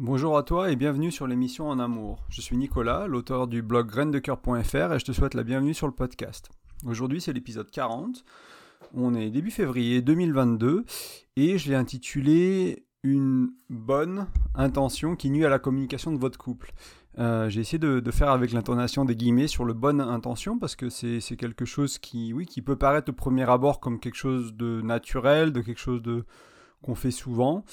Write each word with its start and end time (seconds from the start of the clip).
Bonjour 0.00 0.38
à 0.38 0.44
toi 0.44 0.70
et 0.70 0.76
bienvenue 0.76 1.10
sur 1.10 1.26
l'émission 1.26 1.68
En 1.68 1.80
Amour. 1.80 2.24
Je 2.28 2.40
suis 2.40 2.56
Nicolas, 2.56 3.08
l'auteur 3.08 3.48
du 3.48 3.62
blog 3.62 3.88
graindecoeur.fr 3.88 4.92
et 4.94 4.98
je 5.00 5.04
te 5.04 5.10
souhaite 5.10 5.34
la 5.34 5.42
bienvenue 5.42 5.74
sur 5.74 5.88
le 5.88 5.92
podcast. 5.92 6.50
Aujourd'hui 6.86 7.20
c'est 7.20 7.32
l'épisode 7.32 7.68
40. 7.68 8.24
On 8.94 9.16
est 9.16 9.28
début 9.30 9.50
février 9.50 10.00
2022 10.00 10.84
et 11.34 11.58
je 11.58 11.68
l'ai 11.68 11.74
intitulé 11.74 12.84
Une 13.02 13.50
bonne 13.70 14.28
intention 14.54 15.16
qui 15.16 15.30
nuit 15.30 15.44
à 15.44 15.48
la 15.48 15.58
communication 15.58 16.12
de 16.12 16.18
votre 16.18 16.38
couple. 16.38 16.74
Euh, 17.18 17.48
j'ai 17.48 17.60
essayé 17.60 17.80
de, 17.80 18.10
faire 18.12 18.30
avec 18.30 18.52
l'intonation 18.52 19.04
des 19.04 19.16
guillemets 19.16 19.48
sur 19.48 19.64
le 19.64 19.72
bonne 19.72 20.00
intention 20.00 20.60
parce 20.60 20.76
que 20.76 20.90
c'est 20.90 21.36
quelque 21.36 21.64
chose 21.64 21.98
qui, 21.98 22.32
peut 22.64 22.76
paraître 22.76 23.10
au 23.10 23.14
premier 23.14 23.50
abord 23.50 23.80
comme 23.80 23.98
quelque 23.98 24.14
chose 24.14 24.54
de 24.54 24.80
naturel, 24.80 25.52
de 25.52 25.60
quelque 25.60 25.80
chose 25.80 26.02
de 26.02 26.24
qu'on 26.82 26.94
fait 26.94 27.10
souvent 27.10 27.64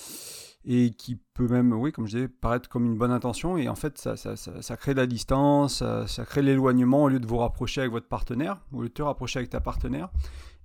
et 0.67 0.91
qui 0.91 1.19
peut 1.33 1.47
même, 1.47 1.73
oui, 1.73 1.91
comme 1.91 2.07
je 2.07 2.15
disais, 2.15 2.27
paraître 2.27 2.67
comme 2.69 2.85
une 2.85 2.97
bonne 2.97 3.11
intention, 3.11 3.57
et 3.57 3.69
en 3.69 3.75
fait, 3.75 3.97
ça, 3.99 4.77
crée 4.77 4.93
de 4.93 4.99
la 4.99 5.05
distance, 5.05 5.83
ça, 6.07 6.25
crée 6.25 6.41
l'éloignement 6.41 7.03
au 7.03 7.09
lieu 7.09 7.19
de 7.19 7.27
vous 7.27 7.37
rapprocher 7.37 7.81
avec 7.81 7.91
votre 7.91 8.07
partenaire, 8.07 8.59
au 8.71 8.81
lieu 8.81 8.89
de 8.89 8.93
te 8.93 9.03
rapprocher 9.03 9.39
avec 9.39 9.51
ta 9.51 9.61
partenaire. 9.61 10.09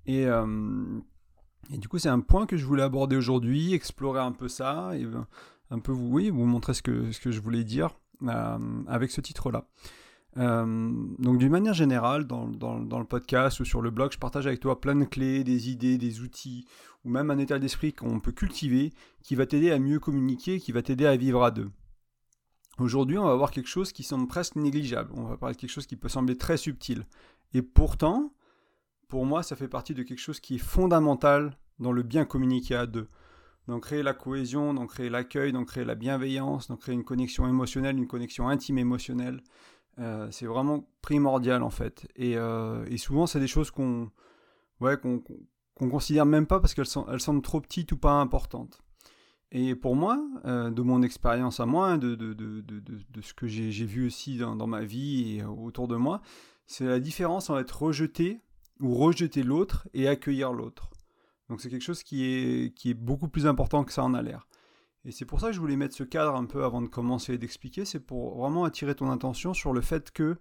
Et, 0.07 0.27
euh, 0.27 0.47
du 1.69 1.87
coup, 1.89 1.99
c'est 1.99 2.09
un 2.09 2.21
point 2.21 2.47
que 2.47 2.57
je 2.57 2.65
voulais 2.65 2.83
aborder 2.83 3.17
aujourd'hui, 3.17 3.75
explorer 3.75 4.21
un 4.21 4.33
peu 4.33 4.49
ça, 4.49 4.93
et 4.95 5.05
euh, 5.05 5.21
un 5.71 5.79
peu 5.79 5.93
vous, 5.93 6.19
montrer 6.33 6.73
ce 6.73 6.83
que, 6.83 7.13
ce 7.13 7.21
que 7.21 7.31
je 7.31 7.41
voulais 7.41 7.65
dire 7.65 7.91
euh, 8.23 8.59
avec 8.87 9.11
ce 9.11 9.21
titre-là. 9.21 9.67
Donc 10.37 11.39
d'une 11.39 11.51
manière 11.51 11.75
générale, 11.75 12.27
dans, 12.27 12.47
le 12.47 13.05
podcast 13.05 13.61
ou 13.61 13.65
sur 13.65 13.83
le 13.83 13.91
blog, 13.91 14.13
je 14.13 14.19
partage 14.19 14.47
avec 14.47 14.61
toi 14.61 14.81
plein 14.81 14.95
de 14.95 15.05
clés, 15.05 15.45
des 15.45 15.71
idées, 15.71 15.99
des 15.99 16.21
outils, 16.21 16.67
ou 17.05 17.11
même 17.11 17.31
un 17.31 17.39
état 17.39 17.59
d'esprit 17.59 17.93
qu'on 17.93 18.21
peut 18.21 18.33
cultiver 18.33 18.93
qui 19.23 19.35
va 19.35 19.47
t'aider 19.47 19.71
à 19.71 19.79
mieux 19.79 19.99
communiquer, 19.99 20.61
qui 20.61 20.73
va 20.73 20.83
t'aider 20.83 21.07
à 21.07 21.17
vivre 21.17 21.43
à 21.43 21.51
deux. 21.51 21.71
Aujourd'hui, 22.79 23.19
on 23.19 23.25
va 23.25 23.35
voir 23.35 23.51
quelque 23.51 23.69
chose 23.69 23.93
qui 23.93 24.03
semble 24.03 24.27
presque 24.27 24.57
négligeable. 24.57 25.11
On 25.15 25.25
va 25.25 25.37
parler 25.37 25.55
de 25.55 25.61
quelque 25.61 25.71
chose 25.71 25.87
qui 25.87 25.97
peut 25.97 26.09
sembler 26.09 26.37
très 26.37 26.57
subtil. 26.57 27.07
Et 27.53 27.61
pourtant, 27.61 28.33
pour 29.09 29.27
moi, 29.27 29.43
ça 29.43 29.57
fait 29.57 29.69
partie 29.69 29.93
de 29.93 30.03
quelque 30.03 30.21
chose 30.21 30.41
qui 30.41 30.55
est 30.55 30.59
fondamental 30.59 31.59
dans 31.79 31.93
le 31.93 32.03
bien 32.03 32.25
communiquer 32.25 32.77
à 32.77 32.87
deux. 32.87 33.09
Dans 33.67 33.81
créer 33.81 34.03
la 34.03 34.15
cohésion, 34.15 34.73
dans 34.73 34.87
créer 34.87 35.11
l'accueil, 35.11 35.53
dans 35.53 35.65
créer 35.65 35.85
la 35.85 35.95
bienveillance, 35.95 36.69
dans 36.69 36.77
créer 36.77 36.95
une 36.95 37.05
connexion 37.05 37.47
émotionnelle, 37.47 37.99
une 37.99 38.07
connexion 38.07 38.49
intime 38.49 38.79
émotionnelle. 38.79 39.43
Euh, 40.01 40.29
c'est 40.31 40.47
vraiment 40.47 40.89
primordial 41.03 41.63
en 41.63 41.71
fait. 41.71 42.09
Et, 42.17 42.37
euh, 42.37 42.85
et 42.89 42.97
souvent, 42.97 43.27
c'est 43.27 43.41
des 43.41 43.47
choses 43.47 43.71
qu'on 43.71 44.11
ouais, 44.81 44.99
qu'on 44.99 45.23
considère 45.91 46.27
même 46.27 46.47
pas 46.47 46.61
parce 46.61 46.75
qu'elles 46.75 46.87
semblent 46.87 47.43
trop 47.43 47.61
petites 47.61 47.93
ou 47.93 47.97
pas 47.97 48.13
importantes. 48.13 48.81
Et 49.53 49.75
pour 49.75 49.97
moi, 49.97 50.23
euh, 50.45 50.71
de 50.71 50.81
mon 50.81 51.03
expérience 51.03 51.59
à 51.59 51.67
moi, 51.67 51.99
de, 51.99 52.15
de, 52.15 52.33
ce 53.21 53.35
que 53.35 53.49
j'ai 53.49 53.85
vu 53.85 54.07
aussi 54.07 54.39
dans, 54.39 54.67
ma 54.67 54.85
vie 54.85 55.39
et 55.39 55.45
autour 55.45 55.89
de 55.89 55.97
moi, 55.97 56.23
c'est 56.67 56.85
la 56.85 57.01
différence 57.01 57.51
entre 57.51 57.61
être 57.61 57.83
rejeté 57.83 58.41
ou 58.79 58.95
rejeter 58.95 59.43
l'autre 59.43 59.89
et 59.93 60.07
accueillir 60.07 60.53
l'autre. 60.53 60.89
Donc 61.49 61.61
c'est 61.61 61.69
quelque 61.69 61.83
chose 61.83 62.05
qui 62.05 62.25
est 62.25 62.95
beaucoup 62.95 63.29
plus 63.29 63.47
important 63.47 63.83
que 63.83 63.93
ça 63.93 64.05
en 64.05 64.15
a 64.15 64.23
l'air. 64.23 64.47
Et 65.05 65.13
c'est 65.13 65.25
pour 65.25 65.41
ça 65.41 65.49
que 65.49 65.53
je 65.55 65.61
voulais 65.61 65.77
mettre 65.77 65.95
ce 65.95 66.05
cadre 66.05 66.35
un 66.35 66.45
peu 66.45 66.65
avant 66.65 66.83
de 66.83 66.87
commencer 66.87 67.35
et 67.35 67.39
d'expliquer, 67.39 67.85
c'est 67.85 68.01
pour 68.01 68.39
vraiment 68.39 68.65
attirer 68.65 68.95
ton 68.95 69.11
attention 69.11 69.55
sur 69.55 69.73
le 69.73 69.81
fait 69.81 70.11
que 70.11 70.37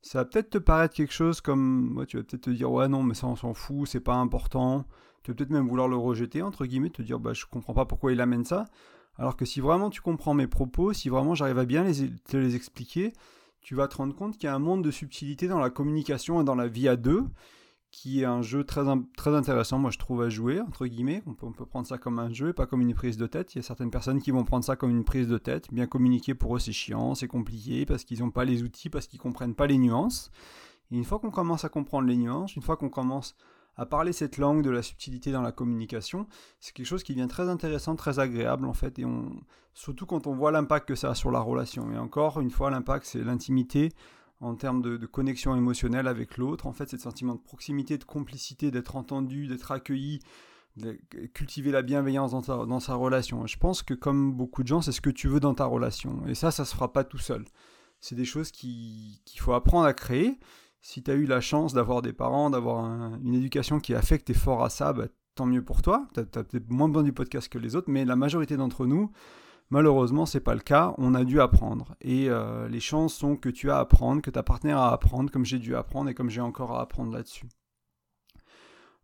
ça 0.00 0.18
va 0.18 0.24
peut-être 0.24 0.50
te 0.50 0.58
paraître 0.58 0.94
quelque 0.94 1.12
chose 1.12 1.40
comme, 1.40 2.04
tu 2.08 2.16
vas 2.16 2.24
peut-être 2.24 2.42
te 2.42 2.50
dire 2.50 2.72
ouais 2.72 2.88
non 2.88 3.04
mais 3.04 3.14
ça 3.14 3.28
on 3.28 3.36
s'en 3.36 3.54
fout, 3.54 3.86
c'est 3.86 4.00
pas 4.00 4.16
important. 4.16 4.84
Tu 5.22 5.30
vas 5.30 5.36
peut-être 5.36 5.50
même 5.50 5.68
vouloir 5.68 5.86
le 5.86 5.96
rejeter 5.96 6.42
entre 6.42 6.66
guillemets, 6.66 6.90
te 6.90 7.02
dire 7.02 7.20
bah 7.20 7.32
je 7.32 7.46
comprends 7.46 7.74
pas 7.74 7.84
pourquoi 7.84 8.12
il 8.12 8.20
amène 8.20 8.44
ça. 8.44 8.64
Alors 9.16 9.36
que 9.36 9.44
si 9.44 9.60
vraiment 9.60 9.90
tu 9.90 10.00
comprends 10.00 10.34
mes 10.34 10.48
propos, 10.48 10.92
si 10.92 11.08
vraiment 11.08 11.36
j'arrive 11.36 11.58
à 11.58 11.64
bien 11.64 11.84
te 12.24 12.36
les 12.36 12.56
expliquer, 12.56 13.12
tu 13.60 13.76
vas 13.76 13.86
te 13.86 13.96
rendre 13.96 14.16
compte 14.16 14.36
qu'il 14.36 14.44
y 14.44 14.48
a 14.48 14.54
un 14.54 14.58
monde 14.58 14.82
de 14.82 14.90
subtilité 14.90 15.46
dans 15.46 15.60
la 15.60 15.70
communication 15.70 16.40
et 16.40 16.44
dans 16.44 16.56
la 16.56 16.66
vie 16.66 16.88
à 16.88 16.96
deux 16.96 17.24
qui 17.92 18.22
est 18.22 18.24
un 18.24 18.40
jeu 18.40 18.64
très, 18.64 18.82
très 19.16 19.34
intéressant, 19.34 19.78
moi 19.78 19.90
je 19.90 19.98
trouve, 19.98 20.22
à 20.22 20.30
jouer, 20.30 20.60
entre 20.60 20.86
guillemets. 20.86 21.22
On 21.26 21.34
peut, 21.34 21.46
on 21.46 21.52
peut 21.52 21.66
prendre 21.66 21.86
ça 21.86 21.98
comme 21.98 22.18
un 22.18 22.32
jeu 22.32 22.52
pas 22.52 22.66
comme 22.66 22.80
une 22.80 22.94
prise 22.94 23.18
de 23.18 23.26
tête. 23.26 23.54
Il 23.54 23.58
y 23.58 23.60
a 23.60 23.62
certaines 23.62 23.90
personnes 23.90 24.20
qui 24.20 24.30
vont 24.30 24.44
prendre 24.44 24.64
ça 24.64 24.76
comme 24.76 24.90
une 24.90 25.04
prise 25.04 25.28
de 25.28 25.38
tête. 25.38 25.72
Bien 25.72 25.86
communiquer 25.86 26.34
pour 26.34 26.56
eux 26.56 26.58
c'est 26.58 26.72
chiant, 26.72 27.14
c'est 27.14 27.28
compliqué, 27.28 27.86
parce 27.86 28.04
qu'ils 28.04 28.20
n'ont 28.20 28.30
pas 28.30 28.44
les 28.44 28.62
outils, 28.62 28.88
parce 28.88 29.06
qu'ils 29.06 29.20
comprennent 29.20 29.54
pas 29.54 29.66
les 29.66 29.78
nuances. 29.78 30.30
Et 30.90 30.96
une 30.96 31.04
fois 31.04 31.18
qu'on 31.18 31.30
commence 31.30 31.64
à 31.64 31.68
comprendre 31.68 32.08
les 32.08 32.16
nuances, 32.16 32.56
une 32.56 32.62
fois 32.62 32.76
qu'on 32.76 32.88
commence 32.88 33.36
à 33.76 33.86
parler 33.86 34.12
cette 34.12 34.38
langue 34.38 34.62
de 34.62 34.70
la 34.70 34.82
subtilité 34.82 35.30
dans 35.30 35.42
la 35.42 35.52
communication, 35.52 36.26
c'est 36.60 36.74
quelque 36.74 36.86
chose 36.86 37.02
qui 37.02 37.14
devient 37.14 37.28
très 37.28 37.48
intéressant, 37.48 37.94
très 37.94 38.18
agréable 38.18 38.66
en 38.66 38.74
fait, 38.74 38.98
et 38.98 39.06
surtout 39.74 40.06
quand 40.06 40.26
on 40.26 40.34
voit 40.34 40.50
l'impact 40.50 40.88
que 40.88 40.94
ça 40.94 41.10
a 41.10 41.14
sur 41.14 41.30
la 41.30 41.40
relation. 41.40 41.92
Et 41.92 41.98
encore 41.98 42.40
une 42.40 42.50
fois, 42.50 42.70
l'impact 42.70 43.06
c'est 43.06 43.22
l'intimité, 43.22 43.92
en 44.42 44.56
termes 44.56 44.82
de, 44.82 45.06
connexion 45.06 45.54
émotionnelle 45.56 46.08
avec 46.08 46.36
l'autre. 46.36 46.66
En 46.66 46.72
fait, 46.72 46.90
c'est 46.90 46.96
le 46.96 47.02
sentiment 47.02 47.36
de 47.36 47.40
proximité, 47.40 47.96
de 47.96 48.04
complicité, 48.04 48.70
d'être 48.70 48.96
entendu, 48.96 49.46
d'être 49.46 49.70
accueilli, 49.70 50.20
de 50.76 50.98
cultiver 51.32 51.70
la 51.70 51.82
bienveillance 51.82 52.32
dans, 52.32 52.80
sa 52.80 52.94
relation. 52.94 53.46
Je 53.46 53.56
pense 53.56 53.82
que 53.82 53.94
comme 53.94 54.32
beaucoup 54.32 54.62
de 54.62 54.68
gens, 54.68 54.82
c'est 54.82 54.92
ce 54.92 55.00
que 55.00 55.10
tu 55.10 55.28
veux 55.28 55.40
dans 55.40 55.54
ta 55.54 55.64
relation. 55.64 56.26
Et 56.26 56.34
ça, 56.34 56.50
ça 56.50 56.64
se 56.64 56.74
fera 56.74 56.92
pas 56.92 57.04
tout 57.04 57.18
seul. 57.18 57.44
C'est 58.00 58.16
des 58.16 58.24
choses 58.24 58.50
qu'il 58.50 59.20
faut 59.38 59.52
apprendre 59.52 59.86
à 59.86 59.94
créer. 59.94 60.38
Si 60.80 61.04
tu 61.04 61.10
as 61.12 61.14
eu 61.14 61.26
la 61.26 61.40
chance 61.40 61.72
d'avoir 61.72 62.02
des 62.02 62.12
parents, 62.12 62.50
d'avoir 62.50 62.84
une 63.22 63.34
éducation 63.34 63.78
qui 63.78 63.94
affecte 63.94 64.28
et 64.28 64.34
fort 64.34 64.64
à 64.64 64.70
ça, 64.70 64.92
bah, 64.92 65.06
tant 65.36 65.46
mieux 65.46 65.62
pour 65.64 65.82
toi. 65.82 66.08
Tu 66.14 66.20
as 66.20 66.24
peut-être 66.24 66.68
moins 66.68 66.88
besoin 66.88 67.04
du 67.04 67.12
podcast 67.12 67.48
que 67.48 67.58
les 67.58 67.76
autres, 67.76 67.90
mais 67.90 68.04
la 68.04 68.16
majorité 68.16 68.56
d'entre 68.56 68.86
nous, 68.86 69.12
Malheureusement, 69.72 70.26
c'est 70.26 70.40
pas 70.40 70.52
le 70.54 70.60
cas. 70.60 70.94
On 70.98 71.14
a 71.14 71.24
dû 71.24 71.40
apprendre. 71.40 71.96
Et 72.02 72.28
euh, 72.28 72.68
les 72.68 72.78
chances 72.78 73.14
sont 73.14 73.36
que 73.36 73.48
tu 73.48 73.70
as 73.70 73.78
à 73.78 73.80
apprendre, 73.80 74.20
que 74.20 74.30
ta 74.30 74.42
partenaire 74.42 74.76
a 74.76 74.90
à 74.90 74.92
apprendre, 74.92 75.30
comme 75.30 75.46
j'ai 75.46 75.58
dû 75.58 75.74
apprendre 75.74 76.10
et 76.10 76.14
comme 76.14 76.28
j'ai 76.28 76.42
encore 76.42 76.72
à 76.72 76.82
apprendre 76.82 77.10
là-dessus. 77.10 77.48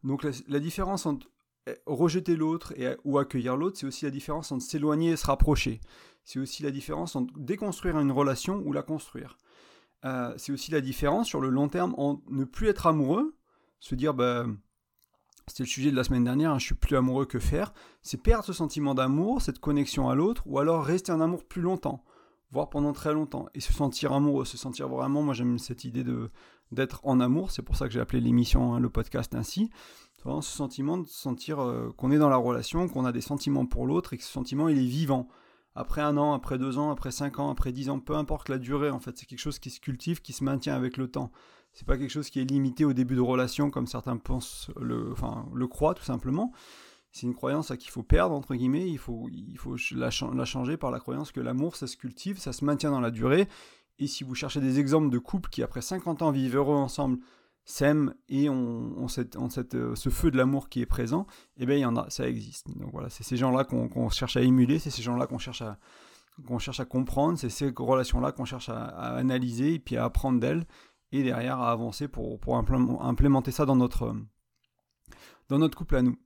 Donc 0.05 0.27
la, 0.47 0.61
différence 0.61 1.07
entre 1.07 1.27
eh, 1.67 1.73
rejeter 1.87 2.37
l'autre 2.37 2.75
ou 3.05 3.17
accueillir 3.17 3.57
l'autre, 3.57 3.79
c'est 3.79 3.87
aussi 3.87 4.05
la 4.05 4.11
différence 4.11 4.53
entre 4.53 4.63
s'éloigner 4.63 5.13
et 5.13 5.17
se 5.17 5.27
rapprocher. 5.27 5.81
C'est 6.23 6.39
aussi 6.39 6.63
la 6.63 6.71
différence 6.71 7.17
entre 7.17 7.33
déconstruire 7.39 7.99
une 7.99 8.13
relation 8.13 8.63
ou 8.67 8.75
la 8.75 8.83
construire. 8.83 9.39
Euh, 10.05 10.35
c'est 10.37 10.53
aussi 10.53 10.71
la 10.71 10.83
différence 10.83 11.29
sur 11.29 11.41
le 11.41 11.49
long 11.49 11.69
terme 11.69 11.95
en 11.97 12.21
ne 12.29 12.45
plus 12.45 12.69
être 12.69 12.87
amoureux, 12.87 13.35
se 13.81 13.95
dire 13.95 14.13
bah, 14.13 14.45
c'était 15.49 15.65
le 15.65 15.69
sujet 15.69 15.91
de 15.91 15.97
la 15.97 16.05
semaine 16.05 16.25
dernière, 16.25 16.53
hein, 16.53 16.59
je 16.59 16.67
suis 16.67 16.75
plus 16.75 16.97
amoureux 16.97 17.27
que 17.27 17.39
faire, 17.39 17.73
c'est 18.03 18.23
perdre 18.23 18.45
ce 18.45 18.53
sentiment 18.53 18.95
d'amour, 18.95 19.43
cette 19.43 19.59
connexion 19.59 20.09
à 20.09 20.15
l'autre, 20.15 20.43
ou 20.47 20.59
alors 20.59 20.85
rester 20.85 21.13
en 21.13 21.21
amour 21.21 21.45
plus 21.45 21.63
longtemps, 21.63 22.05
voire 22.51 22.71
pendant 22.71 22.93
très 22.93 23.13
longtemps, 23.13 23.49
et 23.55 23.61
se 23.61 23.73
sentir 23.73 24.13
amoureux, 24.13 24.45
se 24.45 24.57
sentir 24.57 24.89
vraiment, 24.89 25.23
moi 25.23 25.35
j'aime 25.35 25.59
cette 25.59 25.85
idée 25.85 26.05
de 26.05 26.31
d'être 26.71 27.01
en 27.05 27.19
amour, 27.19 27.51
c'est 27.51 27.63
pour 27.63 27.77
ça 27.77 27.87
que 27.87 27.95
j'ai 27.95 28.01
appelé 28.01 28.21
l'émission, 28.21 28.75
hein, 28.75 28.79
le 28.79 28.91
podcast 28.91 29.35
ainsi, 29.35 29.71
ce 30.23 30.43
sentiment 30.43 30.99
de 30.99 31.07
sentir 31.07 31.61
euh, 31.61 31.93
qu'on 31.97 32.11
est 32.11 32.19
dans 32.19 32.29
la 32.29 32.37
relation, 32.37 32.89
qu'on 32.89 33.05
a 33.05 33.13
des 33.13 33.21
sentiments 33.21 33.67
pour 33.67 33.87
l'autre, 33.87 34.13
et 34.13 34.19
que 34.19 34.25
ce 34.25 34.31
sentiment 34.31 34.69
il 34.69 34.79
est 34.79 34.87
vivant. 34.87 35.29
Après 35.75 36.01
un 36.01 36.17
an, 36.17 36.33
après 36.33 36.59
deux 36.59 36.77
ans, 36.77 36.91
après 36.91 37.11
cinq 37.11 37.39
ans, 37.39 37.51
après 37.51 37.73
dix 37.73 37.89
ans, 37.89 38.01
peu 38.01 38.17
importe 38.17 38.49
la 38.49 38.59
durée, 38.59 38.91
en 38.91 38.99
fait, 38.99 39.17
c'est 39.17 39.27
quelque 39.27 39.39
chose 39.39 39.59
qui 39.59 39.71
se 39.71 39.81
cultive, 39.81 40.21
qui 40.21 40.33
se 40.33 40.43
maintient 40.43 40.75
avec 40.75 40.97
le 40.97 41.09
temps. 41.09 41.31
C'est 41.79 41.87
pas 41.87 41.97
quelque 41.97 42.11
chose 42.11 42.29
qui 42.29 42.41
est 42.41 42.45
limité 42.45 42.85
au 42.85 42.93
début 42.93 43.15
de 43.15 43.21
relation 43.21 43.71
comme 43.71 43.87
certains 43.87 44.17
pensent 44.17 44.69
le, 44.81 45.13
enfin, 45.13 45.49
le 45.55 45.69
croient 45.69 45.95
tout 45.95 46.03
simplement. 46.03 46.51
C'est 47.13 47.25
une 47.29 47.37
croyance 47.37 47.71
à 47.71 47.77
qu'il 47.77 47.93
faut 47.93 48.03
perdre 48.03 48.35
entre 48.35 48.57
guillemets. 48.57 48.91
Il 48.91 48.99
faut, 48.99 49.29
il 49.31 49.57
faut 49.57 49.77
la, 49.95 50.11
changer 50.11 50.77
par 50.77 50.91
la 50.91 50.99
croyance 50.99 51.31
que 51.31 51.39
l'amour 51.39 51.77
ça 51.77 51.87
se 51.87 51.97
cultive, 51.97 52.41
ça 52.41 52.53
se 52.53 52.65
maintient 52.65 52.91
dans 52.91 53.01
la 53.01 53.13
durée. 53.13 53.47
Et 54.01 54.09
si 54.09 54.25
vous 54.25 54.35
cherchez 54.35 54.61
des 54.61 54.81
exemples 54.81 55.09
de 55.09 55.19
couples 55.19 55.51
qui 55.51 55.63
après 55.63 55.81
50 55.81 56.23
ans 56.23 56.33
vivent 56.33 56.57
heureux 56.57 56.75
ensemble, 56.75 57.19
s'aiment 57.65 58.13
et 58.29 58.49
ont, 58.49 59.07
cette, 59.07 59.37
cette, 59.51 59.77
euh, 59.77 59.95
ce 59.95 60.09
feu 60.09 60.33
de 60.33 60.37
l'amour 60.37 60.69
qui 60.69 60.81
est 60.81 60.87
présent, 60.87 61.29
eh 61.59 61.67
bien 61.67 61.77
il 61.77 61.83
y 61.83 61.87
en 61.87 61.95
a, 61.95 62.11
ça 62.11 62.29
existe. 62.29 62.77
Donc 62.77 62.91
voilà, 62.91 63.09
c'est 63.09 63.23
ces 63.23 63.37
gens-là 63.37 63.63
qu'on 63.63 64.11
cherche 64.11 64.37
à 64.37 64.41
émuler, 64.41 64.81
c'est 64.81 64.91
ces 64.91 65.03
gens-là 65.03 65.29
qu'on 65.29 65.39
cherche 65.39 65.63
à 65.63 65.79
cherche 66.59 66.81
à 66.81 66.85
comprendre, 66.85 67.39
c'est 67.39 67.51
ces 67.51 67.73
relations-là 67.77 68.33
qu'on 68.33 68.45
cherche 68.45 68.69
à, 68.69 68.87
analyser 69.17 69.75
et 69.75 69.79
puis 69.79 69.97
à 69.97 70.05
apprendre 70.05 70.41
d'elles 70.41 70.67
et 71.13 71.23
derrière 71.23 71.61
à 71.61 71.71
avancer 71.71 72.09
pour, 72.09 72.39
pour 72.39 72.57
implémenter 72.57 73.51
ça 73.51 73.65
dans 73.67 73.77
notre, 73.77 74.15
dans 75.49 75.59
notre 75.59 75.77
couple 75.77 75.97
à 75.97 76.03
nous. 76.03 76.17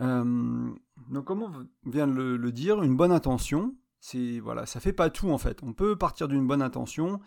Euh, 0.00 0.70
donc 1.10 1.24
comme 1.24 1.42
on 1.42 1.90
vient 1.90 2.06
de 2.06 2.12
le, 2.12 2.52
dire, 2.52 2.82
une 2.82 2.96
bonne 2.96 3.12
intention, 3.12 3.74
c'est 4.00 4.40
voilà, 4.40 4.66
ça 4.66 4.80
fait 4.80 4.92
pas 4.92 5.10
tout 5.10 5.30
en 5.30 5.38
fait. 5.38 5.62
On 5.62 5.72
peut 5.72 5.96
partir 5.96 6.28
d'une 6.28 6.46
bonne 6.46 6.62
intention 6.62 7.20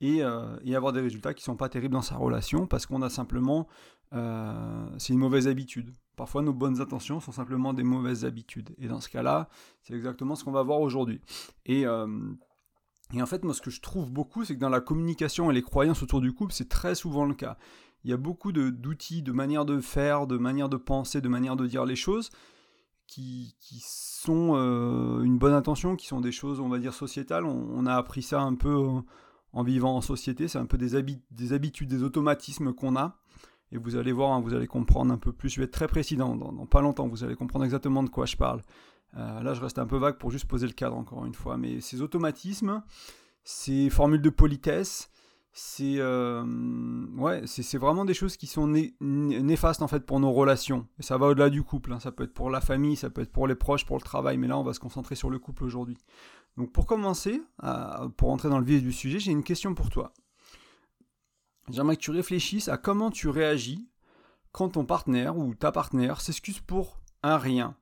et, 0.00 0.22
euh, 0.22 0.56
et, 0.64 0.74
avoir 0.74 0.92
des 0.92 1.00
résultats 1.00 1.34
qui 1.34 1.42
sont 1.42 1.56
pas 1.56 1.68
terribles 1.68 1.94
dans 1.94 2.02
sa 2.02 2.16
relation 2.16 2.66
parce 2.66 2.86
qu'on 2.86 3.02
a 3.02 3.10
simplement, 3.10 3.68
euh, 4.12 4.86
c'est 4.98 5.12
une 5.12 5.18
mauvaise 5.18 5.48
habitude. 5.48 5.92
Parfois 6.16 6.42
nos 6.42 6.52
bonnes 6.52 6.80
intentions 6.80 7.20
sont 7.20 7.32
simplement 7.32 7.72
des 7.72 7.84
mauvaises 7.84 8.24
habitudes. 8.24 8.74
Et 8.78 8.88
dans 8.88 9.00
ce 9.00 9.08
cas-là, 9.08 9.48
c'est 9.82 9.94
exactement 9.94 10.34
ce 10.34 10.44
qu'on 10.44 10.52
va 10.52 10.62
voir 10.62 10.80
aujourd'hui. 10.80 11.20
Et 11.66 11.84
et 13.12 13.22
en 13.22 13.26
fait, 13.26 13.44
moi, 13.44 13.54
ce 13.54 13.60
que 13.60 13.70
je 13.70 13.80
trouve 13.80 14.10
beaucoup, 14.10 14.44
c'est 14.44 14.54
que 14.54 14.60
dans 14.60 14.68
la 14.68 14.80
communication 14.80 15.50
et 15.50 15.54
les 15.54 15.62
croyances 15.62 16.02
autour 16.02 16.20
du 16.20 16.32
couple, 16.32 16.52
c'est 16.52 16.68
très 16.68 16.94
souvent 16.94 17.24
le 17.24 17.34
cas. 17.34 17.56
Il 18.04 18.10
y 18.10 18.14
a 18.14 18.16
beaucoup 18.16 18.52
d'outils, 18.52 19.22
de, 19.22 19.32
manières 19.32 19.64
de 19.64 19.80
faire, 19.80 20.26
de 20.26 20.36
manières 20.36 20.68
de 20.68 20.76
penser, 20.76 21.20
de 21.20 21.28
manières 21.28 21.56
de 21.56 21.66
dire 21.66 21.84
les 21.84 21.96
choses, 21.96 22.30
qui, 23.06 23.54
sont 23.80 24.54
une 24.54 25.38
bonne 25.38 25.52
intention, 25.52 25.96
qui 25.96 26.06
sont 26.06 26.20
des 26.20 26.32
choses, 26.32 26.60
on 26.60 26.68
va 26.68 26.78
dire, 26.78 26.94
sociétales. 26.94 27.44
On, 27.44 27.86
a 27.86 27.94
appris 27.94 28.22
ça 28.22 28.40
un 28.40 28.54
peu 28.54 28.74
en 29.52 29.62
vivant 29.62 29.96
en 29.96 30.00
société, 30.00 30.48
c'est 30.48 30.58
un 30.58 30.66
peu 30.66 30.78
des, 30.78 31.02
des 31.30 31.52
habitudes, 31.52 31.88
des 31.88 32.02
automatismes 32.02 32.72
qu'on 32.72 32.96
a. 32.96 33.18
Et 33.72 33.78
vous 33.78 33.96
allez 33.96 34.12
voir, 34.12 34.32
hein, 34.32 34.40
vous 34.40 34.54
allez 34.54 34.66
comprendre 34.66 35.12
un 35.12 35.18
peu 35.18 35.32
plus. 35.32 35.48
Je 35.48 35.60
vais 35.60 35.64
être 35.64 35.72
très 35.72 35.88
précis 35.88 36.16
dans, 36.16 36.36
pas 36.66 36.82
longtemps, 36.82 37.08
vous 37.08 37.24
allez 37.24 37.36
comprendre 37.36 37.64
exactement 37.64 38.02
de 38.02 38.10
quoi 38.10 38.26
je 38.26 38.36
parle. 38.36 38.62
Là, 39.14 39.54
je 39.54 39.60
reste 39.60 39.78
un 39.78 39.86
peu 39.86 39.96
vague 39.96 40.16
pour 40.16 40.30
juste 40.30 40.46
poser 40.46 40.66
le 40.66 40.72
cadre, 40.72 40.96
encore 40.96 41.24
une 41.24 41.34
fois. 41.34 41.56
Mais 41.56 41.80
ces 41.80 42.02
automatismes, 42.02 42.82
ces 43.44 43.90
formules 43.90 44.22
de 44.22 44.30
politesse, 44.30 45.10
c'est 45.54 45.96
euh, 45.98 46.42
vraiment 47.74 48.04
des 48.06 48.14
choses 48.14 48.38
qui 48.38 48.46
sont 48.46 48.66
néfastes 49.00 49.82
en 49.82 49.88
fait 49.88 50.06
pour 50.06 50.18
nos 50.18 50.32
relations. 50.32 50.86
Et 50.98 51.02
ça 51.02 51.18
va 51.18 51.26
au-delà 51.26 51.50
du 51.50 51.62
couple. 51.62 51.92
Hein. 51.92 52.00
Ça 52.00 52.10
peut 52.10 52.24
être 52.24 52.32
pour 52.32 52.48
la 52.48 52.60
famille, 52.60 52.96
ça 52.96 53.10
peut 53.10 53.20
être 53.20 53.32
pour 53.32 53.46
les 53.46 53.54
proches, 53.54 53.84
pour 53.84 53.96
le 53.96 54.02
travail. 54.02 54.38
Mais 54.38 54.46
là, 54.46 54.58
on 54.58 54.62
va 54.62 54.72
se 54.72 54.80
concentrer 54.80 55.14
sur 55.14 55.28
le 55.28 55.38
couple 55.38 55.64
aujourd'hui. 55.64 55.98
Donc 56.56 56.72
pour 56.72 56.86
commencer, 56.86 57.42
pour 58.16 58.30
entrer 58.30 58.48
dans 58.48 58.58
le 58.58 58.64
vif 58.64 58.82
du 58.82 58.92
sujet, 58.92 59.18
j'ai 59.18 59.32
une 59.32 59.44
question 59.44 59.74
pour 59.74 59.90
toi. 59.90 60.12
J'aimerais 61.70 61.96
que 61.96 62.02
tu 62.02 62.10
réfléchisses 62.10 62.68
à 62.68 62.76
comment 62.76 63.10
tu 63.10 63.28
réagis 63.28 63.88
quand 64.52 64.70
ton 64.70 64.84
partenaire 64.84 65.36
ou 65.38 65.54
ta 65.54 65.72
partenaire 65.72 66.20
s'excuse 66.20 66.60
pour 66.60 67.00
un 67.22 67.38
rien, 67.38 67.76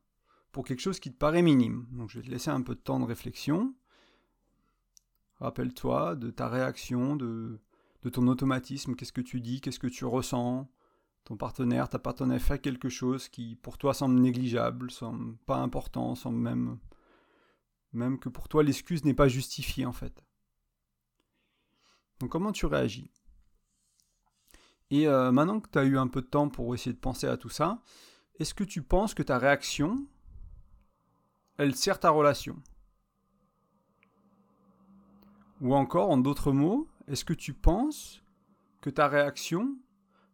pour 0.52 0.64
quelque 0.64 0.81
chose 0.81 1.00
qui 1.00 1.12
te 1.12 1.17
paraît 1.19 1.43
minime. 1.43 1.87
Donc 1.93 2.11
je 2.11 2.19
vais 2.19 2.25
te 2.25 2.31
laisser 2.31 2.50
un 2.50 2.62
peu 2.62 2.75
de 2.75 2.81
temps 2.81 3.00
de 3.00 3.05
réflexion. 3.05 3.75
Rappelle-toi 5.37 6.17
de 6.17 6.31
ta 6.31 6.49
réaction, 6.49 7.17
de, 7.17 7.61
de 8.02 8.11
ton 8.11 8.26
automatisme, 8.29 8.94
qu'est-ce 8.94 9.12
que 9.12 9.20
tu 9.20 9.41
dis, 9.41 9.61
qu'est-ce 9.61 9.79
que 9.79 9.87
tu 9.87 10.05
ressens? 10.05 10.70
Ton 11.25 11.37
partenaire, 11.37 11.88
ta 11.88 11.99
partenaire 11.99 12.41
fait 12.41 12.58
quelque 12.58 12.88
chose 12.88 13.29
qui 13.29 13.56
pour 13.56 13.79
toi 13.79 13.94
semble 13.94 14.20
négligeable, 14.20 14.91
semble 14.91 15.37
pas 15.47 15.58
important, 15.58 16.14
semble 16.14 16.38
même, 16.38 16.79
même 17.93 18.19
que 18.19 18.29
pour 18.29 18.49
toi 18.49 18.62
l'excuse 18.62 19.05
n'est 19.05 19.14
pas 19.14 19.29
justifiée 19.29 19.87
en 19.87 19.93
fait. 19.93 20.25
Donc 22.19 22.31
comment 22.31 22.53
tu 22.53 22.67
réagis? 22.67 23.11
Et 24.91 25.06
euh, 25.06 25.31
maintenant 25.31 25.61
que 25.61 25.69
tu 25.70 25.79
as 25.79 25.85
eu 25.85 25.96
un 25.96 26.08
peu 26.08 26.20
de 26.20 26.26
temps 26.26 26.49
pour 26.49 26.75
essayer 26.75 26.93
de 26.93 26.99
penser 26.99 27.26
à 27.26 27.37
tout 27.37 27.49
ça, 27.49 27.81
est-ce 28.38 28.55
que 28.55 28.64
tu 28.64 28.82
penses 28.82 29.14
que 29.14 29.23
ta 29.23 29.38
réaction, 29.38 30.06
elle 31.60 31.76
sert 31.76 32.00
ta 32.00 32.08
relation 32.08 32.56
ou 35.60 35.74
encore, 35.74 36.08
en 36.08 36.16
d'autres 36.16 36.52
mots, 36.52 36.88
est-ce 37.06 37.22
que 37.22 37.34
tu 37.34 37.52
penses 37.52 38.22
que 38.80 38.88
ta 38.88 39.08
réaction 39.08 39.76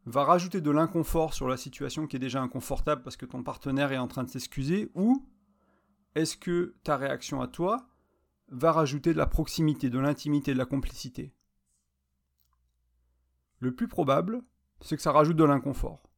va 0.05 0.23
rajouter 0.23 0.61
de 0.61 0.70
l'inconfort 0.70 1.34
sur 1.34 1.49
la 1.49 1.56
situation 1.56 2.06
qui 2.06 2.14
est 2.14 2.20
déjà 2.20 2.40
inconfortable 2.40 3.02
parce 3.02 3.17
que 3.17 3.26
ton 3.26 3.43
partenaire 3.43 3.90
est 3.90 3.99
en 3.99 4.06
train 4.06 4.23
de 4.23 4.31
s'excuser 4.31 4.93
ou 4.94 5.26
est-ce 6.14 6.37
que 6.37 6.76
ta 6.84 6.96
réaction 6.96 7.40
à 7.40 7.49
toi 7.49 7.88
va 8.50 8.70
rajouter 8.70 9.12
de 9.12 9.19
la 9.19 9.26
proximité, 9.26 9.90
de 9.90 9.99
l'intimité, 9.99 10.52
de 10.52 10.58
la 10.58 10.64
complicité? 10.64 11.34
Le 13.58 13.75
plus 13.75 13.88
probable, 13.88 14.43
c'est 14.81 14.94
que 14.94 15.02
ça 15.02 15.11
rajoute 15.11 15.37
de 15.37 15.43
l'inconfort. 15.43 16.08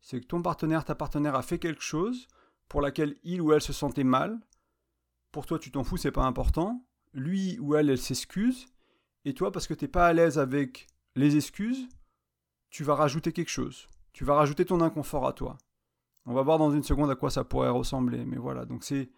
C'est 0.00 0.20
que 0.20 0.26
ton 0.26 0.42
partenaire, 0.42 0.84
ta 0.84 0.94
partenaire 0.94 1.34
a 1.34 1.42
fait 1.42 1.58
quelque 1.58 1.82
chose 1.82 2.28
pour 2.68 2.80
laquelle 2.80 3.16
il 3.24 3.40
ou 3.40 3.52
elle 3.52 3.60
se 3.60 3.72
sentait 3.72 4.04
mal. 4.04 4.40
Pour 5.32 5.46
toi, 5.46 5.58
tu 5.58 5.70
t'en 5.70 5.84
fous, 5.84 5.96
c'est 5.96 6.12
pas 6.12 6.24
important 6.24 6.84
lui 7.14 7.58
ou 7.60 7.76
elle, 7.76 7.88
elle 7.88 7.98
s'excuse, 7.98 8.66
et 9.24 9.32
toi, 9.32 9.52
parce 9.52 9.66
que 9.66 9.74
tu 9.74 9.84
n'es 9.84 9.88
pas 9.88 10.06
à 10.06 10.12
l'aise 10.12 10.38
avec 10.38 10.88
les 11.16 11.36
excuses, 11.36 11.88
tu 12.70 12.84
vas 12.84 12.94
rajouter 12.94 13.32
quelque 13.32 13.50
chose. 13.50 13.88
Tu 14.12 14.24
vas 14.24 14.34
rajouter 14.34 14.64
ton 14.64 14.80
inconfort 14.80 15.26
à 15.26 15.32
toi. 15.32 15.56
On 16.26 16.34
va 16.34 16.42
voir 16.42 16.58
dans 16.58 16.70
une 16.70 16.82
seconde 16.82 17.10
à 17.10 17.14
quoi 17.14 17.30
ça 17.30 17.44
pourrait 17.44 17.70
ressembler, 17.70 18.24
mais 18.24 18.36
voilà. 18.36 18.64
Donc 18.64 18.84
c'est, 18.84 19.10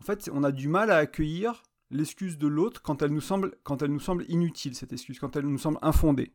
en 0.00 0.04
fait, 0.04 0.30
on 0.32 0.44
a 0.44 0.52
du 0.52 0.68
mal 0.68 0.90
à 0.90 0.96
accueillir 0.96 1.62
l'excuse 1.90 2.38
de 2.38 2.46
l'autre 2.46 2.82
quand 2.82 3.02
elle 3.02 3.10
nous 3.10 3.20
semble, 3.20 3.56
quand 3.64 3.82
elle 3.82 3.90
nous 3.90 4.00
semble 4.00 4.24
inutile 4.28 4.74
cette 4.74 4.92
excuse, 4.92 5.18
quand 5.18 5.36
elle 5.36 5.46
nous 5.46 5.58
semble 5.58 5.78
infondée. 5.82 6.32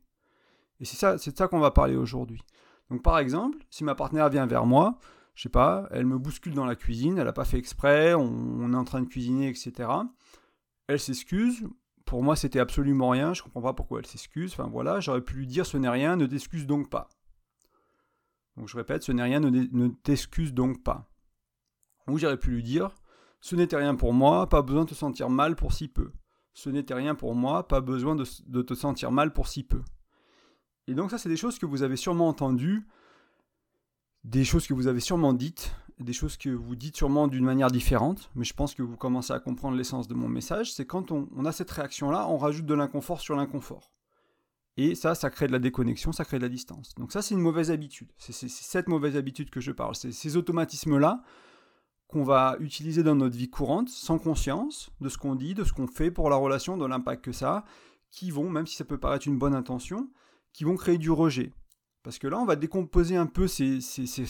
Et 0.79 0.85
c'est 0.85 0.97
ça, 0.97 1.17
c'est 1.17 1.37
ça 1.37 1.47
qu'on 1.47 1.59
va 1.59 1.71
parler 1.71 1.95
aujourd'hui. 1.95 2.43
Donc 2.89 3.01
par 3.01 3.19
exemple, 3.19 3.59
si 3.69 3.83
ma 3.83 3.95
partenaire 3.95 4.29
vient 4.29 4.45
vers 4.45 4.65
moi, 4.65 4.97
je 5.35 5.43
sais 5.43 5.49
pas, 5.49 5.87
elle 5.91 6.05
me 6.05 6.17
bouscule 6.17 6.53
dans 6.53 6.65
la 6.65 6.75
cuisine, 6.75 7.17
elle 7.17 7.25
n'a 7.25 7.33
pas 7.33 7.45
fait 7.45 7.57
exprès, 7.57 8.13
on 8.13 8.71
est 8.71 8.77
en 8.77 8.85
train 8.85 9.01
de 9.01 9.07
cuisiner, 9.07 9.49
etc. 9.49 9.89
Elle 10.87 10.99
s'excuse. 10.99 11.67
Pour 12.05 12.23
moi, 12.23 12.35
c'était 12.35 12.59
absolument 12.59 13.09
rien. 13.09 13.33
Je 13.33 13.43
comprends 13.43 13.61
pas 13.61 13.73
pourquoi 13.73 13.99
elle 13.99 14.05
s'excuse. 14.05 14.53
Enfin 14.53 14.69
voilà, 14.71 14.99
j'aurais 14.99 15.21
pu 15.21 15.35
lui 15.35 15.47
dire 15.47 15.65
ce 15.65 15.77
n'est 15.77 15.89
rien, 15.89 16.15
ne 16.15 16.25
t'excuse 16.25 16.65
donc 16.65 16.89
pas. 16.89 17.09
Donc 18.55 18.69
je 18.69 18.77
répète, 18.77 19.03
ce 19.03 19.11
n'est 19.11 19.23
rien, 19.23 19.41
ne, 19.41 19.87
t'excuse 19.87 20.53
donc 20.53 20.83
pas. 20.83 21.09
Ou 22.07 22.17
j'aurais 22.17 22.37
pu 22.37 22.51
lui 22.51 22.63
dire 22.63 22.91
ce 23.41 23.55
n'était 23.55 23.75
rien 23.75 23.93
pour 23.93 24.13
moi, 24.13 24.47
pas 24.47 24.61
besoin 24.61 24.85
de 24.85 24.89
te 24.89 24.95
sentir 24.95 25.29
mal 25.29 25.55
pour 25.55 25.73
si 25.73 25.87
peu. 25.87 26.11
Ce 26.53 26.69
n'était 26.69 26.93
rien 26.93 27.13
pour 27.13 27.35
moi, 27.35 27.67
pas 27.67 27.81
besoin 27.81 28.15
de, 28.15 28.23
de 28.47 28.61
te 28.61 28.73
sentir 28.73 29.11
mal 29.11 29.33
pour 29.33 29.47
si 29.47 29.63
peu. 29.63 29.83
Et 30.87 30.93
donc 30.93 31.11
ça, 31.11 31.17
c'est 31.17 31.29
des 31.29 31.37
choses 31.37 31.59
que 31.59 31.65
vous 31.65 31.83
avez 31.83 31.97
sûrement 31.97 32.29
entendues, 32.29 32.87
des 34.25 34.43
choses 34.43 34.65
que 34.65 34.73
vous 34.73 34.87
avez 34.87 34.99
sûrement 34.99 35.33
dites, 35.33 35.75
des 35.99 36.11
choses 36.11 36.35
que 36.35 36.49
vous 36.49 36.75
dites 36.75 36.97
sûrement 36.97 37.27
d'une 37.27 37.45
manière 37.45 37.69
différente, 37.69 38.31
mais 38.33 38.43
je 38.43 38.53
pense 38.53 38.73
que 38.73 38.81
vous 38.81 38.97
commencez 38.97 39.31
à 39.31 39.39
comprendre 39.39 39.77
l'essence 39.77 40.07
de 40.07 40.15
mon 40.15 40.27
message, 40.27 40.73
c'est 40.73 40.85
quand 40.85 41.11
on, 41.11 41.45
a 41.45 41.51
cette 41.51 41.69
réaction-là, 41.69 42.27
on 42.27 42.37
rajoute 42.37 42.65
de 42.65 42.73
l'inconfort 42.73 43.21
sur 43.21 43.35
l'inconfort. 43.35 43.91
Et 44.77 44.95
ça, 44.95 45.15
ça 45.15 45.29
crée 45.29 45.47
de 45.47 45.53
la 45.53 45.59
déconnexion, 45.59 46.11
ça 46.11 46.25
crée 46.25 46.37
de 46.37 46.43
la 46.43 46.49
distance. 46.49 46.95
Donc 46.95 47.13
ça, 47.13 47.21
c'est 47.21 47.35
une 47.35 47.39
mauvaise 47.39 47.71
habitude. 47.71 48.11
C'est 48.17 48.33
cette 48.33 48.89
mauvaise 48.89 49.15
habitude 49.15 49.49
que 49.49 49.61
je 49.61 49.71
parle. 49.71 49.95
C'est 49.95 50.11
ces 50.11 50.35
automatismes-là 50.35 51.23
qu'on 52.07 52.23
va 52.23 52.57
utiliser 52.59 53.01
dans 53.01 53.15
notre 53.15 53.37
vie 53.37 53.49
courante, 53.49 53.87
sans 53.87 54.17
conscience 54.17 54.91
de 54.99 55.07
ce 55.07 55.17
qu'on 55.17 55.35
dit, 55.35 55.53
de 55.53 55.63
ce 55.63 55.71
qu'on 55.71 55.87
fait 55.87 56.11
pour 56.11 56.29
la 56.29 56.35
relation, 56.35 56.77
de 56.77 56.85
l'impact 56.85 57.23
que 57.23 57.31
ça 57.31 57.57
a, 57.57 57.65
qui 58.11 58.31
vont, 58.31 58.49
même 58.49 58.67
si 58.67 58.75
ça 58.75 58.85
peut 58.85 58.97
paraître 58.97 59.27
une 59.27 59.37
bonne 59.37 59.55
intention, 59.55 60.09
qui 60.51 60.65
vont 60.65 60.75
créer 60.75 60.97
du 60.97 61.11
rejet. 61.11 61.53
Parce 62.05 62.19
que 62.19 62.27
là, 62.27 62.37
on 62.37 62.45
va 62.45 62.55
décomposer 62.55 63.15
un 63.15 63.25
peu 63.25 63.47
ces, 63.47 63.79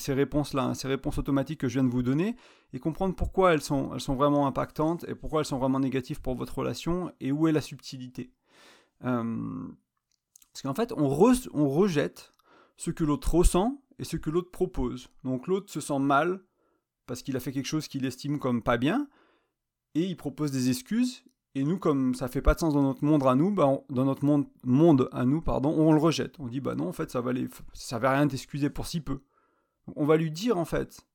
réponses-là, 0.07 0.63
hein, 0.63 0.73
ces 0.75 0.87
réponses 0.87 1.17
automatiques 1.17 1.59
que 1.59 1.67
je 1.67 1.73
viens 1.73 1.83
de 1.83 1.91
vous 1.91 2.03
donner, 2.03 2.37
et 2.71 2.79
comprendre 2.79 3.13
pourquoi 3.15 3.53
elles 3.53 3.61
sont, 3.61 3.89
vraiment 4.07 4.47
impactantes, 4.47 5.03
et 5.09 5.13
pourquoi 5.13 5.41
elles 5.41 5.45
sont 5.45 5.57
vraiment 5.57 5.81
négatives 5.81 6.21
pour 6.21 6.35
votre 6.35 6.57
relation, 6.57 7.11
et 7.19 7.33
où 7.33 7.49
est 7.49 7.51
la 7.51 7.59
subtilité. 7.59 8.31
Euh, 9.03 9.67
parce 10.53 10.61
qu'en 10.61 10.73
fait, 10.73 10.93
on, 10.93 11.03
on 11.53 11.69
rejette 11.69 12.31
ce 12.77 12.91
que 12.91 13.03
l'autre 13.03 13.35
ressent 13.35 13.81
et 13.99 14.05
ce 14.05 14.15
que 14.15 14.29
l'autre 14.29 14.51
propose. 14.51 15.09
Donc 15.25 15.45
l'autre 15.47 15.69
se 15.69 15.81
sent 15.81 15.99
mal 15.99 16.45
parce 17.07 17.23
qu'il 17.23 17.35
a 17.35 17.41
fait 17.41 17.51
quelque 17.51 17.67
chose 17.67 17.89
qu'il 17.89 18.05
estime 18.05 18.39
comme 18.39 18.63
pas 18.63 18.77
bien, 18.77 19.09
et 19.95 20.05
il 20.05 20.15
propose 20.15 20.49
des 20.49 20.69
excuses, 20.69 21.25
et 21.55 21.63
nous, 21.63 21.79
comme 21.79 22.13
ça 22.15 22.27
fait 22.27 22.41
pas 22.41 22.53
de 22.53 22.59
sens 22.59 22.73
dans 22.73 22.83
notre 22.83 23.03
monde 23.03 23.23
à 23.25 23.33
nous, 23.33 23.49
bah, 23.49 23.79
dans 23.89 24.03
notre 24.03 24.25
monde, 24.25 24.45
monde 24.65 25.09
à 25.13 25.23
nous, 25.23 25.41
pardon, 25.41 25.73
on 25.77 25.93
le 25.93 25.99
rejette. 25.99 26.35
On 26.39 26.47
dit 26.47 26.59
bah 26.59 26.75
non, 26.75 26.89
en 26.89 26.91
fait, 26.91 27.09
ça 27.09 27.21
valait, 27.21 27.47
ça 27.73 27.97
va 27.97 28.11
rien 28.11 28.27
t'excuser 28.27 28.69
pour 28.69 28.87
si 28.87 28.99
peu. 28.99 29.21
On 29.95 30.05
va 30.05 30.17
lui 30.17 30.31
dire 30.31 30.57
en 30.57 30.65
fait, 30.65 31.07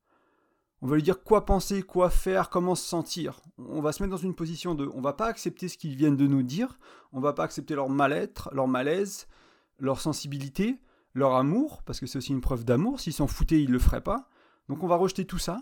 on 0.81 0.87
va 0.87 0.97
lui 0.97 1.03
dire 1.03 1.23
quoi 1.23 1.45
penser, 1.45 1.83
quoi 1.83 2.09
faire, 2.09 2.49
comment 2.49 2.75
se 2.75 2.89
sentir. 2.89 3.41
On 3.59 3.83
va 3.83 3.93
se 3.93 4.03
mettre 4.03 4.13
dans 4.13 4.17
une 4.17 4.35
position 4.35 4.75
de, 4.75 4.91
on 4.95 5.03
va 5.03 5.13
pas 5.13 5.27
accepter 5.27 5.69
ce 5.69 5.77
qu'ils 5.77 5.95
viennent 5.95 6.17
de 6.17 6.27
nous 6.27 6.43
dire, 6.43 6.79
on 7.13 7.21
va 7.21 7.35
pas 7.35 7.45
accepter 7.45 7.75
leur 7.75 7.91
mal-être, 7.91 8.49
leur 8.55 8.67
malaise, 8.67 9.29
leur 9.79 10.01
sensibilité, 10.01 10.81
leur 11.13 11.35
amour, 11.35 11.83
parce 11.83 12.01
que 12.01 12.07
c'est 12.07 12.17
aussi 12.17 12.33
une 12.33 12.41
preuve 12.41 12.65
d'amour. 12.65 12.99
S'ils 12.99 13.13
s'en 13.13 13.27
foutaient, 13.27 13.63
ils 13.63 13.71
le 13.71 13.79
feraient 13.79 14.03
pas. 14.03 14.31
Donc 14.71 14.83
on 14.83 14.87
va 14.87 14.97
rejeter 14.97 15.27
tout 15.27 15.39
ça 15.39 15.61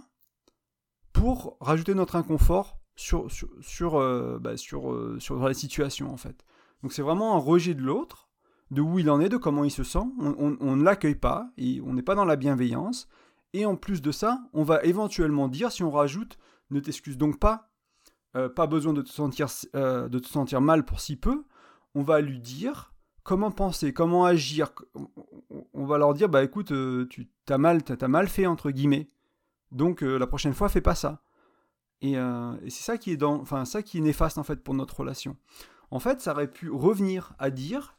pour 1.13 1.57
rajouter 1.61 1.95
notre 1.95 2.15
inconfort 2.15 2.78
sur, 2.99 3.29
sur, 3.61 3.97
euh, 3.97 4.39
bah, 4.41 4.57
sur, 4.57 4.91
euh, 4.91 5.19
sur 5.21 5.39
la 5.39 5.55
situation 5.55 6.13
en 6.13 6.17
fait. 6.17 6.45
Donc 6.83 6.93
c'est 6.93 7.03
vraiment 7.03 7.37
un 7.37 7.39
rejet 7.39 7.75
de 7.75 7.83
l'autre, 7.83 8.29
de 8.73 8.81
où 8.81 8.99
il 8.99 9.09
en 9.09 9.21
est, 9.21 9.29
de 9.29 9.37
comment 9.37 9.63
il 9.63 9.71
se 9.71 9.85
sent. 9.85 10.05
On, 10.19 10.77
ne 10.77 10.83
l'accueille 10.83 11.15
pas, 11.15 11.49
et 11.57 11.81
on 11.87 11.95
n'est 11.95 12.03
pas 12.03 12.17
dans 12.17 12.25
la 12.25 12.35
bienveillance. 12.35 13.09
Et 13.53 13.65
en 13.65 13.77
plus 13.77 14.03
de 14.03 14.11
ça, 14.11 14.41
on 14.53 14.65
va 14.65 14.83
éventuellement 14.83 15.49
dire, 15.49 15.71
si 15.71 15.85
on 15.85 15.93
rajoute, 15.93 16.39
ne 16.71 16.81
t'excuse 16.81 17.17
donc 17.17 17.39
pas, 17.39 17.71
euh, 18.37 18.49
pas 18.49 18.67
besoin 18.67 18.93
de 18.93 19.03
te, 19.03 19.09
sentir, 19.11 19.47
de 19.75 20.19
te 20.19 20.27
sentir 20.27 20.61
mal 20.61 20.85
pour 20.85 21.01
si 21.01 21.17
peu, 21.17 21.45
on 21.95 22.03
va 22.03 22.21
lui 22.21 22.41
dire 22.41 22.93
comment 23.23 23.53
penser, 23.53 23.93
comment 23.93 24.25
agir. 24.25 24.73
On 25.73 25.87
va 25.87 25.99
leur 25.99 26.15
dire, 26.15 26.29
bah 26.29 26.43
écoute, 26.43 26.73
tu 27.09 27.31
t'as 27.47 27.59
mal, 27.59 27.81
as 27.89 28.09
mal 28.09 28.29
fait, 28.29 28.47
entre 28.47 28.73
guillemets. 28.73 29.09
Donc 29.71 30.03
la 30.03 30.27
prochaine 30.27 30.55
fois, 30.55 30.69
fais 30.69 30.81
pas 30.81 30.97
ça. 30.97 31.23
Euh, 32.05 32.57
et, 32.63 32.71
c'est 32.71 32.85
ça 32.85 32.99
qui 32.99 33.11
est 33.11 33.17
dans, 33.17 33.41
enfin 33.41 33.65
ça 33.65 33.83
qui 33.83 33.99
est 33.99 34.01
néfaste 34.01 34.39
en 34.39 34.45
fait 34.45 34.63
pour 34.63 34.75
notre 34.75 35.01
relation. 35.01 35.37
En 35.91 36.01
fait, 36.01 36.21
ça 36.21 36.33
aurait 36.33 36.51
pu 36.51 36.71
revenir 36.71 37.35
à 37.39 37.51
dire, 37.51 37.97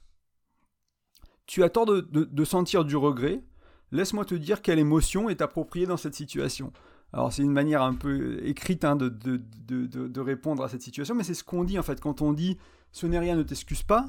tu 1.47 1.63
as 1.63 1.69
tort 1.69 1.85
de, 1.85 2.43
sentir 2.45 2.85
du 2.85 2.95
regret. 2.95 3.43
Laisse-moi 3.91 4.23
te 4.25 4.35
dire 4.35 4.61
quelle 4.61 4.77
émotion 4.77 5.29
est 5.29 5.41
appropriée 5.41 5.87
dans 5.87 5.97
cette 5.97 6.13
situation. 6.13 6.71
Alors 7.11 7.33
c'est 7.33 7.41
une 7.41 7.51
manière 7.51 7.81
un 7.81 7.95
peu 7.95 8.39
écrite 8.45 8.85
hein, 8.85 8.95
de, 8.95 9.09
de, 9.09 10.21
répondre 10.21 10.63
à 10.63 10.69
cette 10.69 10.83
situation, 10.83 11.15
mais 11.15 11.23
c'est 11.23 11.33
ce 11.33 11.43
qu'on 11.43 11.63
dit 11.63 11.79
en 11.79 11.83
fait. 11.83 11.99
Quand 11.99 12.21
on 12.21 12.33
dit 12.33 12.57
ce 12.91 13.07
n'est 13.07 13.17
rien, 13.17 13.35
ne 13.35 13.41
t'excuse 13.41 13.81
pas, 13.81 14.05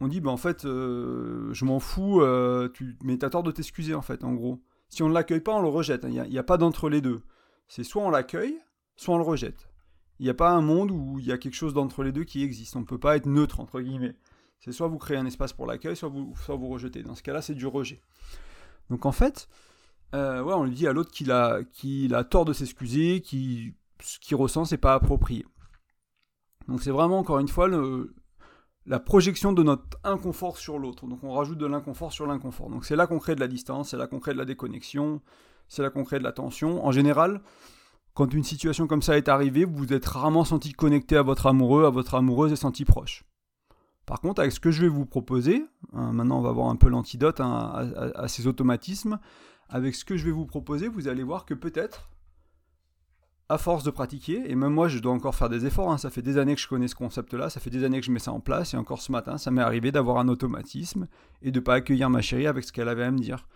on 0.00 0.08
dit 0.08 0.20
bah 0.20 0.30
en 0.30 0.36
fait 0.36 0.66
euh, 0.66 1.48
je 1.54 1.64
m'en 1.64 1.80
fous, 1.80 2.20
euh, 2.20 2.68
tu... 2.68 2.98
mais 3.02 3.16
t'as 3.16 3.30
tort 3.30 3.42
de 3.42 3.50
t'excuser 3.50 3.94
en 3.94 4.02
fait 4.02 4.22
en 4.24 4.34
gros. 4.34 4.62
Si 4.90 5.02
on 5.02 5.08
ne 5.08 5.14
l'accueille 5.14 5.40
pas, 5.40 5.52
on 5.52 5.62
le 5.62 5.68
rejette. 5.68 6.04
Il 6.04 6.10
n'y 6.10 6.38
a, 6.38 6.40
a, 6.40 6.44
pas 6.44 6.58
d'entre 6.58 6.90
les 6.90 7.00
deux. 7.00 7.22
C'est 7.66 7.84
soit 7.84 8.02
on 8.02 8.10
l'accueille, 8.10 8.58
soit 8.98 9.14
on 9.14 9.18
le 9.18 9.24
rejette. 9.24 9.70
Il 10.18 10.24
n'y 10.24 10.30
a 10.30 10.34
pas 10.34 10.50
un 10.50 10.60
monde 10.60 10.90
où 10.90 11.18
il 11.18 11.26
y 11.26 11.32
a 11.32 11.38
quelque 11.38 11.54
chose 11.54 11.72
d'entre 11.72 12.02
les 12.02 12.12
deux 12.12 12.24
qui 12.24 12.42
existe. 12.42 12.76
On 12.76 12.80
ne 12.80 12.84
peut 12.84 12.98
pas 12.98 13.16
être 13.16 13.26
neutre, 13.26 13.60
entre 13.60 13.80
guillemets. 13.80 14.16
C'est 14.58 14.72
soit 14.72 14.88
vous 14.88 14.98
créez 14.98 15.16
un 15.16 15.26
espace 15.26 15.52
pour 15.52 15.66
l'accueil, 15.66 15.96
soit 15.96 16.08
vous, 16.08 16.34
soit 16.36 16.56
vous 16.56 16.68
rejetez. 16.68 17.02
Dans 17.04 17.14
ce 17.14 17.22
cas-là, 17.22 17.40
c'est 17.40 17.54
du 17.54 17.66
rejet. 17.66 18.02
Donc 18.90 19.06
en 19.06 19.12
fait, 19.12 19.48
euh, 20.14 20.42
ouais, 20.42 20.54
on 20.54 20.64
lui 20.64 20.74
dit 20.74 20.88
à 20.88 20.92
l'autre 20.92 21.12
qu'il 21.12 21.30
a, 21.30 21.62
qu'il 21.72 22.14
a 22.14 22.24
tort 22.24 22.44
de 22.44 22.52
s'excuser, 22.52 23.20
qu'il, 23.20 23.74
ce 24.02 24.18
qu'il 24.18 24.36
ressent, 24.36 24.64
c'est 24.64 24.76
pas 24.76 24.94
approprié. 24.94 25.46
Donc 26.66 26.82
c'est 26.82 26.90
vraiment, 26.90 27.20
encore 27.20 27.38
une 27.38 27.48
fois, 27.48 27.68
le, 27.68 28.14
la 28.84 28.98
projection 28.98 29.52
de 29.52 29.62
notre 29.62 29.98
inconfort 30.02 30.58
sur 30.58 30.80
l'autre. 30.80 31.06
Donc 31.06 31.22
on 31.22 31.32
rajoute 31.32 31.58
de 31.58 31.66
l'inconfort 31.66 32.12
sur 32.12 32.26
l'inconfort. 32.26 32.68
Donc 32.68 32.84
c'est 32.84 32.96
là 32.96 33.06
qu'on 33.06 33.20
crée 33.20 33.36
de 33.36 33.40
la 33.40 33.48
distance, 33.48 33.90
c'est 33.90 33.96
là 33.96 34.08
qu'on 34.08 34.18
crée 34.18 34.32
de 34.32 34.38
la 34.38 34.44
déconnexion, 34.44 35.20
c'est 35.68 35.82
là 35.82 35.90
qu'on 35.90 36.02
crée 36.02 36.18
de 36.18 36.24
la 36.24 36.32
tension. 36.32 36.84
En 36.84 36.90
général, 36.90 37.42
quand 38.18 38.34
une 38.34 38.42
situation 38.42 38.88
comme 38.88 39.00
ça 39.00 39.16
est 39.16 39.28
arrivée, 39.28 39.64
vous 39.64 39.76
vous 39.76 39.92
êtes 39.92 40.04
rarement 40.04 40.44
senti 40.44 40.72
connecté 40.72 41.16
à 41.16 41.22
votre 41.22 41.46
amoureux, 41.46 41.84
à 41.84 41.90
votre 41.90 42.16
amoureuse 42.16 42.50
et 42.50 42.56
senti 42.56 42.84
proche. 42.84 43.22
Par 44.06 44.20
contre, 44.20 44.40
avec 44.40 44.50
ce 44.50 44.58
que 44.58 44.72
je 44.72 44.82
vais 44.82 44.88
vous 44.88 45.06
proposer, 45.06 45.64
hein, 45.92 46.10
maintenant 46.12 46.40
on 46.40 46.42
va 46.42 46.50
voir 46.50 46.68
un 46.68 46.74
peu 46.74 46.88
l'antidote 46.88 47.40
hein, 47.40 47.92
à, 48.16 48.26
ces 48.26 48.48
automatismes, 48.48 49.20
avec 49.68 49.94
ce 49.94 50.04
que 50.04 50.16
je 50.16 50.24
vais 50.24 50.32
vous 50.32 50.46
proposer, 50.46 50.88
vous 50.88 51.06
allez 51.06 51.22
voir 51.22 51.44
que 51.44 51.54
peut-être, 51.54 52.10
à 53.48 53.56
force 53.56 53.84
de 53.84 53.90
pratiquer, 53.92 54.50
et 54.50 54.56
même 54.56 54.72
moi 54.74 54.88
je 54.88 54.98
dois 54.98 55.12
encore 55.12 55.36
faire 55.36 55.48
des 55.48 55.64
efforts, 55.64 55.92
hein, 55.92 55.98
ça 55.98 56.10
fait 56.10 56.20
des 56.20 56.38
années 56.38 56.56
que 56.56 56.60
je 56.60 56.66
connais 56.66 56.88
ce 56.88 56.96
concept-là, 56.96 57.50
ça 57.50 57.60
fait 57.60 57.70
des 57.70 57.84
années 57.84 58.00
que 58.00 58.06
je 58.06 58.10
mets 58.10 58.18
ça 58.18 58.32
en 58.32 58.40
place, 58.40 58.74
et 58.74 58.76
encore 58.76 59.00
ce 59.00 59.12
matin, 59.12 59.38
ça 59.38 59.52
m'est 59.52 59.62
arrivé 59.62 59.92
d'avoir 59.92 60.18
un 60.18 60.26
automatisme 60.26 61.06
et 61.40 61.52
de 61.52 61.60
ne 61.60 61.64
pas 61.64 61.74
accueillir 61.74 62.10
ma 62.10 62.20
chérie 62.20 62.48
avec 62.48 62.64
ce 62.64 62.72
qu'elle 62.72 62.88
avait 62.88 63.04
à 63.04 63.12
me 63.12 63.20
dire. 63.20 63.46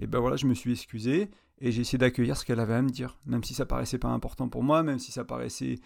Et 0.00 0.06
ben 0.06 0.18
voilà, 0.18 0.36
je 0.36 0.46
me 0.46 0.54
suis 0.54 0.72
excusé, 0.72 1.30
et 1.60 1.70
j'ai 1.72 1.82
essayé 1.82 1.98
d'accueillir 1.98 2.36
ce 2.36 2.44
qu'elle 2.44 2.60
avait 2.60 2.74
à 2.74 2.82
me 2.82 2.90
dire, 2.90 3.18
même 3.26 3.44
si 3.44 3.54
ça 3.54 3.66
paraissait 3.66 3.98
pas 3.98 4.08
important 4.08 4.48
pour 4.48 4.62
moi, 4.62 4.82
même 4.82 4.98
si 4.98 5.12
ça 5.12 5.24
paraissait 5.24 5.78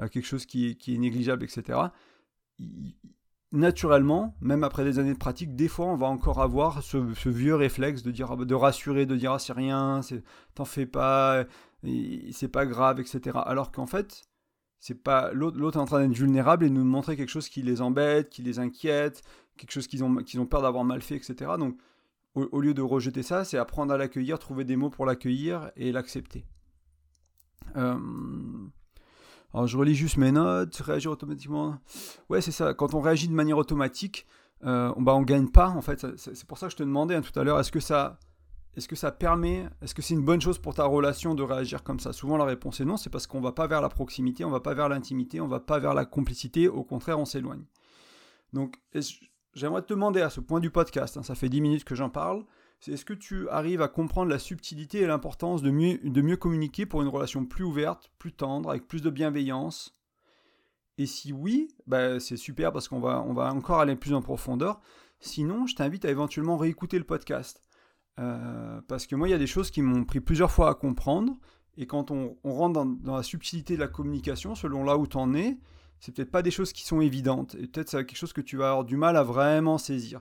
euh, 0.00 0.08
quelque 0.08 0.26
chose 0.26 0.46
qui 0.46 0.76
qui 0.76 0.94
est 0.94 0.98
négligeable, 0.98 1.44
etc 1.44 1.88
naturellement, 3.52 4.34
même 4.40 4.64
après 4.64 4.84
des 4.84 4.98
années 4.98 5.12
de 5.12 5.18
pratique, 5.18 5.54
des 5.56 5.68
fois 5.68 5.86
on 5.86 5.96
va 5.96 6.06
encore 6.06 6.40
avoir 6.40 6.82
ce, 6.82 6.98
vieux 7.28 7.54
réflexe 7.54 8.02
de 8.02 8.10
dire, 8.10 8.36
de 8.36 8.54
rassurer, 8.54 9.06
de 9.06 9.16
dire 9.16 9.32
ah 9.32 9.38
c'est 9.38 9.52
rien, 9.52 10.00
t'en 10.54 10.64
fais 10.64 10.86
pas, 10.86 11.44
c'est 12.32 12.48
pas 12.48 12.66
grave, 12.66 13.00
etc. 13.00 13.38
Alors 13.44 13.72
qu'en 13.72 13.86
fait, 13.86 14.24
c'est 14.80 15.02
pas 15.02 15.32
l'autre 15.32 15.78
est 15.78 15.80
en 15.80 15.86
train 15.86 16.06
d'être 16.06 16.16
vulnérable 16.16 16.64
et 16.64 16.70
nous 16.70 16.84
montrer 16.84 17.16
quelque 17.16 17.30
chose 17.30 17.48
qui 17.48 17.62
les 17.62 17.80
embête, 17.80 18.30
qui 18.30 18.42
les 18.42 18.58
inquiète, 18.58 19.22
quelque 19.56 19.72
chose 19.72 19.86
qu'ils 19.86 20.04
ont, 20.04 20.16
qu'ils 20.16 20.40
ont 20.40 20.46
peur 20.46 20.62
d'avoir 20.62 20.84
mal 20.84 21.00
fait, 21.02 21.16
etc. 21.16 21.52
Donc 21.58 21.78
au, 22.36 22.60
lieu 22.60 22.74
de 22.74 22.82
rejeter 22.82 23.22
ça, 23.22 23.44
c'est 23.44 23.58
apprendre 23.58 23.92
à 23.92 23.96
l'accueillir, 23.96 24.38
trouver 24.38 24.64
des 24.64 24.76
mots 24.76 24.90
pour 24.90 25.06
l'accueillir 25.06 25.70
et 25.76 25.90
l'accepter. 25.90 26.44
Euh, 27.76 27.96
alors 29.54 29.66
je 29.66 29.76
relis 29.76 29.94
juste 29.94 30.18
mes 30.18 30.32
notes, 30.32 30.76
réagir 30.76 31.10
automatiquement. 31.10 31.78
Ouais, 32.28 32.40
c'est 32.40 32.52
ça. 32.52 32.74
Quand 32.74 32.94
on 32.94 33.00
réagit 33.00 33.28
de 33.28 33.32
manière 33.32 33.56
automatique, 33.56 34.26
euh, 34.64 34.92
on, 34.96 35.02
bah, 35.02 35.14
on 35.14 35.22
gagne 35.22 35.48
pas. 35.48 35.68
En 35.68 35.80
fait, 35.80 36.06
c'est 36.16 36.46
pour 36.46 36.58
ça 36.58 36.66
que 36.66 36.72
je 36.72 36.76
te 36.76 36.82
demandais 36.82 37.14
hein, 37.14 37.22
tout 37.22 37.38
à 37.38 37.42
l'heure, 37.42 37.58
est-ce 37.58 37.72
que 37.72 37.80
ça, 37.80 38.18
est-ce 38.76 38.86
que 38.86 38.96
ça 38.96 39.12
permet, 39.12 39.66
est-ce 39.80 39.94
que 39.94 40.02
c'est 40.02 40.14
une 40.14 40.24
bonne 40.24 40.40
chose 40.40 40.58
pour 40.58 40.74
ta 40.74 40.84
relation 40.84 41.34
de 41.34 41.42
réagir 41.42 41.82
comme 41.82 42.00
ça? 42.00 42.12
Souvent 42.12 42.36
la 42.36 42.44
réponse 42.44 42.80
est 42.80 42.84
non. 42.84 42.98
C'est 42.98 43.10
parce 43.10 43.26
qu'on 43.26 43.40
va 43.40 43.52
pas 43.52 43.66
vers 43.66 43.80
la 43.80 43.88
proximité, 43.88 44.44
on 44.44 44.50
va 44.50 44.60
pas 44.60 44.74
vers 44.74 44.90
l'intimité, 44.90 45.40
on 45.40 45.48
va 45.48 45.60
pas 45.60 45.78
vers 45.78 45.94
la 45.94 46.04
complicité. 46.04 46.68
Au 46.68 46.84
contraire, 46.84 47.18
on 47.18 47.24
s'éloigne. 47.24 47.64
Donc 48.52 48.76
j'aimerais 49.56 49.82
te 49.82 49.88
demander 49.88 50.20
à 50.20 50.30
ce 50.30 50.40
point 50.40 50.60
du 50.60 50.70
podcast, 50.70 51.16
hein, 51.16 51.22
ça 51.22 51.34
fait 51.34 51.48
10 51.48 51.60
minutes 51.60 51.84
que 51.84 51.96
j'en 51.96 52.10
parle, 52.10 52.44
est-ce 52.86 53.04
que 53.04 53.14
tu 53.14 53.48
arrives 53.48 53.82
à 53.82 53.88
comprendre 53.88 54.30
la 54.30 54.38
subtilité 54.38 55.00
et 55.00 55.06
l'importance 55.06 55.62
de 55.62 55.70
mieux, 55.70 56.36
communiquer 56.36 56.86
pour 56.86 57.02
une 57.02 57.08
relation 57.08 57.44
plus 57.44 57.64
ouverte, 57.64 58.12
plus 58.18 58.32
tendre, 58.32 58.70
avec 58.70 58.86
plus 58.86 59.02
de 59.02 59.10
bienveillance? 59.10 59.98
Et 60.98 61.06
si 61.06 61.32
oui, 61.32 61.68
bah, 61.86 62.20
c'est 62.20 62.36
super 62.36 62.72
parce 62.72 62.86
qu'on 62.86 63.00
va, 63.00 63.22
on 63.22 63.36
encore 63.36 63.80
aller 63.80 63.96
plus 63.96 64.14
en 64.14 64.22
profondeur. 64.22 64.80
Sinon, 65.18 65.66
je 65.66 65.74
t'invite 65.74 66.04
à 66.04 66.10
éventuellement 66.10 66.56
réécouter 66.56 66.98
le 66.98 67.04
podcast. 67.04 67.62
Euh, 68.18 68.80
parce 68.88 69.06
que 69.06 69.16
moi, 69.16 69.28
il 69.28 69.32
y 69.32 69.34
a 69.34 69.38
des 69.38 69.46
choses 69.46 69.70
qui 69.70 69.82
m'ont 69.82 70.04
pris 70.04 70.20
plusieurs 70.20 70.50
fois 70.50 70.70
à 70.70 70.74
comprendre. 70.74 71.36
Et 71.76 71.86
quand 71.86 72.10
on, 72.10 72.36
rentre 72.44 72.74
dans, 72.74 72.86
dans, 72.86 73.16
la 73.16 73.22
subtilité 73.22 73.74
de 73.74 73.80
la 73.80 73.88
communication, 73.88 74.54
selon 74.54 74.84
là 74.84 74.96
où 74.96 75.06
tu 75.06 75.16
en 75.16 75.34
es, 75.34 75.58
c'est 76.00 76.14
peut-être 76.14 76.30
pas 76.30 76.42
des 76.42 76.50
choses 76.50 76.72
qui 76.72 76.84
sont 76.84 77.00
évidentes. 77.00 77.56
Et 77.56 77.66
peut-être 77.66 77.88
c'est 77.88 78.04
quelque 78.04 78.16
chose 78.16 78.32
que 78.32 78.40
tu 78.40 78.56
vas 78.56 78.70
avoir 78.70 78.84
du 78.84 78.96
mal 78.96 79.16
à 79.16 79.22
vraiment 79.22 79.78
saisir. 79.78 80.20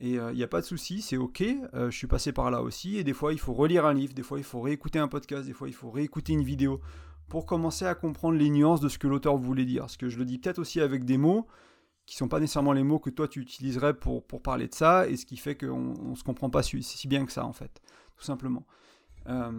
Et 0.00 0.10
il 0.10 0.18
euh, 0.18 0.32
n'y 0.32 0.42
a 0.42 0.48
pas 0.48 0.60
de 0.60 0.66
souci, 0.66 1.00
c'est 1.00 1.16
ok, 1.16 1.42
euh, 1.74 1.90
je 1.90 1.96
suis 1.96 2.08
passé 2.08 2.32
par 2.32 2.50
là 2.50 2.62
aussi, 2.62 2.96
et 2.96 3.04
des 3.04 3.12
fois 3.12 3.32
il 3.32 3.38
faut 3.38 3.52
relire 3.52 3.86
un 3.86 3.94
livre, 3.94 4.14
des 4.14 4.24
fois 4.24 4.38
il 4.38 4.44
faut 4.44 4.60
réécouter 4.60 4.98
un 4.98 5.06
podcast, 5.06 5.46
des 5.46 5.52
fois 5.52 5.68
il 5.68 5.74
faut 5.74 5.92
réécouter 5.92 6.32
une 6.32 6.42
vidéo 6.42 6.80
pour 7.28 7.46
commencer 7.46 7.84
à 7.86 7.94
comprendre 7.94 8.36
les 8.36 8.50
nuances 8.50 8.80
de 8.80 8.88
ce 8.88 8.98
que 8.98 9.06
l'auteur 9.06 9.36
voulait 9.36 9.64
dire. 9.64 9.82
Parce 9.82 9.96
que 9.96 10.08
je 10.08 10.18
le 10.18 10.24
dis 10.24 10.38
peut-être 10.38 10.58
aussi 10.58 10.80
avec 10.80 11.04
des 11.04 11.18
mots 11.18 11.46
qui 12.04 12.16
sont 12.16 12.28
pas 12.28 12.40
nécessairement 12.40 12.72
les 12.72 12.82
mots 12.82 12.98
que 12.98 13.10
toi 13.10 13.28
tu 13.28 13.40
utiliserais 13.40 13.94
pour, 13.94 14.26
pour 14.26 14.42
parler 14.42 14.66
de 14.66 14.74
ça, 14.74 15.06
et 15.08 15.16
ce 15.16 15.24
qui 15.24 15.36
fait 15.36 15.54
qu'on 15.56 15.94
ne 16.10 16.14
se 16.16 16.24
comprend 16.24 16.50
pas 16.50 16.64
si, 16.64 16.82
si, 16.82 17.06
bien 17.06 17.24
que 17.24 17.32
ça 17.32 17.46
en 17.46 17.52
fait, 17.52 17.80
tout 18.16 18.24
simplement. 18.24 18.66
Euh, 19.28 19.52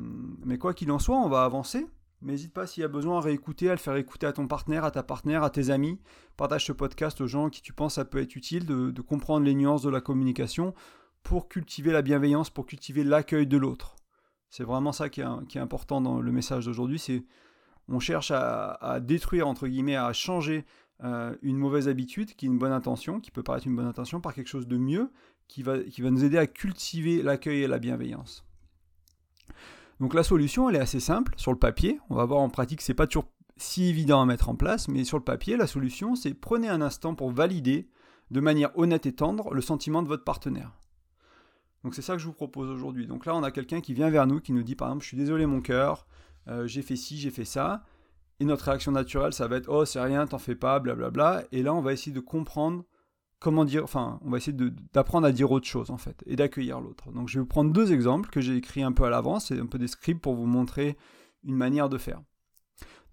mais 0.46 0.58
quoi 0.58 0.74
qu'il 0.74 0.92
en 0.92 1.00
soit, 1.00 1.18
on 1.18 1.30
va 1.30 1.46
avancer. 1.46 1.88
Mais 2.24 2.32
n'hésite 2.32 2.54
pas 2.54 2.66
s'il 2.66 2.82
y 2.82 2.86
a 2.86 2.90
besoin 2.90 3.18
à 3.18 3.22
réécouter, 3.22 3.68
à 3.68 3.74
le 3.74 3.78
faire 3.78 3.98
écouter 3.98 4.26
à 4.26 4.32
ton 4.32 4.48
partenaire, 4.48 4.86
à 4.86 4.92
ta 4.92 5.04
partenaire, 5.04 5.44
à 5.44 5.50
tes 5.50 5.70
amis. 5.70 6.00
Partage 6.38 6.66
ce 6.66 6.72
podcast 6.72 7.20
aux 7.20 7.28
gens 7.28 7.50
qui 7.50 7.62
tu 7.62 7.74
penses 7.74 7.96
ça 7.96 8.06
peut 8.06 8.22
être 8.22 8.38
utile 8.38 8.66
de, 8.66 9.02
comprendre 9.02 9.46
les 9.46 9.54
nuances 9.54 9.84
de 9.84 9.90
la 9.90 10.00
communication 10.00 10.74
pour 11.22 11.50
cultiver 11.50 11.92
la 11.92 12.02
bienveillance, 12.02 12.50
pour 12.50 12.66
cultiver 12.66 13.04
l'accueil 13.04 13.46
de 13.46 13.58
l'autre. 13.58 13.98
C'est 14.50 14.64
vraiment 14.64 14.94
ça 14.94 15.10
qui 15.10 15.20
est, 15.20 15.58
important 15.58 16.00
dans 16.00 16.22
le 16.22 16.32
message 16.32 16.66
d'aujourd'hui. 16.66 16.98
C'est 16.98 17.26
on 17.90 18.00
cherche 18.00 18.32
à, 18.32 19.00
détruire 19.02 19.46
entre 19.46 19.68
guillemets, 19.68 19.98
à 19.98 20.14
changer 20.14 20.66
euh, 21.04 21.36
une 21.42 21.58
mauvaise 21.58 21.90
habitude 21.90 22.36
qui 22.36 22.46
est 22.46 22.50
une 22.50 22.58
bonne 22.58 22.72
intention, 22.72 23.20
qui 23.20 23.32
peut 23.32 23.44
paraître 23.44 23.68
une 23.68 23.76
bonne 23.76 23.88
intention, 23.88 24.22
par 24.22 24.34
quelque 24.34 24.48
chose 24.48 24.68
de 24.68 24.78
mieux 24.78 25.12
qui 25.50 25.62
va, 25.62 25.80
qui 25.80 26.02
va 26.02 26.10
nous 26.10 26.24
aider 26.24 26.38
à 26.38 26.48
cultiver 26.48 27.22
l'accueil 27.22 27.64
et 27.64 27.68
la 27.68 27.80
bienveillance. 27.80 28.46
Donc 30.04 30.16
la 30.16 30.24
solution, 30.24 30.70
elle 30.70 30.76
est 30.76 30.82
assez 30.82 31.00
simple 31.00 31.34
sur 31.38 31.54
le 31.54 31.58
papier. 31.58 31.98
On 32.10 32.16
va 32.16 32.26
voir 32.26 32.42
en 32.42 32.50
pratique, 32.50 32.82
c'est 32.82 32.94
pas 32.94 33.08
toujours 33.08 33.32
si 33.56 33.86
évident 33.86 34.22
à 34.22 34.26
mettre 34.26 34.50
en 34.50 34.56
place, 34.58 34.90
mais 34.90 35.06
sur 35.06 35.18
le 35.18 35.24
papier, 35.24 35.56
la 35.56 35.66
solution, 35.66 36.18
c'est 36.18 36.34
prenez 36.34 36.68
un 36.68 36.82
instant 36.82 37.16
pour 37.16 37.32
valider 37.32 37.88
de 38.30 38.42
manière 38.42 38.78
honnête 38.78 39.06
et 39.06 39.14
tendre 39.14 39.54
le 39.54 39.62
sentiment 39.62 40.04
de 40.04 40.10
votre 40.10 40.26
partenaire. 40.26 40.74
Donc 41.86 41.96
c'est 41.96 42.02
ça 42.02 42.16
que 42.16 42.20
je 42.20 42.26
vous 42.26 42.34
propose 42.34 42.70
aujourd'hui. 42.70 43.08
Donc 43.08 43.26
là, 43.26 43.34
on 43.34 43.44
a 43.44 43.52
quelqu'un 43.52 43.80
qui 43.80 43.94
vient 43.94 44.10
vers 44.10 44.28
nous, 44.28 44.42
qui 44.42 44.52
nous 44.52 44.64
dit 44.64 44.76
par 44.76 44.90
exemple, 44.90 45.04
je 45.04 45.08
suis 45.08 45.16
désolé 45.16 45.46
mon 45.46 45.62
cœur, 45.62 46.06
euh, 46.50 46.68
j'ai 46.68 46.82
fait 46.82 46.98
ci, 46.98 47.18
j'ai 47.18 47.32
fait 47.32 47.46
ça. 47.46 47.86
Et 48.42 48.44
notre 48.44 48.66
réaction 48.66 48.92
naturelle, 48.92 49.32
ça 49.32 49.48
va 49.48 49.56
être, 49.56 49.70
oh 49.70 49.86
c'est 49.86 50.02
rien, 50.02 50.28
t'en 50.28 50.38
fais 50.38 50.56
pas, 50.56 50.82
blablabla. 50.82 51.46
Et 51.54 51.64
là, 51.64 51.74
on 51.74 51.82
va 51.82 51.94
essayer 51.94 52.12
de 52.12 52.20
comprendre 52.20 52.84
comment 53.44 53.66
dire, 53.66 53.84
enfin, 53.84 54.20
on 54.24 54.30
va 54.30 54.38
essayer 54.38 54.58
d'apprendre 54.94 55.28
à 55.28 55.34
dire 55.34 55.52
autre 55.52 55.68
chose 55.68 55.92
en 55.92 55.98
fait, 55.98 56.24
et 56.26 56.38
d'accueillir 56.38 56.80
l'autre. 56.80 57.12
Donc 57.12 57.28
je 57.28 57.36
vais 57.36 57.42
vous 57.42 57.46
prendre 57.46 57.74
deux 57.74 57.92
exemples 57.92 58.30
que 58.30 58.40
j'ai 58.40 58.56
écrits 58.56 58.84
un 58.84 58.94
peu 58.94 59.04
à 59.04 59.10
l'avance, 59.10 59.48
c'est 59.48 59.60
un 59.60 59.66
peu 59.66 59.78
des 59.78 59.90
scripts 59.90 60.22
pour 60.22 60.34
vous 60.34 60.46
montrer 60.46 60.98
une 61.44 61.56
manière 61.56 61.90
de 61.90 61.98
faire. 61.98 62.22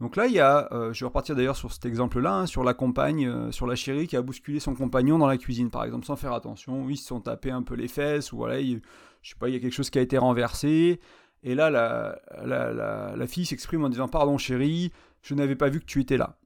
Donc 0.01 0.17
là, 0.17 0.27
il 0.27 0.33
y 0.33 0.39
a, 0.39 0.73
euh, 0.73 0.93
je 0.93 1.01
vais 1.01 1.09
repartir 1.09 1.35
d'ailleurs 1.35 1.57
sur 1.57 1.73
cet 1.73 1.85
exemple-là, 1.85 2.33
hein, 2.33 2.47
sur 2.47 2.63
la 2.63 2.75
compagne, 2.75 3.27
euh, 3.27 3.51
sur 3.51 3.67
la 3.67 3.75
chérie 3.75 4.07
qui 4.07 4.17
a 4.17 4.23
bousculé 4.23 4.61
son 4.61 4.75
compagnon 4.75 5.19
dans 5.19 5.27
la 5.27 5.37
cuisine, 5.37 5.69
par 5.69 5.85
exemple, 5.85 6.07
sans 6.07 6.17
faire 6.17 6.33
attention. 6.33 6.89
Ils 6.89 6.97
se 6.97 7.07
sont 7.07 7.21
tapés 7.21 7.51
un 7.51 7.63
peu 7.63 7.75
les 7.75 7.89
fesses, 7.89 8.33
ou 8.33 8.37
voilà, 8.37 8.63
je 8.63 8.79
sais 9.23 9.35
pas, 9.39 9.49
il 9.49 9.55
y 9.55 9.57
a 9.57 9.61
quelque 9.61 9.75
chose 9.75 9.91
qui 9.91 9.99
a 9.99 10.03
été 10.03 10.17
renversé. 10.17 11.01
Et 11.43 11.55
là, 11.57 11.71
la 11.71 13.27
fille 13.27 13.45
s'exprime 13.45 13.85
en 13.85 13.89
disant 13.89 14.09
Pardon, 14.09 14.39
chérie, 14.39 14.93
je 15.23 15.35
n'avais 15.35 15.57
pas 15.57 15.69
vu 15.69 15.81
que 15.81 15.87
tu 15.87 16.01
étais 16.01 16.17
là. 16.17 16.39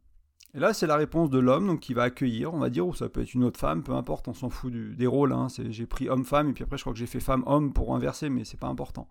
Et 0.54 0.60
là, 0.60 0.72
c'est 0.72 0.86
la 0.86 0.96
réponse 0.96 1.30
de 1.30 1.40
l'homme, 1.40 1.80
qui 1.80 1.94
va 1.94 2.04
accueillir, 2.04 2.54
on 2.54 2.60
va 2.60 2.70
dire, 2.70 2.86
ou 2.86 2.94
ça 2.94 3.08
peut 3.08 3.22
être 3.22 3.34
une 3.34 3.42
autre 3.42 3.58
femme, 3.58 3.82
peu 3.82 3.92
importe, 3.92 4.28
on 4.28 4.34
s'en 4.34 4.50
fout 4.50 4.72
des 4.72 5.06
rôles. 5.06 5.32
Hein, 5.32 5.48
j'ai 5.70 5.86
pris 5.86 6.08
homme-femme, 6.08 6.50
et 6.50 6.52
puis 6.52 6.62
après, 6.62 6.78
je 6.78 6.84
crois 6.84 6.92
que 6.92 6.98
j'ai 6.98 7.06
fait 7.06 7.18
femme-homme 7.18 7.72
pour 7.72 7.94
inverser, 7.94 8.28
mais 8.30 8.44
c'est 8.44 8.60
pas 8.60 8.68
important. 8.68 9.08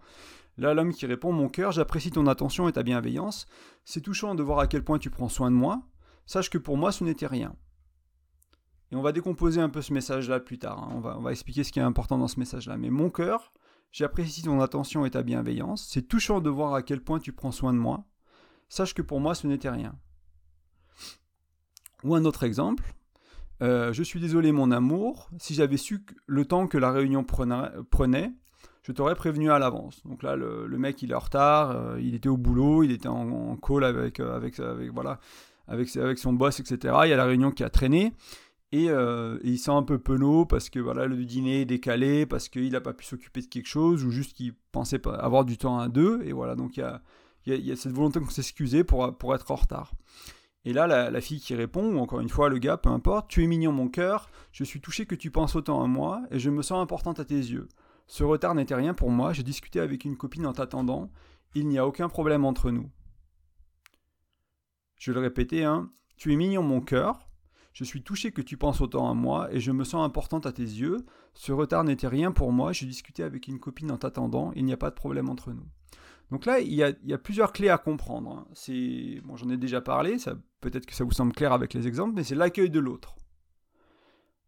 Là, 0.58 0.74
l'homme 0.74 0.94
qui 0.94 1.06
répond 1.06 1.34
Mon 1.34 1.50
cœur, 1.50 1.74
j'apprécie 1.74 2.12
ton 2.12 2.28
attention 2.28 2.70
et 2.70 2.72
ta 2.72 2.84
bienveillance. 2.84 3.46
C'est 3.84 4.00
touchant 4.00 4.36
de 4.36 4.44
voir 4.44 4.60
à 4.60 4.68
quel 4.68 4.86
point 4.86 5.00
tu 5.00 5.10
prends 5.10 5.28
soin 5.28 5.52
de 5.52 5.56
moi. 5.56 5.82
Sache 6.26 6.50
que 6.50 6.58
pour 6.58 6.78
moi, 6.78 6.94
ce 6.94 7.04
n'était 7.04 7.28
rien. 7.28 7.56
Et 8.92 8.96
on 8.96 9.02
va 9.02 9.12
décomposer 9.12 9.60
un 9.60 9.70
peu 9.70 9.82
ce 9.82 9.92
message-là 9.92 10.40
plus 10.40 10.60
tard. 10.60 10.82
Hein. 10.82 10.92
On, 10.94 11.00
va, 11.02 11.18
on 11.18 11.22
va 11.22 11.32
expliquer 11.32 11.66
ce 11.66 11.74
qui 11.74 11.80
est 11.80 11.84
important 11.84 12.18
dans 12.18 12.30
ce 12.30 12.40
message-là. 12.40 12.78
Mais 12.78 12.90
mon 12.90 13.10
cœur, 13.10 13.52
j'apprécie 13.92 14.44
ton 14.44 14.62
attention 14.62 15.06
et 15.06 15.12
ta 15.12 15.24
bienveillance. 15.24 15.90
C'est 15.92 16.08
touchant 16.08 16.40
de 16.40 16.50
voir 16.50 16.74
à 16.74 16.84
quel 16.84 17.02
point 17.02 17.20
tu 17.20 17.34
prends 17.34 17.52
soin 17.52 17.74
de 17.74 17.80
moi. 17.80 18.06
Sache 18.70 18.94
que 18.94 19.02
pour 19.02 19.20
moi, 19.20 19.36
ce 19.36 19.48
n'était 19.48 19.70
rien. 19.70 19.96
Ou 22.04 22.16
un 22.16 22.26
autre 22.26 22.44
exemple, 22.44 22.84
euh, 23.62 23.94
je 23.94 24.04
suis 24.04 24.20
désolé 24.20 24.52
mon 24.52 24.72
amour, 24.72 25.30
si 25.40 25.54
j'avais 25.54 25.78
su 25.78 26.06
le 26.28 26.46
temps 26.46 26.68
que 26.68 26.78
la 26.78 26.92
réunion 26.92 27.24
prenait, 27.24 28.32
je 28.82 28.92
t'aurais 28.92 29.16
prévenu 29.16 29.52
à 29.52 29.60
l'avance. 29.60 30.02
Donc 30.06 30.22
là, 30.22 30.36
le, 30.36 30.68
mec, 30.78 31.02
il 31.02 31.12
est 31.12 31.16
en 31.16 31.20
retard, 31.20 31.72
euh, 31.72 32.02
il 32.02 32.14
était 32.14 32.28
au 32.28 32.36
boulot, 32.36 32.84
il 32.84 32.92
était 32.92 33.08
en, 33.08 33.56
call 33.56 33.86
avec, 33.86 34.20
euh, 34.20 34.36
avec, 34.36 34.60
avec, 34.60 34.92
voilà, 34.92 35.20
avec, 35.68 35.90
son 36.18 36.34
boss, 36.34 36.60
etc. 36.60 36.94
Il 37.06 37.10
y 37.10 37.14
a 37.14 37.18
la 37.18 37.26
réunion 37.26 37.52
qui 37.52 37.64
a 37.64 37.70
traîné. 37.70 38.14
Et, 38.74 38.90
il 39.44 39.60
sent 39.60 39.72
un 39.72 39.84
peu 39.84 40.00
penaud 40.00 40.46
parce 40.46 40.72
que 40.72 40.80
voilà, 40.80 41.06
le 41.06 41.24
dîner 41.24 41.62
est 41.62 41.66
décalé, 41.66 42.26
parce 42.26 42.50
qu'il 42.50 42.72
n'a 42.72 42.82
pas 42.82 42.94
pu 42.94 43.06
s'occuper 43.06 43.42
de 43.42 43.46
quelque 43.46 43.68
chose, 43.68 44.04
ou 44.04 44.10
juste 44.10 44.36
qu'il 44.36 44.56
pensait 44.72 45.00
avoir 45.08 45.46
du 45.46 45.58
temps 45.58 45.78
à 45.78 45.90
deux. 45.90 46.22
Et 46.26 46.34
voilà, 46.34 46.56
donc 46.56 46.76
il 46.76 46.82
y 47.46 47.72
a, 47.72 47.76
cette 47.76 47.94
volonté 47.94 48.20
de 48.20 48.26
s'excuser 48.30 48.84
pour, 48.84 49.16
pour 49.16 49.36
être 49.36 49.52
en 49.52 49.56
retard. 49.56 49.94
Et 50.66 50.72
là, 50.72 50.88
la, 50.88 51.22
fille 51.22 51.42
qui 51.42 51.56
répond, 51.56 51.94
ou 51.94 52.00
encore 52.00 52.22
une 52.22 52.30
fois 52.30 52.48
le 52.48 52.58
gars, 52.58 52.78
peu 52.78 52.90
importe, 52.90 53.30
tu 53.30 53.44
es 53.44 53.48
mignon 53.48 53.74
mon 53.74 53.90
cœur, 53.90 54.30
je 54.54 54.64
suis 54.64 54.80
touché 54.80 55.06
que 55.06 55.16
tu 55.16 55.30
penses 55.30 55.58
autant 55.58 55.84
à 55.84 55.88
moi, 55.88 56.22
et 56.32 56.40
je 56.40 56.50
me 56.50 56.62
sens 56.62 56.82
importante 56.82 57.20
à 57.20 57.26
tes 57.26 57.36
yeux. 57.36 57.68
Ce 58.08 58.24
retard 58.24 58.56
n'était 58.56 58.76
rien 58.76 58.94
pour 58.94 59.10
moi, 59.10 59.34
j'ai 59.34 59.44
discuté 59.44 59.82
avec 59.82 60.06
une 60.06 60.16
copine 60.16 60.46
en 60.46 60.54
t'attendant, 60.54 61.12
il 61.54 61.68
n'y 61.68 61.78
a 61.78 61.86
aucun 61.86 62.08
problème 62.08 62.46
entre 62.46 62.72
nous. 62.72 62.90
Je 64.98 65.12
le 65.12 65.20
répéter, 65.20 65.66
hein, 65.66 65.92
tu 66.16 66.32
es 66.32 66.38
mignon 66.38 66.64
mon 66.64 66.80
cœur, 66.80 67.28
je 67.74 67.84
suis 67.84 68.02
touché 68.02 68.32
que 68.32 68.42
tu 68.42 68.56
penses 68.56 68.80
autant 68.80 69.10
à 69.10 69.14
moi, 69.14 69.50
et 69.52 69.60
je 69.60 69.74
me 69.74 69.84
sens 69.84 70.06
importante 70.06 70.46
à 70.46 70.54
tes 70.54 70.64
yeux, 70.64 71.06
ce 71.34 71.52
retard 71.52 71.84
n'était 71.84 72.08
rien 72.08 72.32
pour 72.32 72.54
moi, 72.54 72.72
j'ai 72.72 72.86
discuté 72.86 73.24
avec 73.24 73.50
une 73.50 73.60
copine 73.60 73.92
en 73.92 73.98
t'attendant, 73.98 74.54
il 74.56 74.64
n'y 74.64 74.74
a 74.74 74.78
pas 74.78 74.92
de 74.92 74.96
problème 74.96 75.30
entre 75.30 75.52
nous. 75.52 75.68
Donc 76.32 76.46
là, 76.46 76.60
il 76.60 76.74
y, 76.74 76.84
a, 76.84 77.18
plusieurs 77.18 77.52
clés 77.52 77.70
à 77.70 77.78
comprendre. 77.78 78.32
Hein. 78.32 79.22
Bon, 79.24 79.36
j'en 79.36 79.50
ai 79.50 79.58
déjà 79.58 79.82
parlé, 79.82 80.18
ça, 80.18 80.36
peut-être 80.64 80.86
que 80.86 80.96
ça 80.96 81.04
vous 81.04 81.12
semble 81.12 81.34
clair 81.34 81.54
avec 81.54 81.74
les 81.74 81.88
exemples, 81.88 82.14
mais 82.16 82.24
c'est 82.24 82.36
l'accueil 82.36 82.70
de 82.70 82.80
l'autre. 82.80 83.16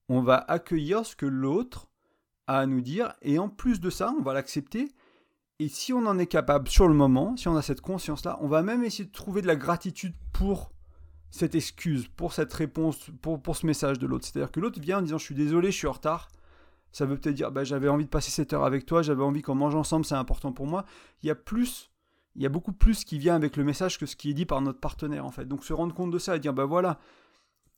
On 0.07 0.22
va 0.22 0.38
accueillir 0.38 1.05
ce 1.05 1.15
que 1.15 1.25
l'autre 1.25 1.88
a 2.48 2.60
à 2.60 2.65
nous 2.65 2.81
dire, 2.81 3.13
et 3.22 3.38
en 3.39 3.50
plus 3.50 3.79
de 3.79 3.89
ça, 3.89 4.13
on 4.17 4.22
va 4.22 4.34
l'accepter. 4.34 4.91
Et 5.60 5.67
si 5.67 5.93
on 5.93 6.05
en 6.05 6.17
est 6.17 6.27
capable 6.27 6.67
sur 6.67 6.88
le 6.88 6.93
moment, 6.93 7.36
si 7.38 7.48
on 7.48 7.55
a 7.55 7.62
cette 7.62 7.81
conscience-là, 7.81 8.38
on 8.41 8.48
va 8.48 8.62
même 8.62 8.84
essayer 8.84 9.05
de 9.05 9.12
trouver 9.12 9.41
de 9.41 9.48
la 9.48 9.55
gratitude 9.55 10.13
pour 10.31 10.72
cette 11.31 11.55
excuse, 11.55 12.07
pour 12.07 12.34
cette 12.34 12.53
réponse, 12.53 13.10
pour, 13.22 13.41
pour 13.41 13.55
ce 13.55 13.65
message 13.65 14.00
de 14.00 14.07
l'autre. 14.07 14.25
C'est-à-dire 14.25 14.51
que 14.51 14.60
l'autre 14.60 14.79
vient 14.79 15.00
en 15.00 15.01
disant 15.01 15.17
je 15.17 15.25
suis 15.25 15.36
désolé, 15.36 15.72
je 15.72 15.77
suis 15.77 15.88
en 15.88 15.93
retard, 15.93 16.29
ça 16.91 17.05
veut 17.05 17.17
peut-être 17.17 17.36
dire 17.36 17.51
bah, 17.51 17.63
j'avais 17.63 17.89
envie 17.89 18.05
de 18.05 18.10
passer 18.10 18.31
cette 18.31 18.53
heure 18.53 18.63
avec 18.63 18.86
toi, 18.86 19.01
j'avais 19.01 19.24
envie 19.24 19.41
qu'on 19.41 19.55
mange 19.55 19.75
ensemble, 19.75 20.05
c'est 20.05 20.15
important 20.15 20.53
pour 20.53 20.67
moi. 20.67 20.86
Il 21.24 21.27
y 21.27 21.29
a 21.29 21.36
plus, 21.36 21.91
il 22.36 22.42
y 22.42 22.46
a 22.46 22.50
beaucoup 22.50 22.74
plus 22.74 23.04
qui 23.04 23.18
vient 23.18 23.36
avec 23.36 23.58
le 23.58 23.63
message 23.63 23.98
que 23.98 24.06
ce 24.06 24.15
qui 24.15 24.30
est 24.30 24.34
dit 24.34 24.46
par 24.46 24.62
notre 24.62 24.80
partenaire 24.80 25.25
en 25.25 25.32
fait. 25.32 25.46
Donc 25.46 25.63
se 25.63 25.74
rendre 25.74 25.94
compte 25.94 26.12
de 26.12 26.20
ça 26.20 26.36
et 26.36 26.39
dire 26.39 26.54
bah 26.54 26.65
voilà, 26.65 27.00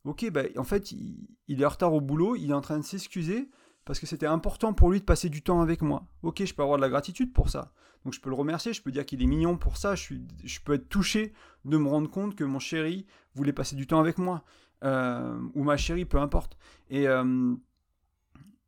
ok, 0.05 0.29
bah, 0.31 0.43
en 0.57 0.63
fait 0.63 0.91
il, 0.91 1.61
est 1.61 1.65
en 1.65 1.69
retard 1.69 1.93
au 1.93 2.01
boulot, 2.01 2.35
il 2.35 2.51
est 2.51 2.53
en 2.53 2.61
train 2.61 2.77
de 2.77 2.83
s'excuser 2.83 3.49
parce 3.85 3.99
que 3.99 4.05
c'était 4.05 4.25
important 4.25 4.73
pour 4.73 4.91
lui 4.91 4.99
de 4.99 5.05
passer 5.05 5.29
du 5.29 5.41
temps 5.41 5.61
avec 5.61 5.81
moi. 5.81 6.07
Ok, 6.23 6.43
je 6.43 6.53
peux 6.53 6.63
avoir 6.63 6.77
de 6.77 6.81
la 6.81 6.89
gratitude 6.89 7.33
pour 7.33 7.49
ça. 7.49 7.71
Donc 8.03 8.13
je 8.13 8.19
peux 8.19 8.29
le 8.29 8.35
remercier, 8.35 8.73
je 8.73 8.81
peux 8.81 8.91
dire 8.91 9.05
qu'il 9.05 9.21
est 9.21 9.27
mignon 9.27 9.57
pour 9.57 9.77
ça, 9.77 9.95
je, 9.95 10.01
suis, 10.01 10.21
je 10.43 10.59
peux 10.59 10.73
être 10.73 10.89
touché 10.89 11.33
de 11.65 11.77
me 11.77 11.87
rendre 11.87 12.09
compte 12.09 12.35
que 12.35 12.43
mon 12.43 12.59
chéri 12.59 13.05
voulait 13.33 13.53
passer 13.53 13.75
du 13.75 13.87
temps 13.87 13.99
avec 13.99 14.17
moi. 14.17 14.43
Euh, 14.83 15.39
ou 15.55 15.63
ma 15.63 15.77
chérie, 15.77 16.05
peu 16.05 16.19
importe. 16.19 16.57
Et, 16.89 17.07
euh, 17.07 17.55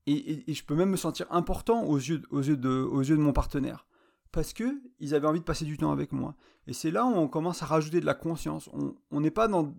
et, 0.08 0.54
je 0.54 0.64
peux 0.64 0.76
même 0.76 0.90
me 0.90 0.98
sentir 0.98 1.28
important 1.30 1.84
aux 1.84 1.98
yeux, 1.98 2.24
aux 2.32 2.42
yeux, 2.42 2.58
de, 2.58 2.70
aux 2.70 3.02
yeux 3.02 3.16
de 3.16 3.22
mon 3.22 3.34
partenaire. 3.34 3.86
Parce 4.32 4.54
que 4.54 4.82
ils 5.00 5.16
avaient 5.16 5.28
envie 5.28 5.40
de 5.40 5.46
passer 5.46 5.66
du 5.66 5.78
temps 5.78 5.92
avec 5.92 6.12
moi. 6.12 6.36
Et 6.68 6.74
c'est 6.74 6.92
là 6.92 7.04
où 7.04 7.16
on 7.16 7.28
commence 7.28 7.64
à 7.64 7.66
rajouter 7.66 8.00
de 8.00 8.06
la 8.06 8.14
conscience. 8.14 8.70
On 9.10 9.22
n'est 9.22 9.32
pas 9.32 9.48
dans, 9.48 9.74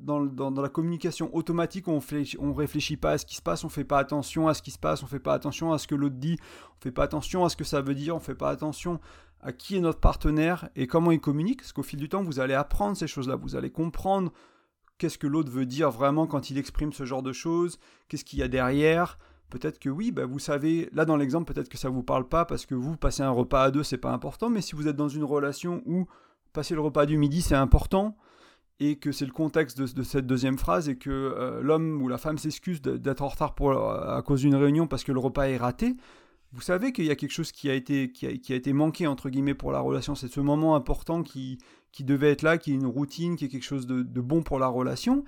la 0.50 0.68
communication 0.68 1.32
automatique 1.36 1.86
on 1.86 2.00
ne 2.00 2.52
réfléchit 2.52 2.96
pas 2.96 3.12
à 3.12 3.18
ce 3.18 3.24
qui 3.24 3.36
se 3.36 3.42
passe, 3.42 3.62
on 3.62 3.68
ne 3.68 3.72
fait 3.72 3.84
pas 3.84 3.98
attention 3.98 4.48
à 4.48 4.54
ce 4.54 4.62
qui 4.62 4.72
se 4.72 4.78
passe, 4.78 5.02
on 5.02 5.06
ne 5.06 5.10
fait 5.10 5.20
pas 5.20 5.34
attention 5.34 5.72
à 5.72 5.78
ce 5.78 5.86
que 5.86 5.94
l'autre 5.94 6.16
dit, 6.16 6.36
on 6.40 6.76
ne 6.78 6.82
fait 6.82 6.90
pas 6.90 7.04
attention 7.04 7.44
à 7.44 7.48
ce 7.48 7.56
que 7.56 7.62
ça 7.62 7.80
veut 7.80 7.94
dire, 7.94 8.16
on 8.16 8.18
ne 8.18 8.24
fait 8.24 8.34
pas 8.34 8.50
attention 8.50 8.98
à 9.40 9.52
qui 9.52 9.76
est 9.76 9.80
notre 9.80 10.00
partenaire 10.00 10.68
et 10.74 10.88
comment 10.88 11.12
il 11.12 11.20
communique. 11.20 11.60
Parce 11.60 11.72
qu'au 11.72 11.84
fil 11.84 12.00
du 12.00 12.08
temps, 12.08 12.24
vous 12.24 12.40
allez 12.40 12.54
apprendre 12.54 12.96
ces 12.96 13.06
choses-là, 13.06 13.36
vous 13.36 13.54
allez 13.54 13.70
comprendre 13.70 14.32
qu'est-ce 14.98 15.16
que 15.16 15.28
l'autre 15.28 15.50
veut 15.50 15.66
dire 15.66 15.90
vraiment 15.90 16.26
quand 16.26 16.50
il 16.50 16.58
exprime 16.58 16.92
ce 16.92 17.04
genre 17.04 17.22
de 17.22 17.32
choses, 17.32 17.78
qu'est-ce 18.08 18.24
qu'il 18.24 18.40
y 18.40 18.42
a 18.42 18.48
derrière, 18.48 19.16
Peut-être 19.50 19.78
que 19.78 19.88
oui, 19.88 20.12
bah 20.12 20.26
vous 20.26 20.38
savez, 20.38 20.88
là 20.92 21.04
dans 21.04 21.16
l'exemple, 21.16 21.52
peut-être 21.52 21.68
que 21.68 21.76
ça 21.76 21.88
vous 21.88 22.02
parle 22.02 22.28
pas 22.28 22.44
parce 22.44 22.66
que 22.66 22.74
vous 22.74 22.96
passez 22.96 23.22
un 23.22 23.30
repas 23.30 23.64
à 23.64 23.70
deux, 23.70 23.82
c'est 23.82 23.98
pas 23.98 24.12
important, 24.12 24.48
mais 24.48 24.60
si 24.60 24.76
vous 24.76 24.86
êtes 24.88 24.96
dans 24.96 25.08
une 25.08 25.24
relation 25.24 25.82
où 25.86 26.06
passer 26.52 26.74
le 26.74 26.80
repas 26.80 27.06
du 27.06 27.16
midi 27.16 27.42
c'est 27.42 27.54
important 27.54 28.16
et 28.80 28.96
que 28.96 29.12
c'est 29.12 29.26
le 29.26 29.32
contexte 29.32 29.78
de, 29.78 30.02
cette 30.02 30.26
deuxième 30.26 30.56
phrase 30.56 30.88
et 30.88 30.96
que 30.96 31.10
euh, 31.10 31.60
l'homme 31.62 32.00
ou 32.00 32.08
la 32.08 32.16
femme 32.16 32.38
s'excuse 32.38 32.80
d'être 32.80 33.22
en 33.22 33.28
retard 33.28 33.54
pour, 33.54 33.72
à 33.72 34.22
cause 34.22 34.40
d'une 34.40 34.54
réunion 34.54 34.86
parce 34.86 35.04
que 35.04 35.12
le 35.12 35.18
repas 35.18 35.48
est 35.48 35.58
raté, 35.58 35.96
vous 36.52 36.62
savez 36.62 36.92
qu'il 36.92 37.04
y 37.04 37.10
a 37.10 37.16
quelque 37.16 37.32
chose 37.32 37.52
qui 37.52 37.68
a 37.68 37.74
été, 37.74 38.10
qui 38.10 38.26
a, 38.26 38.56
été 38.56 38.72
manqué 38.72 39.06
entre 39.06 39.30
guillemets 39.30 39.54
pour 39.54 39.70
la 39.70 39.80
relation. 39.80 40.16
C'est 40.16 40.32
ce 40.32 40.40
moment 40.40 40.74
important 40.74 41.22
qui, 41.22 41.58
qui 41.92 42.02
devait 42.02 42.30
être 42.32 42.42
là, 42.42 42.58
qui 42.58 42.72
est 42.72 42.74
une 42.74 42.86
routine, 42.86 43.36
qui 43.36 43.44
est 43.44 43.48
quelque 43.48 43.62
chose 43.62 43.86
de 43.86 44.20
bon 44.20 44.42
pour 44.42 44.58
la 44.58 44.66
relation 44.66 45.24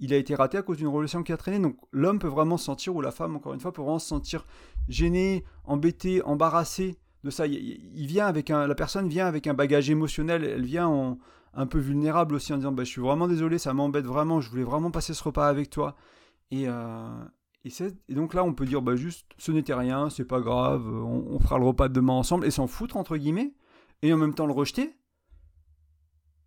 il 0.00 0.12
a 0.12 0.16
été 0.16 0.34
raté 0.34 0.58
à 0.58 0.62
cause 0.62 0.78
d'une 0.78 0.88
relation 0.88 1.22
qui 1.22 1.32
a 1.32 1.36
traîné. 1.36 1.58
Donc 1.58 1.76
l'homme 1.92 2.18
peut 2.18 2.28
vraiment 2.28 2.56
se 2.56 2.64
sentir, 2.64 2.94
ou 2.94 3.00
la 3.00 3.10
femme, 3.10 3.36
encore 3.36 3.54
une 3.54 3.60
fois, 3.60 3.72
peut 3.72 3.82
vraiment 3.82 3.98
se 3.98 4.08
sentir 4.08 4.46
gêné, 4.88 5.44
embêté, 5.64 6.22
embarrassé 6.22 6.98
de 7.24 7.30
ça. 7.30 7.46
Il, 7.46 8.06
vient 8.06 8.26
avec 8.26 8.50
un, 8.50 8.66
la 8.66 8.74
personne 8.74 9.08
vient 9.08 9.26
avec 9.26 9.46
un 9.46 9.54
bagage 9.54 9.90
émotionnel, 9.90 10.44
elle 10.44 10.64
vient 10.64 11.18
un 11.54 11.66
peu 11.66 11.78
vulnérable 11.78 12.34
aussi 12.34 12.52
en 12.52 12.56
disant 12.56 12.72
bah, 12.72 12.84
Je 12.84 12.90
suis 12.90 13.00
vraiment 13.00 13.28
désolé, 13.28 13.58
ça 13.58 13.72
m'embête 13.74 14.06
vraiment, 14.06 14.40
je 14.40 14.50
voulais 14.50 14.64
vraiment 14.64 14.90
passer 14.90 15.14
ce 15.14 15.22
repas 15.22 15.48
avec 15.48 15.70
toi. 15.70 15.96
Et, 16.50 16.64
euh, 16.66 17.24
et, 17.64 18.14
donc 18.14 18.34
là, 18.34 18.44
on 18.44 18.54
peut 18.54 18.66
dire 18.66 18.82
bah, 18.82 18.96
juste 18.96 19.26
Ce 19.38 19.52
n'était 19.52 19.74
rien, 19.74 20.10
c'est 20.10 20.24
pas 20.24 20.40
grave, 20.40 20.86
on, 20.86 21.26
on, 21.30 21.38
fera 21.38 21.58
le 21.58 21.64
repas 21.64 21.88
demain 21.88 22.14
ensemble, 22.14 22.46
et 22.46 22.50
s'en 22.50 22.66
foutre, 22.66 22.96
entre 22.96 23.16
guillemets, 23.16 23.54
et 24.02 24.12
en 24.12 24.16
même 24.16 24.34
temps 24.34 24.46
le 24.46 24.52
rejeter 24.52 24.96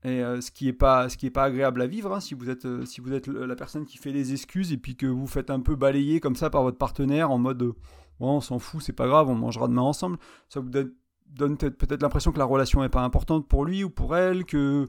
et 0.05 0.23
euh, 0.23 0.39
ce 0.39 0.51
qui 0.51 0.65
n'est 0.65 0.73
pas 0.73 1.07
pas 1.33 1.43
agréable 1.43 1.81
à 1.81 1.87
vivre 1.87 2.13
hein, 2.13 2.19
si 2.19 2.35
vous 2.35 2.51
êtes 2.51 2.65
euh, 2.65 2.85
si 2.85 3.01
vous 3.01 3.11
êtes 3.11 3.27
la 3.27 3.55
personne 3.55 3.85
qui 3.85 3.97
fait 3.97 4.11
les 4.11 4.33
excuses 4.33 4.71
et 4.71 4.77
puis 4.77 4.95
que 4.95 5.07
vous 5.07 5.25
faites 5.25 5.49
un 5.49 5.59
peu 5.59 5.75
balayer 5.75 6.19
comme 6.19 6.35
ça 6.35 6.51
par 6.51 6.61
votre 6.61 6.77
partenaire 6.77 7.31
en 7.31 7.39
mode 7.39 7.73
on 8.19 8.39
s'en 8.39 8.59
fout 8.59 8.83
c'est 8.83 8.93
pas 8.93 9.07
grave 9.07 9.29
on 9.29 9.35
mangera 9.35 9.67
demain 9.67 9.81
ensemble 9.81 10.19
ça 10.47 10.59
vous 10.59 10.69
donne, 10.69 11.57
peut-être 11.57 12.03
l'impression 12.03 12.31
que 12.31 12.37
la 12.37 12.45
relation 12.45 12.83
n'est 12.83 12.89
pas 12.89 13.01
importante 13.01 13.47
pour 13.47 13.65
lui 13.65 13.83
ou 13.83 13.89
pour 13.89 14.15
elle 14.15 14.45
que 14.45 14.87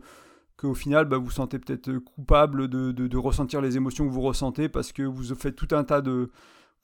qu'au 0.59 0.75
final 0.75 1.07
bah, 1.07 1.17
vous 1.17 1.31
sentez 1.31 1.59
peut-être 1.59 1.97
coupable 1.97 2.69
de, 2.69 2.93
de, 2.93 3.17
ressentir 3.17 3.63
les 3.63 3.79
émotions 3.79 4.07
que 4.07 4.13
vous 4.13 4.21
ressentez 4.21 4.69
parce 4.69 4.93
que 4.93 5.03
vous 5.03 5.35
faites 5.35 5.57
tout 5.57 5.75
un 5.75 5.85
tas 5.85 6.03
de 6.03 6.31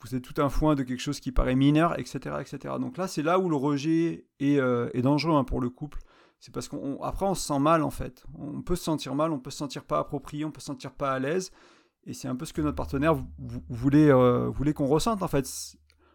vous 0.00 0.14
êtes 0.14 0.22
tout 0.22 0.40
un 0.40 0.48
foin 0.48 0.74
de 0.74 0.82
quelque 0.82 1.00
chose 1.00 1.20
qui 1.20 1.32
paraît 1.32 1.54
mineur 1.54 1.98
etc 1.98 2.36
etc 2.40 2.76
donc 2.80 2.96
là 2.96 3.08
c'est 3.08 3.22
là 3.22 3.38
où 3.38 3.50
le 3.50 3.56
rejet 3.56 4.24
est, 4.40 4.58
euh, 4.58 4.88
dangereux 5.02 5.36
hein, 5.36 5.44
pour 5.44 5.60
le 5.60 5.68
couple 5.68 5.98
c'est 6.42 6.52
parce 6.52 6.68
qu'après 6.68 7.24
on, 7.24 7.34
se 7.36 7.46
sent 7.46 7.60
mal 7.60 7.84
en 7.84 7.90
fait. 7.90 8.24
On 8.36 8.62
peut 8.62 8.74
se 8.74 8.82
sentir 8.82 9.14
mal, 9.14 9.30
on 9.30 9.38
peut 9.38 9.52
se 9.52 9.58
sentir 9.58 9.84
pas 9.84 10.00
approprié, 10.00 10.44
on 10.44 10.50
peut 10.50 10.58
se 10.58 10.66
sentir 10.66 10.90
pas 10.90 11.12
à 11.12 11.20
l'aise. 11.20 11.52
Et 12.04 12.14
c'est 12.14 12.26
un 12.26 12.34
peu 12.34 12.44
ce 12.44 12.52
que 12.52 12.60
notre 12.60 12.74
partenaire 12.74 13.14
voulait, 13.68 14.10
euh, 14.10 14.48
voulait 14.48 14.72
qu'on 14.72 14.88
ressente 14.88 15.22
en 15.22 15.28
fait. 15.28 15.48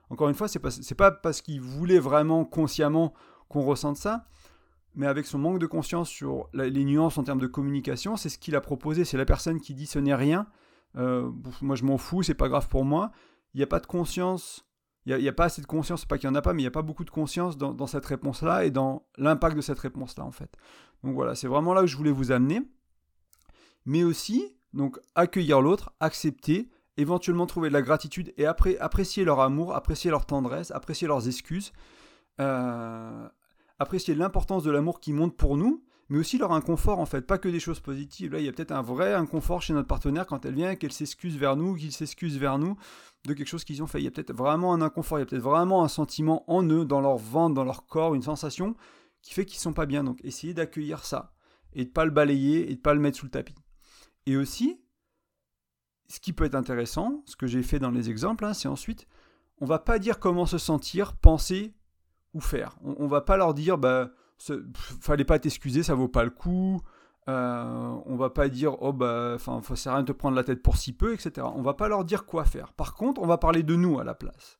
Encore 0.10 0.28
une 0.28 0.36
fois, 0.36 0.50
c'est 0.50 0.60
pas, 0.60 0.72
pas 0.98 1.12
parce 1.12 1.42
qu'il 1.42 1.62
voulait 1.62 1.98
vraiment 1.98 2.44
consciemment 2.44 3.14
qu'on 3.48 3.62
ressente 3.62 3.96
ça, 3.96 4.26
mais 4.96 5.08
avec 5.08 5.26
son 5.26 5.40
manque 5.40 5.60
de 5.60 5.66
conscience 5.66 6.10
sur 6.10 6.50
les 6.54 6.84
nuances 6.84 7.18
en 7.18 7.24
termes 7.24 7.40
de 7.40 7.48
communication, 7.48 8.18
c'est 8.18 8.28
ce 8.28 8.38
qu'il 8.38 8.58
a 8.58 8.62
proposé. 8.62 9.06
C'est 9.06 9.18
la 9.18 9.26
personne 9.26 9.62
qui 9.62 9.76
dit 9.76 9.86
ce 9.86 9.98
n'est 9.98 10.14
rien, 10.14 10.46
euh, 10.98 11.32
moi 11.62 11.78
je 11.78 11.86
m'en 11.86 11.98
fous, 11.98 12.22
c'est 12.22 12.34
pas 12.34 12.50
grave 12.50 12.68
pour 12.68 12.84
moi. 12.84 13.14
Il 13.54 13.60
n'y 13.60 13.64
a 13.64 13.68
pas 13.68 13.80
de 13.80 13.88
conscience 13.88 14.67
il 15.16 15.22
n'y 15.22 15.30
a, 15.30 15.34
pas 15.34 15.46
assez 15.46 15.62
de 15.62 15.68
conscience, 15.68 16.04
pas 16.06 16.18
qu'il 16.18 16.30
n'y 16.30 16.36
en 16.36 16.40
a 16.40 16.42
pas, 16.42 16.52
mais 16.54 16.62
il 16.62 16.66
n'y 16.66 16.68
a 16.68 16.72
pas 16.72 16.82
beaucoup 16.82 17.06
de 17.06 17.10
conscience 17.10 17.58
dans, 17.58 17.88
cette 17.88 18.06
réponse-là 18.06 18.66
et 18.66 18.72
dans 18.72 19.06
l'impact 19.18 19.56
de 19.56 19.62
cette 19.62 19.80
réponse-là, 19.80 20.26
en 20.26 20.32
fait. 20.32 20.58
Donc 21.04 21.16
voilà, 21.16 21.34
c'est 21.34 21.48
vraiment 21.48 21.74
là 21.74 21.82
que 21.82 21.88
je 21.88 21.96
voulais 21.96 22.12
vous 22.12 22.32
amener. 22.32 22.62
Mais 23.86 24.04
aussi, 24.04 24.58
donc, 24.74 25.00
accueillir 25.16 25.62
l'autre, 25.62 25.94
accepter, 26.02 26.70
éventuellement 26.98 27.46
trouver 27.46 27.70
de 27.70 27.74
la 27.74 27.82
gratitude 27.82 28.34
et 28.36 28.46
après, 28.46 28.78
apprécier 28.80 29.24
leur 29.24 29.40
amour, 29.40 29.74
apprécier 29.74 30.12
leur 30.12 30.26
tendresse, 30.26 30.72
apprécier 30.72 31.08
leurs 31.08 31.28
excuses, 31.28 31.72
euh, 32.42 33.30
apprécier 33.80 34.14
l'importance 34.14 34.64
de 34.64 34.72
l'amour 34.72 35.00
qui 35.00 35.14
monte 35.14 35.38
pour 35.38 35.56
nous, 35.56 35.86
mais 36.10 36.18
aussi 36.18 36.38
leur 36.38 36.52
inconfort 36.54 37.00
en 37.00 37.06
fait, 37.06 37.22
pas 37.22 37.38
que 37.38 37.50
des 37.50 37.60
choses 37.60 37.80
positives. 37.80 38.32
Là, 38.32 38.40
il 38.40 38.46
y 38.46 38.50
a 38.50 38.52
peut-être 38.52 38.72
un 38.72 38.82
vrai 38.82 39.14
inconfort 39.14 39.62
chez 39.62 39.74
notre 39.74 39.88
partenaire 39.88 40.26
quand 40.26 40.46
elle 40.46 40.56
vient, 40.56 40.76
qu'elle 40.76 40.92
s'excuse 40.92 41.38
vers 41.38 41.56
nous, 41.56 41.76
qu'il 41.76 41.92
s'excuse 41.92 42.38
vers 42.38 42.58
nous 42.58 42.78
de 43.26 43.34
quelque 43.34 43.48
chose 43.48 43.64
qu'ils 43.64 43.84
ont 43.84 43.88
fait. 43.88 44.00
Il 44.00 44.06
y 44.06 44.08
a 44.08 44.12
peut-être 44.12 44.34
vraiment 44.34 44.74
un 44.74 44.82
inconfort, 44.82 45.20
il 45.20 45.22
y 45.22 45.24
a 45.24 45.26
peut-être 45.26 45.42
vraiment 45.42 45.84
un 45.84 45.88
sentiment 45.88 46.50
en 46.50 46.64
eux, 46.64 46.86
dans 46.86 47.02
leur 47.02 47.18
ventre, 47.18 47.56
dans 47.56 47.66
leur 47.66 47.86
corps, 47.86 48.16
une 48.16 48.22
sensation 48.22 48.76
qui 49.22 49.34
fait 49.34 49.46
qu'ils 49.46 49.60
sont 49.60 49.74
pas 49.74 49.86
bien. 49.86 50.04
Donc, 50.04 50.20
essayez 50.24 50.54
d'accueillir 50.54 51.04
ça 51.04 51.34
et 51.74 51.86
de 51.86 51.90
pas 51.90 52.06
le 52.06 52.12
balayer 52.12 52.72
et 52.72 52.76
de 52.76 52.80
pas 52.80 52.94
le 52.94 53.00
mettre 53.00 53.18
sous 53.18 53.26
le 53.26 53.32
tapis. 53.32 53.56
Et 54.26 54.38
aussi, 54.38 54.80
ce 56.08 56.20
qui 56.20 56.32
peut 56.32 56.46
être 56.46 56.56
intéressant, 56.56 57.24
ce 57.26 57.36
que 57.36 57.48
j'ai 57.48 57.64
fait 57.64 57.80
dans 57.80 57.92
les 57.92 58.10
exemples, 58.10 58.46
hein, 58.46 58.54
c'est 58.54 58.70
ensuite, 58.70 59.08
on 59.60 59.66
va 59.66 59.80
pas 59.80 60.00
dire 60.00 60.20
comment 60.20 60.46
se 60.46 60.58
sentir, 60.58 61.18
penser 61.18 61.74
ou 62.34 62.40
faire. 62.40 62.78
On, 62.82 62.96
on 63.00 63.08
va 63.08 63.22
pas 63.22 63.36
leur 63.36 63.54
dire, 63.54 63.78
bah 63.78 64.12
fallait 65.02 65.26
pas 65.26 65.40
t'excuser, 65.40 65.84
ça 65.84 65.96
vaut 65.96 66.08
pas 66.08 66.24
le 66.24 66.30
coup. 66.30 66.82
Euh, 67.30 67.98
on 68.06 68.16
va 68.16 68.30
pas 68.30 68.48
dire 68.48 68.82
oh 68.82 68.94
bah 68.94 69.34
enfin 69.36 69.60
faut 69.62 69.74
rien 69.74 70.02
de 70.02 70.08
te 70.08 70.12
prendre 70.14 70.38
la 70.38 70.46
tête 70.46 70.64
pour 70.64 70.78
si 70.78 70.94
peu 70.94 71.14
etc. 71.14 71.46
On 71.56 71.62
va 71.62 71.74
pas 71.74 71.90
leur 71.90 72.06
dire 72.06 72.26
quoi 72.26 72.46
faire. 72.46 72.72
Par 72.72 72.96
contre, 72.96 73.22
on 73.22 73.28
va 73.28 73.38
parler 73.38 73.64
de 73.64 73.76
nous 73.76 74.00
à 74.00 74.06
la 74.06 74.14
place. 74.14 74.60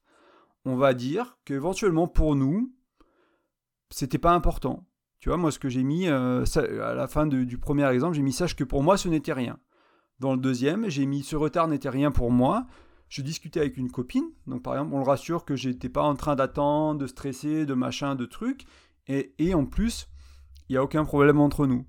On 0.66 0.76
va 0.76 0.94
dire 0.94 1.38
qu'éventuellement 1.46 2.08
pour 2.08 2.36
nous 2.36 2.74
c'était 3.90 4.18
pas 4.18 4.34
important. 4.34 4.86
Tu 5.22 5.30
vois 5.30 5.38
moi 5.38 5.50
ce 5.52 5.60
que 5.60 5.70
j'ai 5.70 5.84
mis 5.84 6.10
euh, 6.10 6.44
à 6.84 6.94
la 6.94 7.08
fin 7.08 7.26
du 7.26 7.58
premier 7.58 7.90
exemple 7.90 8.18
j'ai 8.18 8.22
mis 8.22 8.34
sache 8.34 8.56
que 8.56 8.66
pour 8.66 8.84
moi 8.84 8.98
ce 8.98 9.08
n'était 9.08 9.34
rien. 9.34 9.60
Dans 10.20 10.34
le 10.34 10.40
deuxième 10.40 10.90
j'ai 10.90 11.06
mis 11.06 11.24
ce 11.24 11.38
retard 11.38 11.70
n'était 11.70 11.90
rien 11.90 12.12
pour 12.12 12.32
moi. 12.32 12.66
Je 13.08 13.22
discutais 13.22 13.62
avec 13.62 13.78
une 13.78 13.90
copine, 13.90 14.30
donc 14.46 14.64
par 14.64 14.74
exemple 14.74 14.94
on 14.94 14.98
le 14.98 15.06
rassure 15.06 15.46
que 15.46 15.56
j'étais 15.56 15.88
pas 15.88 16.04
en 16.04 16.16
train 16.16 16.36
d'attendre, 16.36 17.00
de 17.00 17.08
stresser, 17.08 17.66
de 17.66 17.74
machin, 17.74 18.16
de 18.16 18.26
trucs, 18.26 18.66
et, 19.08 19.54
en 19.54 19.66
plus, 19.66 20.10
il 20.70 20.74
n'y 20.74 20.78
a 20.78 20.84
aucun 20.84 21.06
problème 21.06 21.40
entre 21.40 21.66
nous. 21.66 21.86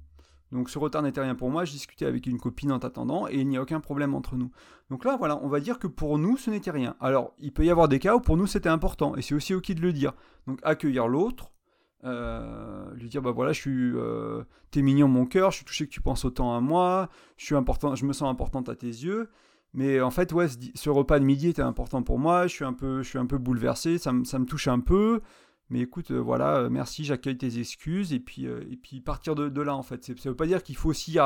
Donc 0.52 0.70
ce 0.70 0.78
retard 0.78 1.02
n'était 1.02 1.20
rien 1.20 1.34
pour 1.34 1.50
moi, 1.50 1.66
je 1.66 1.72
discutais 1.72 2.06
avec 2.06 2.26
une 2.26 2.38
copine 2.38 2.72
en 2.72 2.78
t'attendant 2.78 3.28
et 3.28 3.40
il 3.40 3.48
n'y 3.48 3.58
a 3.58 3.62
aucun 3.62 3.80
problème 3.80 4.14
entre 4.14 4.36
nous. 4.36 4.50
Donc 4.88 5.04
là, 5.04 5.16
voilà, 5.18 5.38
on 5.42 5.48
va 5.48 5.60
dire 5.60 5.78
que 5.78 5.86
pour 5.86 6.18
nous, 6.18 6.38
ce 6.38 6.50
n'était 6.50 6.70
rien. 6.70 6.96
Alors, 7.00 7.34
il 7.38 7.52
peut 7.52 7.66
y 7.66 7.70
avoir 7.70 7.86
des 7.88 7.98
cas 7.98 8.16
où 8.16 8.20
pour 8.20 8.38
nous, 8.38 8.46
c'était 8.46 8.70
important 8.70 9.14
et 9.14 9.20
c'est 9.20 9.34
aussi 9.34 9.52
ok 9.52 9.72
de 9.72 9.82
le 9.82 9.92
dire. 9.92 10.14
Donc 10.46 10.58
accueillir 10.62 11.06
l'autre, 11.06 11.52
euh, 12.04 12.94
lui 12.94 13.08
dire 13.08 13.20
bah 13.20 13.32
voilà, 13.32 13.52
je 13.52 13.60
suis, 13.60 13.92
euh, 13.94 14.42
t'es 14.70 14.80
mignon 14.80 15.08
mon 15.08 15.26
cœur, 15.26 15.50
je 15.50 15.56
suis 15.56 15.66
touché 15.66 15.86
que 15.86 15.92
tu 15.92 16.00
penses 16.00 16.24
autant 16.24 16.56
à 16.56 16.60
moi, 16.60 17.10
je 17.36 17.44
suis 17.44 17.54
important, 17.54 17.94
je 17.94 18.06
me 18.06 18.14
sens 18.14 18.30
importante 18.30 18.70
à 18.70 18.74
tes 18.74 18.86
yeux. 18.86 19.28
Mais 19.74 20.00
en 20.00 20.10
fait, 20.10 20.32
ouais, 20.32 20.46
ce 20.74 20.88
repas 20.88 21.18
de 21.18 21.24
midi 21.24 21.48
était 21.48 21.60
important 21.60 22.02
pour 22.02 22.18
moi, 22.18 22.46
je 22.46 22.54
suis 22.54 22.64
un 22.64 22.72
peu, 22.72 23.02
je 23.02 23.08
suis 23.08 23.18
un 23.18 23.26
peu 23.26 23.36
bouleversé, 23.36 23.98
ça, 23.98 24.12
ça 24.24 24.38
me 24.38 24.46
touche 24.46 24.68
un 24.68 24.80
peu. 24.80 25.20
Mais 25.70 25.80
écoute, 25.80 26.10
euh, 26.10 26.18
voilà, 26.18 26.56
euh, 26.56 26.70
merci, 26.70 27.04
j'accueille 27.04 27.36
tes 27.36 27.58
excuses, 27.58 28.12
et 28.14 28.20
puis, 28.20 28.46
euh, 28.46 28.64
et 28.70 28.76
puis 28.76 29.00
partir 29.00 29.34
de, 29.34 29.60
là, 29.60 29.76
en 29.76 29.82
fait. 29.82 30.04
Ça 30.04 30.12
ne 30.12 30.30
veut 30.30 30.36
pas 30.36 30.46
dire 30.46 30.62
qu'il 30.62 30.76
faut 30.76 30.88
aussi, 30.88 31.18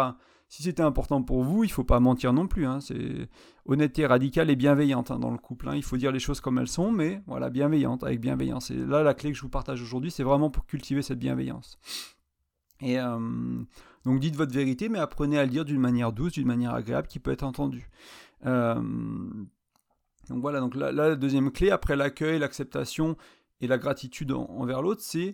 si 0.48 0.62
c'était 0.64 0.83
important 0.83 1.22
pour 1.22 1.44
vous, 1.44 1.62
il 1.62 1.68
ne 1.68 1.72
faut 1.72 1.85
pas 1.85 2.00
mentir 2.00 2.33
non 2.33 2.48
plus. 2.48 2.66
Hein. 2.66 2.81
C'est 2.81 3.28
honnêteté 3.66 4.05
radicale 4.05 4.50
et 4.50 4.57
bienveillante 4.57 5.12
hein, 5.12 5.20
dans 5.20 5.31
le 5.31 5.38
couple. 5.38 5.68
Hein. 5.68 5.76
Il 5.76 5.85
faut 5.85 5.96
dire 5.96 6.11
les 6.11 6.18
choses 6.18 6.40
comme 6.40 6.59
elles 6.59 6.68
sont, 6.68 6.90
mais 6.90 7.22
voilà, 7.26 7.50
bienveillante, 7.50 8.02
avec 8.02 8.20
bienveillance. 8.20 8.72
Et 8.72 8.76
là, 8.76 9.05
la 9.05 9.14
clé 9.14 9.31
que 9.31 9.37
je 9.37 9.42
vous 9.42 9.48
partage 9.48 9.81
aujourd'hui, 9.81 10.11
c'est 10.11 10.24
vraiment 10.24 10.50
pour 10.50 10.66
cultiver 10.66 11.02
cette 11.02 11.20
bienveillance. 11.20 11.78
Et 12.81 12.96
donc 14.05 14.18
dites 14.18 14.35
votre 14.35 14.52
vérité, 14.52 14.88
mais 14.88 14.98
apprenez 14.98 15.38
à 15.38 15.44
le 15.44 15.50
dire 15.50 15.64
d'une 15.64 15.81
manière 15.81 16.12
douce, 16.12 16.33
d'une 16.33 16.48
manière 16.48 16.74
agréable, 16.74 17.07
qui 17.07 17.20
peut 17.20 17.31
être 17.31 17.44
entendue. 17.44 17.88
donc 18.44 19.46
voilà, 20.28 20.59
donc 20.59 20.74
la 20.74 21.14
deuxième 21.14 21.52
clé, 21.52 21.70
après 21.70 21.94
l'accueil, 21.94 22.40
l'acceptation 22.40 23.16
et 23.62 23.68
la 23.68 23.79
gratitude 23.79 24.33
envers 24.33 24.83
l'autre, 24.83 25.01
c'est 25.03 25.33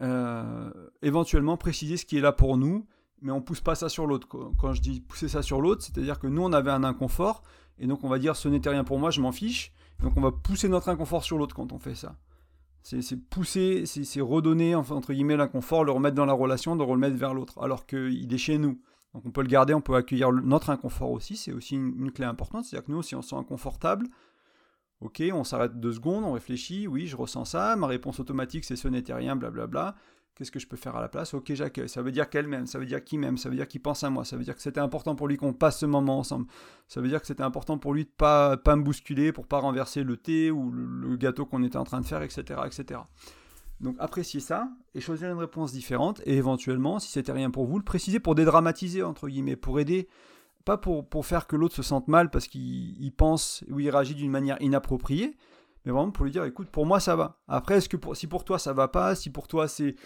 euh, 0.00 0.70
éventuellement 1.02 1.58
préciser 1.58 1.98
ce 1.98 2.06
qui 2.06 2.16
est 2.16 2.22
là 2.22 2.32
pour 2.32 2.56
nous, 2.56 2.86
mais 3.20 3.30
on 3.30 3.42
pousse 3.42 3.60
pas 3.60 3.74
ça 3.74 3.90
sur 3.90 4.06
l'autre. 4.06 4.26
Quand 4.58 4.72
je 4.72 4.80
dis 4.80 5.00
pousser 5.00 5.28
ça 5.28 5.42
sur 5.42 5.60
l'autre, 5.60 5.82
c'est-à-dire 5.82 6.18
que 6.18 6.26
nous, 6.26 6.42
on 6.42 6.52
avait 6.54 6.70
un 6.70 6.82
inconfort, 6.82 7.42
et 7.78 7.86
donc 7.86 8.02
on 8.02 8.08
va 8.08 8.18
dire 8.18 8.34
ce 8.34 8.48
n'était 8.48 8.70
rien 8.70 8.82
pour 8.82 8.98
moi, 8.98 9.10
je 9.10 9.20
m'en 9.20 9.30
fiche. 9.30 9.72
Donc 10.02 10.16
on 10.16 10.22
va 10.22 10.32
pousser 10.32 10.68
notre 10.70 10.88
inconfort 10.88 11.22
sur 11.22 11.36
l'autre 11.36 11.54
quand 11.54 11.72
on 11.72 11.78
fait 11.78 11.94
ça. 11.94 12.16
C'est 12.82 13.16
pousser, 13.28 13.84
c'est 13.84 14.22
redonner 14.22 14.74
entre 14.74 15.12
guillemets 15.12 15.36
l'inconfort, 15.36 15.84
le 15.84 15.92
remettre 15.92 16.16
dans 16.16 16.24
la 16.24 16.32
relation, 16.32 16.76
de 16.76 16.82
le 16.82 16.90
remettre 16.90 17.16
vers 17.16 17.34
l'autre, 17.34 17.62
alors 17.62 17.84
qu'il 17.84 18.32
est 18.32 18.38
chez 18.38 18.56
nous. 18.56 18.80
Donc 19.12 19.26
on 19.26 19.30
peut 19.30 19.42
le 19.42 19.48
garder, 19.48 19.74
on 19.74 19.82
peut 19.82 19.96
accueillir 19.96 20.32
notre 20.32 20.70
inconfort 20.70 21.10
aussi, 21.10 21.36
c'est 21.36 21.52
aussi 21.52 21.74
une, 21.74 21.92
une, 21.98 22.10
clé 22.10 22.24
importante. 22.24 22.64
C'est-à-dire 22.64 22.86
que 22.86 22.92
nous, 22.92 23.02
si 23.02 23.14
on 23.14 23.20
se 23.20 23.30
sent 23.30 23.36
inconfortable, 23.36 24.06
Ok, 25.00 25.22
on 25.32 25.44
s'arrête 25.44 25.80
deux 25.80 25.92
secondes, 25.92 26.24
on 26.24 26.32
réfléchit, 26.32 26.86
oui, 26.86 27.06
je 27.06 27.16
ressens 27.16 27.46
ça, 27.46 27.74
ma 27.76 27.86
réponse 27.86 28.20
automatique 28.20 28.64
c'est 28.64 28.76
ce 28.76 28.88
n'était 28.88 29.14
rien, 29.14 29.34
blablabla. 29.34 29.96
Qu'est-ce 30.40 30.50
que 30.50 30.58
je 30.58 30.66
peux 30.66 30.76
faire 30.76 30.96
à 30.96 31.02
la 31.02 31.08
place? 31.10 31.34
Ok, 31.34 31.52
j'accueille. 31.52 31.88
Ça 31.88 32.00
veut 32.00 32.12
dire 32.12 32.30
qu'elle 32.30 32.46
m'aime, 32.46 32.66
ça 32.66 32.78
veut 32.78 32.86
dire 32.86 33.04
qu'il 33.04 33.18
m'aime, 33.18 33.36
ça 33.36 33.50
veut 33.50 33.56
dire 33.56 33.68
qu'il 33.68 33.82
pense 33.82 34.04
à 34.04 34.08
moi, 34.08 34.24
ça 34.24 34.38
veut 34.38 34.44
dire 34.44 34.54
que 34.54 34.62
c'était 34.62 34.80
important 34.80 35.14
pour 35.14 35.28
lui 35.28 35.36
qu'on 35.36 35.52
passe 35.52 35.80
ce 35.80 35.84
moment 35.84 36.18
ensemble. 36.18 36.46
Ça 36.88 37.02
veut 37.02 37.08
dire 37.08 37.20
que 37.20 37.26
c'était 37.26 37.42
important 37.42 37.76
pour 37.76 37.92
lui 37.92 38.04
de 38.04 38.10
pas 38.10 38.56
pas 38.56 38.74
me 38.74 38.82
bousculer, 38.82 39.32
pour 39.32 39.46
pas 39.46 39.58
renverser 39.58 40.02
le 40.02 40.16
thé 40.16 40.50
ou 40.50 40.70
le, 40.70 41.16
gâteau 41.18 41.44
qu'on 41.44 41.62
était 41.62 41.76
en 41.76 41.84
train 41.84 42.00
de 42.00 42.06
faire, 42.06 42.22
etc., 42.22 42.60
etc. 42.64 43.00
Donc 43.80 43.96
appréciez 43.98 44.40
ça 44.40 44.70
et 44.94 45.00
choisir 45.00 45.30
une 45.30 45.38
réponse 45.38 45.72
différente 45.72 46.22
et 46.24 46.36
éventuellement, 46.38 46.98
si 47.00 47.10
c'était 47.10 47.32
rien 47.32 47.50
pour 47.50 47.66
vous, 47.66 47.76
le 47.76 47.84
préciser 47.84 48.18
pour 48.18 48.34
dédramatiser 48.34 49.02
entre 49.02 49.28
guillemets, 49.28 49.56
pour 49.56 49.78
aider 49.78 50.08
pas 50.64 50.76
pour, 50.76 51.26
faire 51.26 51.46
que 51.46 51.56
l'autre 51.56 51.74
se 51.74 51.82
sente 51.82 52.08
mal 52.08 52.30
parce 52.30 52.46
qu'il 52.46 53.12
pense 53.16 53.64
ou 53.70 53.80
il 53.80 53.90
réagit 53.90 54.14
d'une 54.14 54.30
manière 54.30 54.60
inappropriée, 54.60 55.36
mais 55.84 55.92
vraiment 55.92 56.10
pour 56.10 56.24
lui 56.24 56.32
dire 56.32 56.44
écoute, 56.44 56.68
pour 56.68 56.86
moi 56.86 57.00
ça 57.00 57.16
va. 57.16 57.40
Après, 57.48 57.76
est-ce 57.76 57.88
que 57.88 57.96
si 58.14 58.26
pour 58.26 58.44
toi 58.44 58.58
ça 58.58 58.72
va 58.72 58.88
pas, 58.88 59.14
si 59.14 59.30
pour 59.30 59.48
toi 59.48 59.68
c'est 59.68 59.96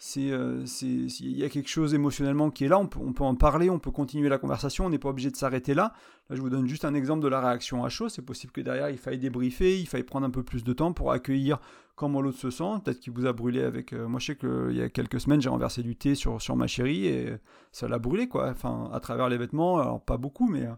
c'est 0.00 0.30
euh, 0.30 0.64
il 0.82 1.36
y 1.36 1.42
a 1.42 1.48
quelque 1.48 1.68
chose 1.68 1.92
émotionnellement 1.92 2.50
qui 2.50 2.64
est 2.64 2.68
là, 2.68 2.78
on 2.78 2.86
peut, 2.86 3.00
on 3.02 3.12
peut 3.12 3.24
en 3.24 3.34
parler, 3.34 3.68
on 3.68 3.80
peut 3.80 3.90
continuer 3.90 4.28
la 4.28 4.38
conversation, 4.38 4.86
on 4.86 4.90
n'est 4.90 4.98
pas 4.98 5.08
obligé 5.08 5.28
de 5.28 5.36
s'arrêter 5.36 5.74
là. 5.74 5.92
Là, 6.30 6.36
je 6.36 6.40
vous 6.40 6.50
donne 6.50 6.68
juste 6.68 6.84
un 6.84 6.94
exemple 6.94 7.20
de 7.20 7.28
la 7.28 7.40
réaction 7.40 7.84
à 7.84 7.88
chaud. 7.88 8.08
C'est 8.08 8.22
possible 8.22 8.52
que 8.52 8.60
derrière, 8.60 8.90
il 8.90 8.98
faille 8.98 9.18
débriefer, 9.18 9.80
il 9.80 9.88
faille 9.88 10.04
prendre 10.04 10.24
un 10.24 10.30
peu 10.30 10.44
plus 10.44 10.62
de 10.62 10.72
temps 10.72 10.92
pour 10.92 11.10
accueillir 11.10 11.58
comment 11.96 12.20
l'autre 12.20 12.38
se 12.38 12.50
sent. 12.50 12.80
Peut-être 12.84 13.00
qu'il 13.00 13.12
vous 13.12 13.26
a 13.26 13.32
brûlé 13.32 13.62
avec. 13.62 13.92
Euh, 13.92 14.06
moi, 14.06 14.20
je 14.20 14.26
sais 14.26 14.36
qu'il 14.36 14.76
y 14.76 14.82
a 14.82 14.88
quelques 14.88 15.20
semaines, 15.20 15.40
j'ai 15.40 15.48
renversé 15.48 15.82
du 15.82 15.96
thé 15.96 16.14
sur, 16.14 16.40
sur 16.40 16.54
ma 16.54 16.68
chérie 16.68 17.06
et 17.06 17.36
ça 17.72 17.88
l'a 17.88 17.98
brûlé, 17.98 18.28
quoi. 18.28 18.50
Enfin, 18.50 18.88
à 18.92 19.00
travers 19.00 19.28
les 19.28 19.36
vêtements, 19.36 19.98
pas 19.98 20.16
beaucoup, 20.16 20.48
mais. 20.48 20.64
Euh, 20.64 20.74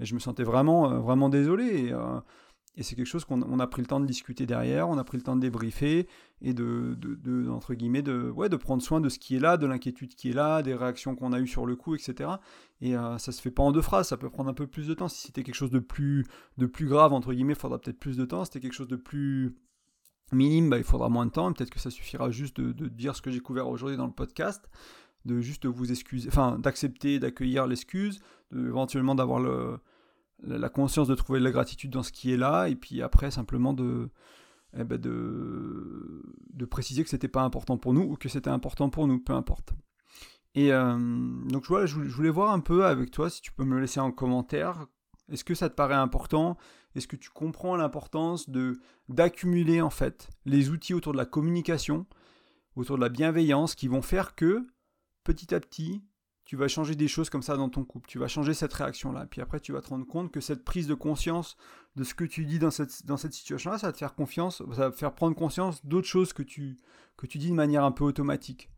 je 0.00 0.14
me 0.14 0.18
sentais 0.18 0.42
vraiment, 0.42 0.98
vraiment 1.00 1.28
désolé. 1.28 1.94
Et 2.74 2.82
c'est 2.82 2.96
quelque 2.96 3.06
chose 3.06 3.26
qu'on 3.26 3.60
a 3.60 3.66
pris 3.66 3.82
le 3.82 3.86
temps 3.86 4.00
de 4.00 4.06
discuter 4.06 4.46
derrière, 4.46 4.88
on 4.88 4.96
a 4.96 5.04
pris 5.04 5.18
le 5.18 5.22
temps 5.22 5.36
de 5.36 5.42
débriefer 5.42 6.08
et 6.40 6.54
de, 6.54 6.96
de, 6.98 7.48
entre 7.50 7.74
guillemets, 7.74 8.00
de, 8.00 8.30
ouais, 8.30 8.48
de 8.48 8.56
prendre 8.56 8.82
soin 8.82 9.00
de 9.00 9.10
ce 9.10 9.18
qui 9.18 9.36
est 9.36 9.40
là, 9.40 9.58
de 9.58 9.66
l'inquiétude 9.66 10.14
qui 10.14 10.30
est 10.30 10.32
là, 10.32 10.62
des 10.62 10.74
réactions 10.74 11.14
qu'on 11.14 11.34
a 11.34 11.40
eues 11.40 11.46
sur 11.46 11.66
le 11.66 11.76
coup, 11.76 11.94
etc. 11.94 12.30
Et 12.80 12.96
euh, 12.96 13.18
ça 13.18 13.30
se 13.30 13.42
fait 13.42 13.50
pas 13.50 13.62
en 13.62 13.72
deux 13.72 13.82
phrases, 13.82 14.08
ça 14.08 14.16
peut 14.16 14.30
prendre 14.30 14.48
un 14.48 14.54
peu 14.54 14.66
plus 14.66 14.88
de 14.88 14.94
temps. 14.94 15.08
Si 15.08 15.26
c'était 15.26 15.42
quelque 15.42 15.54
chose 15.54 15.70
de 15.70 15.80
plus, 15.80 16.24
de 16.56 16.64
plus 16.66 16.86
grave, 16.86 17.12
entre 17.12 17.34
guillemets, 17.34 17.52
il 17.52 17.58
faudra 17.58 17.78
peut-être 17.78 17.98
plus 17.98 18.16
de 18.16 18.24
temps. 18.24 18.44
Si 18.44 18.52
c'était 18.52 18.60
quelque 18.60 18.76
chose 18.76 18.88
de 18.88 18.96
plus 18.96 19.54
minime, 20.32 20.70
bah, 20.70 20.78
il 20.78 20.84
faudra 20.84 21.10
moins 21.10 21.26
de 21.26 21.30
temps. 21.30 21.52
Peut-être 21.52 21.70
que 21.70 21.78
ça 21.78 21.90
suffira 21.90 22.30
juste 22.30 22.58
de, 22.58 22.72
de 22.72 22.88
dire 22.88 23.14
ce 23.14 23.20
que 23.20 23.30
j'ai 23.30 23.40
couvert 23.40 23.68
aujourd'hui 23.68 23.98
dans 23.98 24.06
le 24.06 24.12
podcast 24.12 24.68
de 25.24 25.40
juste 25.40 25.66
vous 25.66 25.92
excuser, 25.92 26.28
enfin 26.28 26.58
d'accepter, 26.58 27.20
d'accueillir 27.20 27.66
l'excuse, 27.66 28.18
éventuellement 28.52 29.14
d'avoir 29.14 29.38
le, 29.38 29.78
la 30.42 30.68
conscience 30.68 31.08
de 31.08 31.14
trouver 31.14 31.38
de 31.38 31.44
la 31.44 31.50
gratitude 31.50 31.90
dans 31.90 32.02
ce 32.02 32.12
qui 32.12 32.32
est 32.32 32.36
là, 32.36 32.68
et 32.68 32.76
puis 32.76 33.02
après 33.02 33.30
simplement 33.30 33.72
de, 33.72 34.10
eh 34.76 34.84
ben 34.84 34.98
de, 34.98 36.22
de 36.52 36.64
préciser 36.64 37.04
que 37.04 37.10
c'était 37.10 37.28
pas 37.28 37.42
important 37.42 37.78
pour 37.78 37.92
nous 37.92 38.02
ou 38.02 38.16
que 38.16 38.28
c'était 38.28 38.50
important 38.50 38.90
pour 38.90 39.06
nous, 39.06 39.18
peu 39.18 39.32
importe. 39.32 39.72
Et 40.54 40.72
euh, 40.72 40.98
donc 41.48 41.66
voilà, 41.66 41.86
je 41.86 41.96
voulais 41.96 42.30
voir 42.30 42.52
un 42.52 42.60
peu 42.60 42.84
avec 42.84 43.10
toi, 43.10 43.30
si 43.30 43.40
tu 43.40 43.52
peux 43.52 43.64
me 43.64 43.80
laisser 43.80 44.00
en 44.00 44.12
commentaire, 44.12 44.86
est-ce 45.30 45.44
que 45.44 45.54
ça 45.54 45.70
te 45.70 45.74
paraît 45.74 45.94
important? 45.94 46.58
Est-ce 46.94 47.08
que 47.08 47.16
tu 47.16 47.30
comprends 47.30 47.76
l'importance 47.76 48.50
de 48.50 48.80
d'accumuler 49.08 49.80
en 49.80 49.90
fait 49.90 50.28
les 50.44 50.68
outils 50.68 50.92
autour 50.92 51.12
de 51.12 51.18
la 51.18 51.24
communication, 51.24 52.06
autour 52.76 52.96
de 52.96 53.02
la 53.02 53.08
bienveillance, 53.08 53.74
qui 53.74 53.88
vont 53.88 54.02
faire 54.02 54.34
que 54.34 54.66
petit 55.24 55.54
à 55.54 55.60
petit, 55.60 56.04
tu 56.52 56.56
vas 56.58 56.68
changer 56.68 56.94
des 56.94 57.08
choses 57.08 57.30
comme 57.30 57.40
ça 57.40 57.56
dans 57.56 57.70
ton 57.70 57.82
couple, 57.82 58.06
tu 58.10 58.18
vas 58.18 58.28
changer 58.28 58.52
cette 58.52 58.74
réaction-là. 58.74 59.24
Puis 59.24 59.40
après, 59.40 59.58
tu 59.58 59.72
vas 59.72 59.80
te 59.80 59.88
rendre 59.88 60.06
compte 60.06 60.30
que 60.30 60.42
cette 60.42 60.64
prise 60.64 60.86
de 60.86 60.92
conscience 60.92 61.56
de 61.96 62.04
ce 62.04 62.12
que 62.12 62.24
tu 62.24 62.44
dis 62.44 62.58
dans 62.58 62.70
cette, 62.70 62.90
situation-là, 62.90 63.78
ça 63.78 63.86
va 63.86 63.92
te 63.94 63.96
faire 63.96 64.14
confiance, 64.14 64.58
ça 64.58 64.64
va 64.84 64.90
te 64.90 64.96
faire 64.96 65.14
prendre 65.14 65.34
conscience 65.34 65.82
d'autres 65.86 66.08
choses 66.08 66.34
que 66.34 66.42
tu, 66.42 66.76
que 67.16 67.26
tu 67.26 67.38
dis 67.38 67.48
de 67.48 67.54
manière 67.54 67.84
un 67.84 67.90
peu 67.90 68.04
automatique, 68.04 68.68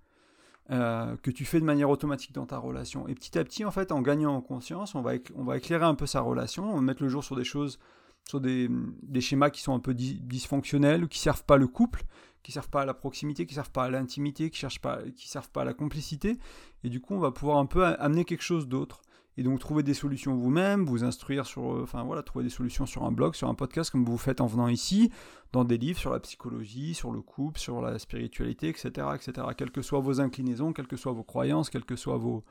euh, 0.70 1.16
que 1.16 1.32
tu 1.32 1.44
fais 1.44 1.58
de 1.58 1.64
manière 1.64 1.90
automatique 1.90 2.30
dans 2.30 2.46
ta 2.46 2.58
relation. 2.58 3.08
Et 3.08 3.14
petit 3.16 3.36
à 3.36 3.42
petit, 3.42 3.64
en 3.64 3.72
fait, 3.72 3.90
en 3.90 4.02
gagnant 4.02 4.36
en 4.36 4.40
conscience, 4.40 4.94
on 4.94 5.02
va, 5.02 5.14
on 5.34 5.42
va 5.42 5.56
éclairer 5.56 5.84
un 5.84 5.96
peu 5.96 6.06
sa 6.06 6.20
relation, 6.20 6.70
on 6.70 6.76
va 6.76 6.80
mettre 6.80 7.02
le 7.02 7.08
jour 7.08 7.24
sur 7.24 7.34
des 7.34 7.42
choses, 7.42 7.80
sur 8.28 8.40
des, 8.40 8.68
des 9.02 9.20
schémas 9.20 9.50
qui 9.50 9.60
sont 9.60 9.74
un 9.74 9.80
peu 9.80 9.94
dysfonctionnels 9.94 11.08
qui 11.08 11.18
servent 11.18 11.44
pas 11.44 11.56
le 11.56 11.66
couple, 11.66 12.04
qui 12.42 12.52
servent 12.52 12.68
pas 12.68 12.82
à 12.82 12.86
la 12.86 12.94
proximité, 12.94 13.46
qui 13.46 13.54
servent 13.54 13.70
pas 13.70 13.84
à 13.84 13.90
l'intimité, 13.90 14.50
qui 14.50 14.58
cherchent 14.58 14.80
pas, 14.80 15.00
qui 15.16 15.28
servent 15.28 15.50
pas 15.50 15.62
à 15.62 15.64
la 15.64 15.74
complicité. 15.74 16.38
Et 16.84 16.90
du 16.90 17.00
coup, 17.00 17.14
on 17.14 17.18
va 17.18 17.32
pouvoir 17.32 17.58
un 17.58 17.66
peu 17.66 17.84
amener 17.84 18.24
quelque 18.24 18.42
chose 18.42 18.68
d'autre. 18.68 19.02
Et 19.36 19.42
donc 19.42 19.58
trouver 19.58 19.82
des 19.82 19.94
solutions 19.94 20.36
vous-même, 20.36 20.84
vous 20.84 21.02
instruire 21.02 21.44
sur, 21.44 21.74
euh, 21.74 21.82
enfin 21.82 22.04
voilà, 22.04 22.22
trouver 22.22 22.44
des 22.44 22.50
solutions 22.50 22.86
sur 22.86 23.02
un 23.02 23.10
blog, 23.10 23.34
sur 23.34 23.48
un 23.48 23.54
podcast 23.54 23.90
comme 23.90 24.04
vous 24.04 24.18
faites 24.18 24.40
en 24.40 24.46
venant 24.46 24.68
ici, 24.68 25.10
dans 25.52 25.64
des 25.64 25.76
livres 25.76 25.98
sur 25.98 26.12
la 26.12 26.20
psychologie, 26.20 26.94
sur 26.94 27.10
le 27.10 27.20
couple, 27.20 27.58
sur 27.58 27.80
la 27.80 27.98
spiritualité, 27.98 28.68
etc., 28.68 29.08
etc. 29.14 29.48
Quelles 29.56 29.72
que 29.72 29.82
soient 29.82 29.98
vos 29.98 30.20
inclinaisons, 30.20 30.72
quelles 30.72 30.86
que 30.86 30.96
soient 30.96 31.12
vos 31.12 31.24
croyances, 31.24 31.68
quelles 31.68 31.84
que 31.84 31.96
soient 31.96 32.18
vos, 32.18 32.44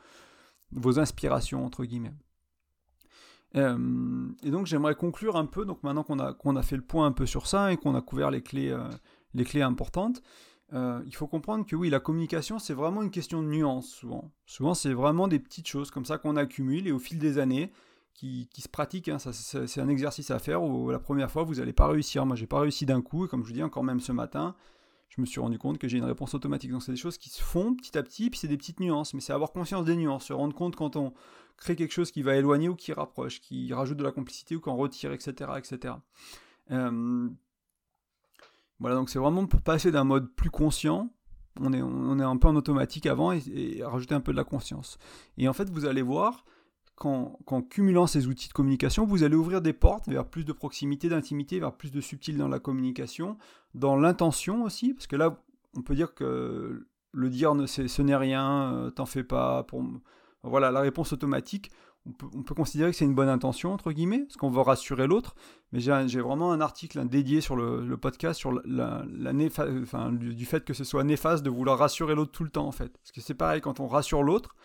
vos 0.72 1.00
inspirations 1.00 1.66
entre 1.66 1.86
guillemets. 1.86 2.14
Euh, 3.56 4.28
et 4.44 4.50
donc 4.50 4.66
j'aimerais 4.66 4.96
conclure 4.96 5.36
un 5.36 5.46
peu, 5.46 5.66
donc 5.66 5.84
maintenant 5.84 6.04
qu'on 6.04 6.20
a, 6.20 6.34
qu'on 6.34 6.56
a 6.56 6.64
fait 6.64 6.76
le 6.76 6.82
point 6.82 7.06
un 7.06 7.12
peu 7.12 7.26
sur 7.26 7.46
ça 7.46 7.72
et 7.72 7.78
qu'on 7.78 7.96
a 7.96 8.02
couvert 8.02 8.32
les 8.32 8.42
clés, 8.42 8.72
euh, 8.72 8.90
les 9.34 9.44
clés 9.44 9.62
importantes, 9.62 10.24
euh, 10.74 11.02
il 11.06 11.16
faut 11.16 11.28
comprendre 11.28 11.66
que 11.66 11.76
oui, 11.76 11.90
la 11.90 12.00
communication, 12.00 12.58
c'est 12.58 12.74
vraiment 12.74 13.04
une 13.04 13.12
question 13.12 13.44
de 13.44 13.48
nuance 13.48 13.90
souvent. 13.90 14.32
Souvent, 14.48 14.74
c'est 14.74 14.94
vraiment 14.94 15.28
des 15.28 15.40
petites 15.40 15.68
choses 15.68 15.92
comme 15.92 16.06
ça 16.06 16.18
qu'on 16.18 16.36
accumule 16.36 16.88
et 16.88 16.92
au 16.92 17.00
fil 17.00 17.20
des 17.20 17.38
années, 17.38 17.72
qui, 18.16 18.48
qui 18.52 18.62
se 18.62 18.70
pratiquent. 18.70 19.10
Hein, 19.10 19.18
c'est 19.20 19.82
un 19.82 19.90
exercice 19.90 20.32
à 20.32 20.40
faire 20.40 20.64
où 20.64 20.90
la 20.90 21.00
première 21.00 21.30
fois, 21.30 21.44
vous 21.44 21.56
n'allez 21.56 21.74
pas 21.74 21.88
réussir. 21.88 22.26
Moi, 22.26 22.36
j'ai 22.36 22.48
pas 22.48 22.60
réussi 22.60 22.86
d'un 22.86 23.02
coup, 23.02 23.28
comme 23.28 23.42
je 23.44 23.48
vous 23.48 23.54
dis 23.54 23.64
encore 23.64 23.84
même 23.84 24.00
ce 24.00 24.12
matin, 24.12 24.56
je 25.16 25.22
me 25.22 25.26
suis 25.26 25.40
rendu 25.40 25.60
compte 25.60 25.78
que 25.78 25.88
j'ai 25.88 26.00
une 26.00 26.06
réponse 26.06 26.34
automatique. 26.34 26.72
Donc, 26.72 26.82
c'est 26.82 26.92
des 26.92 26.98
choses 26.98 27.18
qui 27.18 27.30
se 27.30 27.42
font 27.42 27.76
petit 27.76 27.98
à 27.98 28.04
petit, 28.04 28.32
puis 28.32 28.40
c'est 28.40 28.48
des 28.48 28.58
petites 28.58 28.80
nuances. 28.80 29.14
Mais 29.14 29.22
c'est 29.22 29.34
avoir 29.34 29.52
conscience 29.52 29.86
des 29.86 29.96
nuances, 29.96 30.26
se 30.26 30.34
rendre 30.34 30.56
compte 30.56 30.76
quand 30.76 30.96
on 30.96 31.14
crée 31.58 31.76
quelque 31.76 31.92
chose 31.92 32.12
qui 32.12 32.24
va 32.24 32.36
éloigner 32.36 32.68
ou 32.68 32.76
qui 32.76 32.94
rapproche, 32.94 33.40
qui 33.40 33.72
rajoute 33.74 33.98
de 33.98 34.04
la 34.04 34.12
complicité 34.12 34.56
ou 34.56 34.60
qu'on 34.60 34.76
retire, 34.76 35.12
etc. 35.12 35.52
etc. 35.58 35.96
Euh, 36.72 37.30
voilà, 38.80 38.96
donc 38.96 39.10
c'est 39.10 39.20
vraiment 39.20 39.46
pour 39.46 39.62
passer 39.62 39.92
d'un 39.92 40.04
mode 40.04 40.34
plus 40.34 40.50
conscient, 40.50 41.14
on 41.60 41.72
est, 41.74 41.82
on 41.82 42.20
est 42.20 42.24
un 42.24 42.38
peu 42.38 42.48
en 42.48 42.56
automatique 42.56 43.06
avant, 43.06 43.32
et, 43.32 43.84
rajouter 43.84 44.16
un 44.16 44.22
peu 44.22 44.32
de 44.32 44.38
la 44.38 44.44
conscience. 44.44 44.98
Et 45.38 45.48
en 45.48 45.54
fait, 45.54 45.70
vous 45.70 45.86
allez 45.86 46.02
voir 46.02 46.44
qu'en, 46.96 47.62
cumulant 47.70 48.08
ces 48.08 48.28
outils 48.28 48.48
de 48.48 48.54
communication, 48.54 49.06
vous 49.06 49.24
allez 49.24 49.36
ouvrir 49.36 49.62
des 49.62 49.74
portes 49.74 50.08
vers 50.08 50.26
plus 50.26 50.46
de 50.46 50.54
proximité, 50.54 51.10
d'intimité, 51.10 51.60
vers 51.60 51.74
plus 51.74 51.92
de 51.92 52.02
subtil 52.02 52.38
dans 52.38 52.48
la 52.48 52.60
communication, 52.60 53.38
dans 53.74 53.96
l'intention 53.96 54.64
aussi, 54.64 54.94
parce 54.94 55.08
que 55.08 55.16
là, 55.16 55.42
on 55.76 55.82
peut 55.82 55.96
dire 55.96 56.14
que 56.14 56.88
le 57.12 57.30
dire, 57.30 57.54
ce 57.68 58.02
n'est 58.02 58.16
rien, 58.16 58.92
t'en 58.96 59.06
fais 59.06 59.24
pas. 59.24 59.64
Pour... 59.64 59.84
Voilà, 60.44 60.72
la 60.72 60.82
réponse 60.82 61.14
automatique, 61.14 61.72
on 62.06 62.44
peut, 62.44 62.56
considérer 62.56 62.92
que 62.92 62.98
c'est 62.98 63.06
une 63.06 63.16
bonne 63.16 63.30
intention, 63.30 63.72
entre 63.72 63.94
guillemets, 63.94 64.20
parce 64.20 64.36
qu'on 64.36 64.50
veut 64.50 64.62
rassurer 64.62 65.08
l'autre. 65.08 65.36
Mais 65.72 65.80
j'ai 65.80 66.20
vraiment 66.20 66.52
un 66.52 66.60
article 66.60 67.08
dédié 67.08 67.40
sur 67.40 67.56
le, 67.56 67.96
podcast 67.96 68.40
sur 68.40 68.52
la, 68.66 69.06
enfin, 69.82 70.12
du, 70.12 70.46
fait 70.46 70.66
que 70.66 70.74
ce 70.74 70.84
soit 70.84 71.04
néfaste 71.06 71.44
de 71.44 71.50
vouloir 71.50 71.80
rassurer 71.80 72.14
l'autre 72.14 72.32
tout 72.32 72.44
le 72.44 72.50
temps, 72.50 72.68
en 72.68 72.74
fait. 72.74 72.98
Parce 72.98 73.12
que 73.14 73.22
c'est 73.22 73.34
pareil, 73.34 73.62
quand 73.62 73.80
on 73.80 73.88
rassure 73.88 74.22
l'autre, 74.22 74.56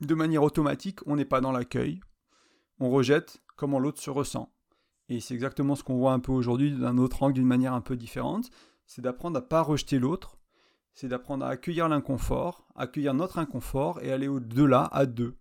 de 0.00 0.14
manière 0.14 0.42
automatique, 0.42 1.00
on 1.06 1.16
n'est 1.16 1.24
pas 1.24 1.40
dans 1.40 1.52
l'accueil. 1.52 2.00
On 2.78 2.90
rejette 2.90 3.42
comment 3.56 3.78
l'autre 3.78 4.00
se 4.00 4.10
ressent. 4.10 4.52
Et 5.08 5.20
c'est 5.20 5.34
exactement 5.34 5.76
ce 5.76 5.84
qu'on 5.84 5.96
voit 5.96 6.12
un 6.12 6.18
peu 6.18 6.32
aujourd'hui 6.32 6.72
d'un 6.72 6.98
autre 6.98 7.22
angle, 7.22 7.34
d'une 7.34 7.46
manière 7.46 7.72
un 7.72 7.80
peu 7.80 7.96
différente. 7.96 8.50
C'est 8.86 9.02
d'apprendre 9.02 9.38
à 9.38 9.42
pas 9.42 9.62
rejeter 9.62 9.98
l'autre. 9.98 10.38
C'est 10.92 11.08
d'apprendre 11.08 11.44
à 11.44 11.48
accueillir 11.48 11.88
l'inconfort, 11.88 12.66
accueillir 12.74 13.14
notre 13.14 13.38
inconfort 13.38 14.00
et 14.02 14.12
aller 14.12 14.28
au-delà 14.28 14.88
à 14.92 15.06
deux 15.06 15.36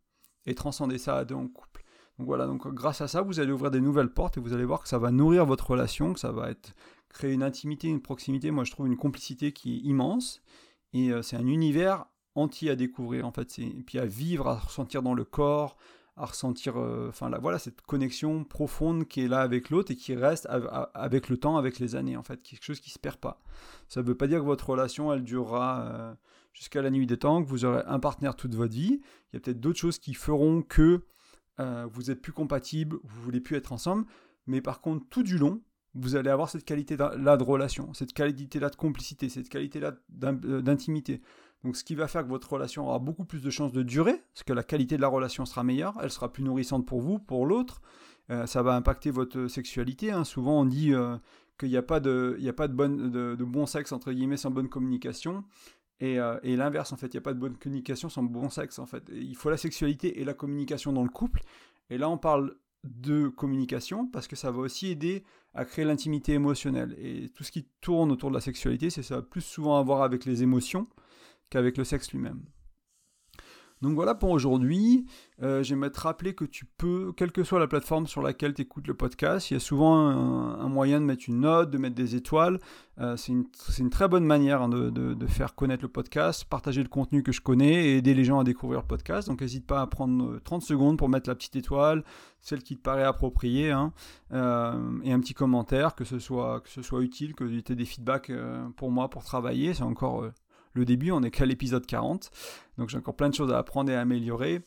et 0.45 0.53
transcender 0.53 0.97
ça 0.97 1.17
à 1.17 1.25
deux 1.25 1.35
en 1.35 1.47
couple. 1.47 1.83
Donc 2.17 2.27
voilà, 2.27 2.45
donc 2.45 2.67
grâce 2.73 3.01
à 3.01 3.07
ça, 3.07 3.21
vous 3.21 3.39
allez 3.39 3.51
ouvrir 3.51 3.71
des 3.71 3.81
nouvelles 3.81 4.11
portes 4.11 4.37
et 4.37 4.41
vous 4.41 4.53
allez 4.53 4.65
voir 4.65 4.81
que 4.81 4.87
ça 4.87 4.99
va 4.99 5.11
nourrir 5.11 5.45
votre 5.45 5.71
relation, 5.71 6.13
que 6.13 6.19
ça 6.19 6.31
va 6.31 6.49
créer 7.09 7.33
une 7.33 7.43
intimité, 7.43 7.87
une 7.87 8.01
proximité. 8.01 8.51
Moi, 8.51 8.63
je 8.63 8.71
trouve 8.71 8.87
une 8.87 8.97
complicité 8.97 9.51
qui 9.53 9.75
est 9.75 9.79
immense 9.79 10.41
et 10.93 11.11
euh, 11.11 11.21
c'est 11.21 11.35
un 11.35 11.47
univers 11.47 12.05
entier 12.35 12.69
à 12.69 12.75
découvrir 12.75 13.25
en 13.25 13.31
fait, 13.31 13.59
et 13.59 13.83
puis 13.85 13.97
à 13.99 14.05
vivre, 14.05 14.47
à 14.47 14.59
ressentir 14.59 15.01
dans 15.01 15.13
le 15.13 15.23
corps, 15.23 15.77
à 16.17 16.25
ressentir, 16.25 16.79
euh, 16.79 17.07
enfin 17.09 17.29
voilà, 17.39 17.59
cette 17.59 17.81
connexion 17.81 18.43
profonde 18.43 19.05
qui 19.05 19.21
est 19.21 19.27
là 19.27 19.41
avec 19.41 19.69
l'autre 19.69 19.91
et 19.91 19.95
qui 19.95 20.15
reste 20.15 20.47
avec 20.93 21.29
le 21.29 21.37
temps, 21.37 21.57
avec 21.57 21.79
les 21.79 21.95
années 21.95 22.15
en 22.15 22.23
fait, 22.23 22.41
quelque 22.41 22.63
chose 22.63 22.79
qui 22.79 22.89
se 22.89 22.99
perd 22.99 23.17
pas. 23.17 23.41
Ça 23.89 24.01
ne 24.01 24.07
veut 24.07 24.15
pas 24.15 24.27
dire 24.27 24.39
que 24.39 24.45
votre 24.45 24.69
relation 24.69 25.11
elle 25.11 25.23
durera 25.23 25.81
euh, 25.81 26.13
jusqu'à 26.53 26.81
la 26.81 26.89
nuit 26.89 27.05
des 27.05 27.17
temps, 27.17 27.43
que 27.43 27.49
vous 27.49 27.65
aurez 27.65 27.83
un 27.85 27.99
partenaire 27.99 28.35
toute 28.35 28.55
votre 28.55 28.73
vie. 28.73 29.01
Il 29.31 29.35
y 29.35 29.37
a 29.37 29.39
peut-être 29.39 29.59
d'autres 29.59 29.79
choses 29.79 29.99
qui 29.99 30.13
feront 30.13 30.61
que 30.61 31.01
euh, 31.59 31.85
vous 31.91 32.11
êtes 32.11 32.21
plus 32.21 32.33
compatibles, 32.33 32.97
vous 33.03 33.21
voulez 33.21 33.41
plus 33.41 33.57
être 33.57 33.73
ensemble. 33.73 34.05
Mais 34.47 34.61
par 34.61 34.79
contre, 34.79 35.05
tout 35.09 35.23
du 35.23 35.37
long, 35.37 35.61
vous 35.95 36.15
allez 36.15 36.29
avoir 36.29 36.49
cette 36.49 36.65
qualité-là 36.65 37.37
de 37.37 37.43
relation, 37.43 37.93
cette 37.93 38.13
qualité-là 38.13 38.69
de 38.69 38.75
complicité, 38.75 39.29
cette 39.29 39.49
qualité-là 39.49 39.93
d'intimité. 40.09 41.21
Donc 41.65 41.75
ce 41.75 41.83
qui 41.83 41.95
va 41.95 42.07
faire 42.07 42.23
que 42.23 42.29
votre 42.29 42.53
relation 42.53 42.87
aura 42.87 42.99
beaucoup 42.99 43.25
plus 43.25 43.41
de 43.41 43.49
chances 43.49 43.73
de 43.73 43.83
durer, 43.83 44.21
parce 44.33 44.43
que 44.43 44.53
la 44.53 44.63
qualité 44.63 44.95
de 44.95 45.01
la 45.01 45.07
relation 45.07 45.45
sera 45.45 45.63
meilleure, 45.63 45.95
elle 46.01 46.11
sera 46.11 46.31
plus 46.31 46.43
nourrissante 46.43 46.85
pour 46.85 47.01
vous, 47.01 47.19
pour 47.19 47.45
l'autre. 47.45 47.81
Euh, 48.29 48.45
ça 48.45 48.63
va 48.63 48.75
impacter 48.75 49.11
votre 49.11 49.47
sexualité. 49.47 50.11
Hein. 50.11 50.23
Souvent 50.23 50.61
on 50.61 50.65
dit 50.65 50.93
qu'il 51.59 51.69
n'y 51.69 51.77
a 51.77 51.83
pas, 51.83 51.99
de, 51.99 52.37
bon 53.39 53.65
sexe 53.65 53.91
entre 53.91 54.11
guillemets 54.11 54.37
sans 54.37 54.51
bonne 54.51 54.69
communication. 54.69 55.43
Euh, 56.03 56.39
et, 56.43 56.55
l'inverse, 56.55 56.91
en 56.91 56.97
fait, 56.97 57.07
il 57.07 57.15
n'y 57.15 57.19
a 57.19 57.21
pas 57.21 57.33
de 57.33 57.39
bonne 57.39 57.57
communication 57.57 58.09
sans 58.09 58.23
bon 58.23 58.49
sexe, 58.49 58.79
en 58.79 58.85
fait. 58.85 59.09
il 59.13 59.35
faut 59.35 59.49
la 59.49 59.57
sexualité 59.57 60.19
et 60.19 60.25
la 60.25 60.33
communication 60.33 60.91
dans 60.91 61.03
le 61.03 61.09
couple. 61.09 61.41
Et 61.89 61.97
là, 61.97 62.09
on 62.09 62.17
parle 62.17 62.55
de 62.83 63.29
communication 63.29 64.07
parce 64.07 64.27
que 64.27 64.35
ça 64.35 64.51
va 64.51 64.59
aussi 64.59 64.87
aider 64.87 65.23
à 65.53 65.65
créer 65.65 65.85
l'intimité 65.85 66.33
émotionnelle. 66.33 66.95
Et 66.99 67.29
tout 67.29 67.43
ce 67.43 67.51
qui 67.51 67.65
tourne 67.81 68.11
autour 68.11 68.29
de 68.29 68.35
la 68.35 68.41
sexualité, 68.41 68.89
c'est 68.89 69.03
ça 69.03 69.15
va 69.15 69.21
plus 69.21 69.41
souvent 69.41 69.79
avoir 69.79 70.03
avec 70.03 70.25
les 70.25 70.43
émotions 70.43 70.87
qu'avec 71.55 71.77
le 71.77 71.85
sexe 71.85 72.11
lui-même. 72.11 72.41
Donc 73.81 73.93
voilà 73.93 74.15
pour 74.15 74.31
aujourd'hui. 74.31 75.05
Euh, 75.43 75.61
J'aimerais 75.61 75.89
te 75.89 75.99
rappeler 75.99 76.33
que 76.33 76.45
tu 76.45 76.65
peux, 76.65 77.13
quelle 77.15 77.31
que 77.31 77.43
soit 77.43 77.59
la 77.59 77.67
plateforme 77.67 78.07
sur 78.07 78.21
laquelle 78.21 78.53
tu 78.53 78.61
écoutes 78.61 78.87
le 78.87 78.93
podcast, 78.93 79.51
il 79.51 79.55
y 79.55 79.57
a 79.57 79.59
souvent 79.59 79.95
un, 79.97 80.69
moyen 80.69 80.99
de 81.01 81.05
mettre 81.05 81.25
une 81.27 81.41
note, 81.41 81.69
de 81.69 81.77
mettre 81.77 81.95
des 81.95 82.15
étoiles. 82.15 82.59
Euh, 82.99 83.17
c'est 83.17 83.33
une, 83.33 83.89
très 83.89 84.07
bonne 84.07 84.25
manière 84.25 84.61
hein, 84.61 84.69
de, 84.69 85.27
faire 85.27 85.55
connaître 85.55 85.83
le 85.83 85.89
podcast, 85.89 86.45
partager 86.45 86.81
le 86.81 86.89
contenu 86.89 87.21
que 87.21 87.31
je 87.31 87.41
connais 87.41 87.89
et 87.89 87.97
aider 87.97 88.13
les 88.13 88.23
gens 88.23 88.39
à 88.39 88.43
découvrir 88.43 88.79
le 88.79 88.87
podcast. 88.87 89.27
Donc 89.27 89.41
n'hésite 89.41 89.67
pas 89.67 89.81
à 89.81 89.87
prendre 89.87 90.39
30 90.39 90.63
euh, 90.63 90.65
secondes 90.65 90.97
pour 90.97 91.09
mettre 91.09 91.29
la 91.29 91.35
petite 91.35 91.57
étoile, 91.57 92.03
celle 92.39 92.63
qui 92.63 92.77
te 92.77 92.81
paraît 92.81 93.03
appropriée, 93.03 93.71
hein, 93.71 93.91
euh, 94.31 94.99
et 95.03 95.11
un 95.11 95.19
petit 95.19 95.33
commentaire, 95.33 95.95
que 95.95 96.05
ce 96.05 96.17
soit, 96.17 96.61
que 96.61 96.69
ce 96.69 96.81
soit 96.81 97.01
utile, 97.01 97.35
que 97.35 97.43
tu 97.43 97.71
aies 97.71 97.75
des 97.75 97.85
feedbacks 97.85 98.31
pour 98.77 98.89
moi 98.89 99.09
pour 99.09 99.23
travailler. 99.23 99.73
C'est 99.73 99.83
encore 99.83 100.23
le 100.75 100.85
début, 100.85 101.11
on 101.11 101.23
est 101.23 101.31
qu'à 101.31 101.45
l'épisode 101.45 101.85
40. 101.85 102.29
Donc 102.77 102.89
j'ai 102.89 102.97
encore 102.97 103.15
plein 103.15 103.29
de 103.29 103.33
choses 103.33 103.51
à 103.51 103.57
apprendre 103.57 103.89
et 103.91 103.95
à 103.95 104.01
améliorer. 104.01 104.61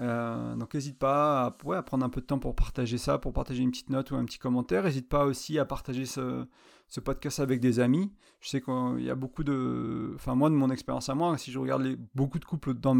Euh, 0.00 0.56
donc 0.56 0.74
n'hésite 0.74 0.98
pas 0.98 1.44
à, 1.46 1.82
prendre 1.82 2.04
un 2.04 2.08
peu 2.08 2.20
de 2.20 2.26
temps 2.26 2.40
pour 2.40 2.56
partager 2.56 2.98
ça, 2.98 3.18
pour 3.18 3.32
partager 3.32 3.62
une 3.62 3.70
petite 3.70 3.90
note 3.90 4.10
ou 4.10 4.16
un 4.16 4.24
petit 4.24 4.38
commentaire. 4.38 4.84
N'hésite 4.84 5.08
pas 5.08 5.24
aussi 5.24 5.58
à 5.58 5.64
partager 5.64 6.04
ce, 6.04 6.46
podcast 7.04 7.40
avec 7.40 7.60
des 7.60 7.80
amis. 7.80 8.12
Je 8.40 8.48
sais 8.48 8.60
qu'il 8.60 9.00
y 9.04 9.10
a 9.10 9.14
beaucoup 9.14 9.44
de... 9.44 10.12
Enfin 10.16 10.34
moi, 10.34 10.50
de 10.50 10.54
mon 10.54 10.70
expérience 10.70 11.08
à 11.08 11.14
moi, 11.14 11.38
si 11.38 11.50
je 11.50 11.58
regarde 11.58 11.96
beaucoup 12.14 12.38
de 12.38 12.44
couples 12.44 12.74
dans 12.74 12.96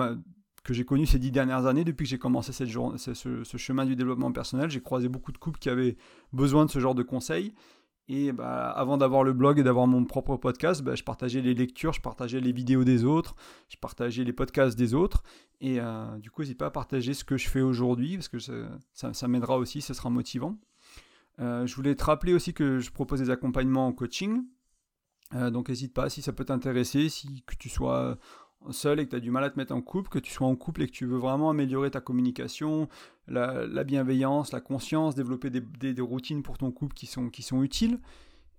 que 0.62 0.72
j'ai 0.72 0.86
connus 0.86 1.06
ces 1.06 1.18
dix 1.18 1.30
dernières 1.30 1.66
années, 1.66 1.84
depuis 1.84 2.04
que 2.04 2.10
j'ai 2.10 2.18
commencé 2.18 2.52
cette 2.52 2.70
ce, 2.70 3.44
ce, 3.44 3.56
chemin 3.58 3.84
du 3.84 3.96
développement 3.96 4.32
personnel, 4.32 4.70
j'ai 4.70 4.80
croisé 4.80 5.08
beaucoup 5.10 5.30
de 5.30 5.36
couples 5.36 5.58
qui 5.58 5.68
avaient 5.68 5.96
besoin 6.32 6.64
de 6.64 6.70
ce 6.70 6.78
genre 6.78 6.94
de 6.94 7.02
conseils. 7.02 7.52
Et 8.08 8.32
bah, 8.32 8.70
avant 8.70 8.98
d'avoir 8.98 9.24
le 9.24 9.32
blog 9.32 9.58
et 9.58 9.62
d'avoir 9.62 9.86
mon 9.86 10.04
propre 10.04 10.36
podcast, 10.36 10.82
bah, 10.82 10.94
je 10.94 11.02
partageais 11.02 11.40
les 11.40 11.54
lectures, 11.54 11.94
je 11.94 12.02
partageais 12.02 12.40
les 12.40 12.52
vidéos 12.52 12.84
des 12.84 13.04
autres, 13.04 13.34
je 13.68 13.76
partageais 13.78 14.24
les 14.24 14.32
podcasts 14.32 14.76
des 14.76 14.94
autres. 14.94 15.22
Et 15.60 15.80
euh, 15.80 16.18
du 16.18 16.30
coup, 16.30 16.42
n'hésite 16.42 16.58
pas 16.58 16.66
à 16.66 16.70
partager 16.70 17.14
ce 17.14 17.24
que 17.24 17.38
je 17.38 17.48
fais 17.48 17.62
aujourd'hui, 17.62 18.16
parce 18.16 18.28
que 18.28 18.38
ça, 18.92 19.28
m'aidera 19.28 19.56
aussi, 19.56 19.80
ce 19.80 19.94
sera 19.94 20.10
motivant. 20.10 20.58
Euh, 21.40 21.66
je 21.66 21.74
voulais 21.74 21.94
te 21.94 22.04
rappeler 22.04 22.34
aussi 22.34 22.52
que 22.52 22.78
je 22.78 22.90
propose 22.90 23.20
des 23.20 23.30
accompagnements 23.30 23.86
en 23.86 23.92
coaching. 23.92 24.44
Euh, 25.34 25.50
donc 25.50 25.70
n'hésite 25.70 25.94
pas 25.94 26.10
si 26.10 26.20
ça 26.20 26.32
peut 26.32 26.44
t'intéresser, 26.44 27.08
si 27.08 27.42
que 27.46 27.54
tu 27.56 27.70
sois 27.70 28.18
seul 28.70 29.00
et 29.00 29.04
que 29.04 29.10
tu 29.10 29.16
as 29.16 29.20
du 29.20 29.30
mal 29.30 29.44
à 29.44 29.50
te 29.50 29.58
mettre 29.58 29.74
en 29.74 29.80
couple, 29.80 30.08
que 30.08 30.18
tu 30.18 30.32
sois 30.32 30.46
en 30.46 30.56
couple 30.56 30.82
et 30.82 30.86
que 30.86 30.92
tu 30.92 31.06
veux 31.06 31.18
vraiment 31.18 31.50
améliorer 31.50 31.90
ta 31.90 32.00
communication, 32.00 32.88
la, 33.28 33.84
bienveillance, 33.84 34.52
la 34.52 34.60
conscience, 34.60 35.14
développer 35.14 35.50
des, 35.50 36.00
routines 36.00 36.42
pour 36.42 36.58
ton 36.58 36.70
couple 36.70 36.94
qui 36.94 37.06
sont, 37.06 37.28
qui 37.30 37.42
sont 37.42 37.62
utiles. 37.62 37.98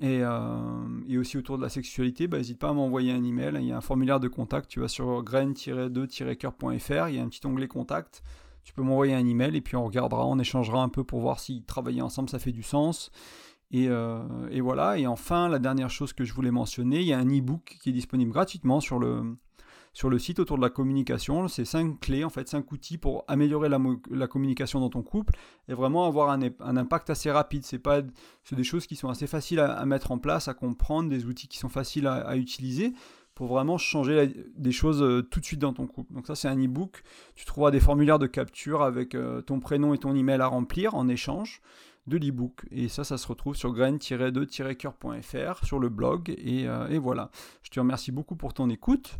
Et, 0.02 0.20
euh, 0.22 1.20
aussi 1.20 1.38
autour 1.38 1.58
de 1.58 1.64
la 1.64 1.70
sexualité, 1.70 2.28
bah, 2.28 2.38
n'hésite 2.38 2.60
pas 2.60 2.70
à 2.70 2.74
m'envoyer 2.74 3.12
un 3.12 3.24
email. 3.24 3.56
Il 3.56 3.68
y 3.68 3.72
a 3.72 3.78
un 3.78 3.82
formulaire 3.82 4.20
de 4.20 4.28
contact. 4.28 4.70
Tu 4.70 4.80
vas 4.80 4.88
sur 4.88 5.24
grain-2-coeur.fr. 5.24 7.10
Il 7.10 7.16
y 7.16 7.20
a 7.20 7.24
un 7.24 7.30
petit 7.30 7.46
onglet 7.46 7.68
contact. 7.68 8.22
Tu 8.64 8.74
peux 8.74 8.82
m'envoyer 8.82 9.14
un 9.14 9.26
email 9.26 9.56
et 9.56 9.62
puis 9.62 9.76
on 9.76 9.86
regardera, 9.86 10.26
on 10.26 10.40
échangera 10.40 10.82
un 10.82 10.90
peu 10.90 11.04
pour 11.04 11.20
voir 11.20 11.40
si 11.40 11.62
travailler 11.62 12.02
ensemble 12.02 12.30
ça 12.30 12.40
fait 12.40 12.52
du 12.52 12.64
sens. 12.64 13.12
Et, 13.72 13.88
euh, 13.90 14.24
et, 14.50 14.60
voilà. 14.60 14.98
Et 14.98 15.06
enfin, 15.06 15.50
la 15.50 15.60
dernière 15.60 15.90
chose 15.90 16.14
que 16.14 16.24
je 16.24 16.34
voulais 16.34 16.52
mentionner, 16.52 17.00
il 17.00 17.06
y 17.06 17.14
a 17.14 17.20
un 17.20 17.28
e-book 17.28 17.78
qui 17.82 17.90
est 17.90 17.94
disponible 17.94 18.32
gratuitement 18.32 18.80
sur 18.80 18.98
le, 18.98 19.38
sur 19.96 20.10
le 20.10 20.20
site 20.20 20.40
autour 20.40 20.58
de 20.58 20.62
la 20.62 20.70
communication. 20.70 21.48
C'est 21.48 21.66
cinq 21.66 22.00
clés, 22.02 22.24
en 22.26 22.30
fait, 22.30 22.48
cinq 22.50 22.72
outils 22.72 23.00
pour 23.00 23.24
améliorer 23.28 23.70
la, 23.70 24.28
communication 24.28 24.82
dans 24.82 24.90
ton 24.90 25.02
couple 25.02 25.34
et 25.70 25.74
vraiment 25.74 26.06
avoir 26.06 26.30
un, 26.30 26.78
impact 26.78 27.10
assez 27.10 27.32
rapide. 27.32 27.64
C'est 27.64 27.80
pas, 27.80 28.02
des 28.52 28.64
choses 28.64 28.86
qui 28.86 28.98
sont 28.98 29.10
assez 29.10 29.26
faciles 29.26 29.62
à, 29.62 29.84
mettre 29.86 30.12
en 30.12 30.20
place, 30.20 30.50
à 30.50 30.54
comprendre, 30.54 31.10
des 31.10 31.26
outils 31.26 31.48
qui 31.48 31.58
sont 31.58 31.70
faciles 31.70 32.08
à, 32.08 32.36
utiliser 32.36 32.94
pour 33.36 33.48
vraiment 33.48 33.78
changer 33.78 34.34
des 34.56 34.72
choses 34.72 35.02
euh, 35.02 35.22
tout 35.22 35.42
de 35.42 35.46
suite 35.46 35.60
dans 35.60 35.74
ton 35.74 35.88
couple. 35.88 36.14
Donc 36.14 36.26
ça 36.26 36.36
c'est 36.36 36.48
un 36.48 36.58
e-book, 36.58 37.04
tu 37.36 37.44
trouveras 37.44 37.70
des 37.70 37.82
formulaires 37.82 38.18
de 38.18 38.28
capture 38.28 38.82
avec 38.82 39.14
euh, 39.14 39.42
ton 39.42 39.60
prénom 39.60 39.94
et 39.94 39.98
ton 39.98 40.16
email 40.16 40.40
à 40.40 40.48
remplir 40.48 40.96
en 40.96 41.10
échange 41.10 41.62
de 42.08 42.18
l'e-book. 42.18 42.66
Et 42.72 42.88
ça, 42.88 43.04
ça 43.04 43.18
se 43.18 43.28
retrouve 43.28 43.56
sur 43.56 43.74
grain-2-coeur.fr 43.74 45.66
sur 45.66 45.80
le 45.80 45.90
blog. 45.90 46.34
Et, 46.38 46.68
euh, 46.68 46.88
et 46.88 46.98
voilà. 46.98 47.30
Je 47.64 47.72
te 47.72 47.80
remercie 47.80 48.12
beaucoup 48.12 48.36
pour 48.36 48.54
ton 48.54 48.70
écoute 48.70 49.20